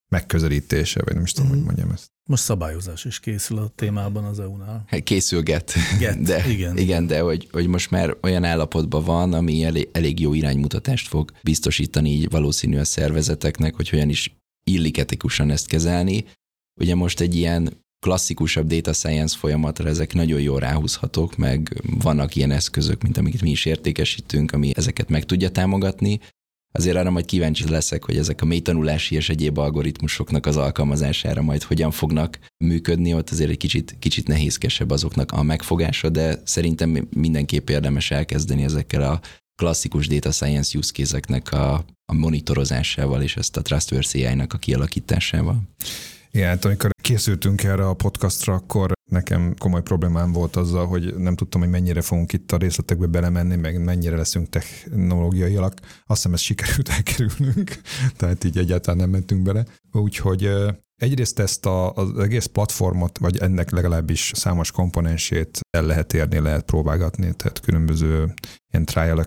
megközelítése, 0.09 1.03
vagy 1.05 1.15
nem 1.15 1.23
is 1.23 1.33
tudom, 1.33 1.51
mm. 1.51 1.53
hogy 1.53 1.63
mhm. 1.65 1.67
mondjam 1.67 1.91
ezt. 1.91 2.15
Most 2.29 2.43
szabályozás 2.43 3.05
is 3.05 3.21
készül 3.21 3.59
a 3.59 3.69
témában 3.69 4.25
az 4.25 4.41
EU-nál. 4.41 4.85
Hát 4.87 5.03
készülget. 5.03 5.73
Get, 5.99 6.23
de, 6.29 6.49
igen. 6.49 6.77
Igen, 6.77 7.07
de 7.07 7.21
hogy, 7.21 7.49
hogy 7.53 7.67
most 7.67 7.91
már 7.91 8.17
olyan 8.23 8.45
állapotban 8.45 9.05
van, 9.05 9.33
ami 9.33 9.65
elég, 9.65 9.89
elég 9.93 10.21
jó 10.21 10.35
iránymutatást 10.35 11.09
fog 11.09 11.33
biztosítani 11.43 12.11
így 12.11 12.31
valószínű 12.31 12.79
a 12.79 12.85
szervezeteknek, 12.85 13.75
hogy 13.75 13.89
hogyan 13.89 14.09
is 14.09 14.37
illik 14.65 14.99
etikusan 14.99 15.51
ezt 15.51 15.67
kezelni. 15.67 16.25
Ugye 16.81 16.95
most 16.95 17.21
egy 17.21 17.35
ilyen 17.35 17.85
klasszikusabb 18.01 18.67
data 18.67 18.93
science 18.93 19.37
folyamatra 19.39 19.89
ezek 19.89 20.15
nagyon 20.15 20.41
jól 20.41 20.61
ráhúzhatók, 20.61 21.37
meg 21.37 21.83
vannak 22.01 22.37
ilyen 22.37 22.51
eszközök, 22.51 23.03
mint 23.03 23.17
amiket 23.17 23.41
mi 23.43 23.51
is 23.51 23.65
értékesítünk, 23.65 24.53
ami 24.53 24.71
ezeket 24.75 25.09
meg 25.09 25.25
tudja 25.25 25.51
támogatni. 25.51 26.21
Azért 26.73 26.97
arra 26.97 27.11
majd 27.11 27.25
kíváncsi 27.25 27.69
leszek, 27.69 28.05
hogy 28.05 28.17
ezek 28.17 28.43
a 28.43 28.45
mélytanulási 28.45 29.15
és 29.15 29.29
egyéb 29.29 29.59
algoritmusoknak 29.59 30.47
az 30.47 30.57
alkalmazására 30.57 31.43
majd 31.43 31.63
hogyan 31.63 31.91
fognak 31.91 32.39
működni, 32.65 33.15
ott 33.15 33.31
azért 33.31 33.51
egy 33.51 33.57
kicsit, 33.57 33.97
kicsit 33.99 34.29
nehézkesebb 34.29 34.91
azoknak 34.91 35.33
a 35.33 35.43
megfogása, 35.43 36.09
de 36.09 36.41
szerintem 36.45 37.09
mindenképp 37.11 37.69
érdemes 37.69 38.11
elkezdeni 38.11 38.63
ezekkel 38.63 39.03
a 39.03 39.21
klasszikus 39.63 40.09
data 40.09 40.31
science 40.31 40.79
use 40.79 40.93
case-eknek 40.93 41.53
a, 41.53 41.75
a 42.13 42.15
monitorozásával 42.15 43.23
és 43.23 43.37
ezt 43.37 43.57
a 43.57 43.63
Trustworthy 43.63 44.25
AI-nak 44.25 44.53
a 44.53 44.59
kialakításával. 44.59 45.63
Igen, 46.37 46.49
hát 46.49 46.65
amikor 46.65 46.91
készültünk 47.03 47.63
erre 47.63 47.89
a 47.89 47.95
podcastra, 47.95 48.55
akkor 48.55 48.93
nekem 49.11 49.55
komoly 49.59 49.83
problémám 49.83 50.33
volt 50.33 50.57
azzal, 50.57 50.87
hogy 50.87 51.17
nem 51.17 51.37
tudtam, 51.37 51.61
hogy 51.61 51.71
mennyire 51.71 52.01
fogunk 52.01 52.33
itt 52.33 52.53
a 52.53 52.57
részletekbe 52.57 53.07
belemenni, 53.07 53.57
meg 53.57 53.85
mennyire 53.85 54.17
leszünk 54.17 54.49
technológiaiak. 54.49 55.75
Azt 55.81 56.05
hiszem, 56.07 56.33
ezt 56.33 56.43
sikerült 56.43 56.89
elkerülnünk, 56.89 57.81
tehát 58.19 58.45
így 58.45 58.59
egyáltalán 58.59 58.99
nem 58.99 59.11
mentünk 59.11 59.43
bele. 59.43 59.65
Úgyhogy 59.93 60.51
egyrészt 60.97 61.39
ezt 61.39 61.67
a, 61.67 61.93
az 61.93 62.19
egész 62.19 62.47
platformot, 62.47 63.19
vagy 63.19 63.37
ennek 63.37 63.71
legalábbis 63.71 64.33
számos 64.35 64.71
komponensét 64.71 65.61
el 65.71 65.87
lehet 65.87 66.13
érni, 66.13 66.39
lehet 66.39 66.65
próbálgatni, 66.65 67.35
tehát 67.37 67.61
különböző 67.61 68.35
ilyen 68.73 68.85
trial 68.85 69.27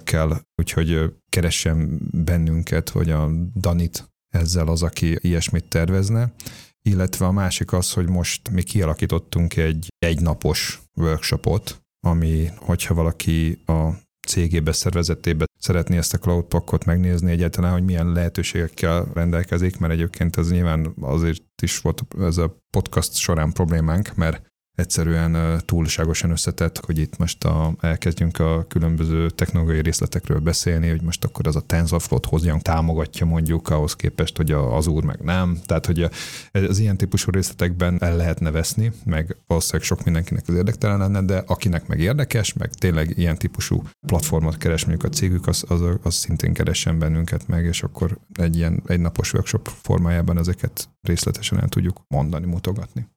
úgyhogy 0.56 1.14
keresem 1.30 2.00
bennünket, 2.12 2.90
vagy 2.90 3.10
a 3.10 3.30
Danit 3.56 4.10
ezzel 4.30 4.68
az, 4.68 4.84
aki 4.84 5.18
ilyesmit 5.22 5.70
tervezne 5.70 6.34
illetve 6.82 7.26
a 7.26 7.32
másik 7.32 7.74
az, 7.74 7.94
hogy 7.94 8.10
most 8.10 8.50
mi 8.50 8.64
kialakítottunk 8.64 9.58
egy 9.58 9.88
egynapos 9.98 10.82
workshopot, 10.96 11.82
ami, 12.08 12.50
hogyha 12.58 12.94
valaki 12.94 13.62
a 13.66 13.90
cégébe, 14.28 14.72
szervezetébe 14.72 15.46
szeretné 15.60 15.98
ezt 15.98 16.14
a 16.14 16.18
cloud 16.18 16.44
pakkot 16.44 16.86
megnézni 16.86 17.32
egyáltalán, 17.32 17.72
hogy 17.72 17.84
milyen 17.84 18.12
lehetőségekkel 18.12 19.08
rendelkezik, 19.14 19.78
mert 19.78 19.94
egyébként 19.94 20.38
ez 20.38 20.52
nyilván 20.52 20.94
azért 21.02 21.44
is 21.62 21.78
volt 21.78 22.06
ez 22.20 22.38
a 22.38 22.58
podcast 22.72 23.16
során 23.16 23.52
problémánk, 23.52 24.16
mert 24.16 24.49
egyszerűen 24.80 25.62
túlságosan 25.66 26.32
összetett, 26.32 26.86
hogy 26.86 26.98
itt 26.98 27.18
most 27.18 27.44
a, 27.44 27.74
elkezdjünk 27.80 28.40
a 28.40 28.66
különböző 28.68 29.30
technológiai 29.30 29.82
részletekről 29.82 30.40
beszélni, 30.40 30.90
hogy 30.90 31.02
most 31.02 31.26
akkor 31.26 31.48
az 31.48 31.56
a 31.56 31.62
TensorFlow-t 31.62 32.26
hogyan 32.26 32.60
támogatja 32.60 33.26
mondjuk 33.26 33.70
ahhoz 33.70 33.96
képest, 33.96 34.38
hogy 34.38 34.52
az 34.52 34.88
úr 34.88 35.04
meg 35.04 35.20
nem. 35.20 35.58
Tehát, 35.66 35.86
hogy 35.86 36.10
az 36.52 36.80
ilyen 36.80 36.98
típusú 36.98 37.32
részletekben 37.32 37.98
el 38.02 38.16
lehetne 38.16 38.52
veszni, 38.52 38.92
meg 39.06 39.36
valószínűleg 39.48 39.86
sok 39.88 40.04
mindenkinek 40.04 40.44
az 40.48 40.56
érdektelen 40.56 40.98
lenne, 40.98 41.22
de 41.22 41.44
akinek 41.48 41.88
meg 41.88 42.00
érdekes, 42.00 42.54
meg 42.54 42.74
tényleg 42.74 43.18
ilyen 43.18 43.38
típusú 43.38 43.84
platformot 44.08 44.58
keres 44.58 44.86
mondjuk 44.86 45.12
a 45.12 45.16
cégük, 45.16 45.48
az, 45.48 45.64
az, 45.68 45.82
az 46.04 46.14
szintén 46.14 46.54
keressen 46.54 47.00
bennünket 47.00 47.48
meg, 47.48 47.66
és 47.66 47.84
akkor 47.84 48.18
egy 48.34 48.56
ilyen 48.56 48.84
egynapos 48.88 49.34
workshop 49.34 49.70
formájában 49.82 50.38
ezeket 50.38 50.90
részletesen 51.02 51.60
el 51.60 51.68
tudjuk 51.68 52.02
mondani, 52.08 52.46
mutogatni. 52.46 53.08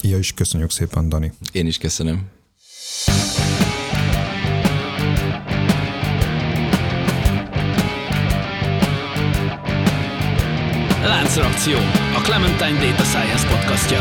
Ja, 0.00 0.18
is 0.18 0.32
köszönjük 0.32 0.70
szépen, 0.70 1.08
Dani. 1.08 1.32
Én 1.52 1.66
is 1.66 1.78
köszönöm. 1.78 2.32
Láncreakció, 11.02 11.76
a 12.16 12.20
Clementine 12.22 12.78
Data 12.78 13.04
Science 13.04 13.46
podcastja. 13.46 14.00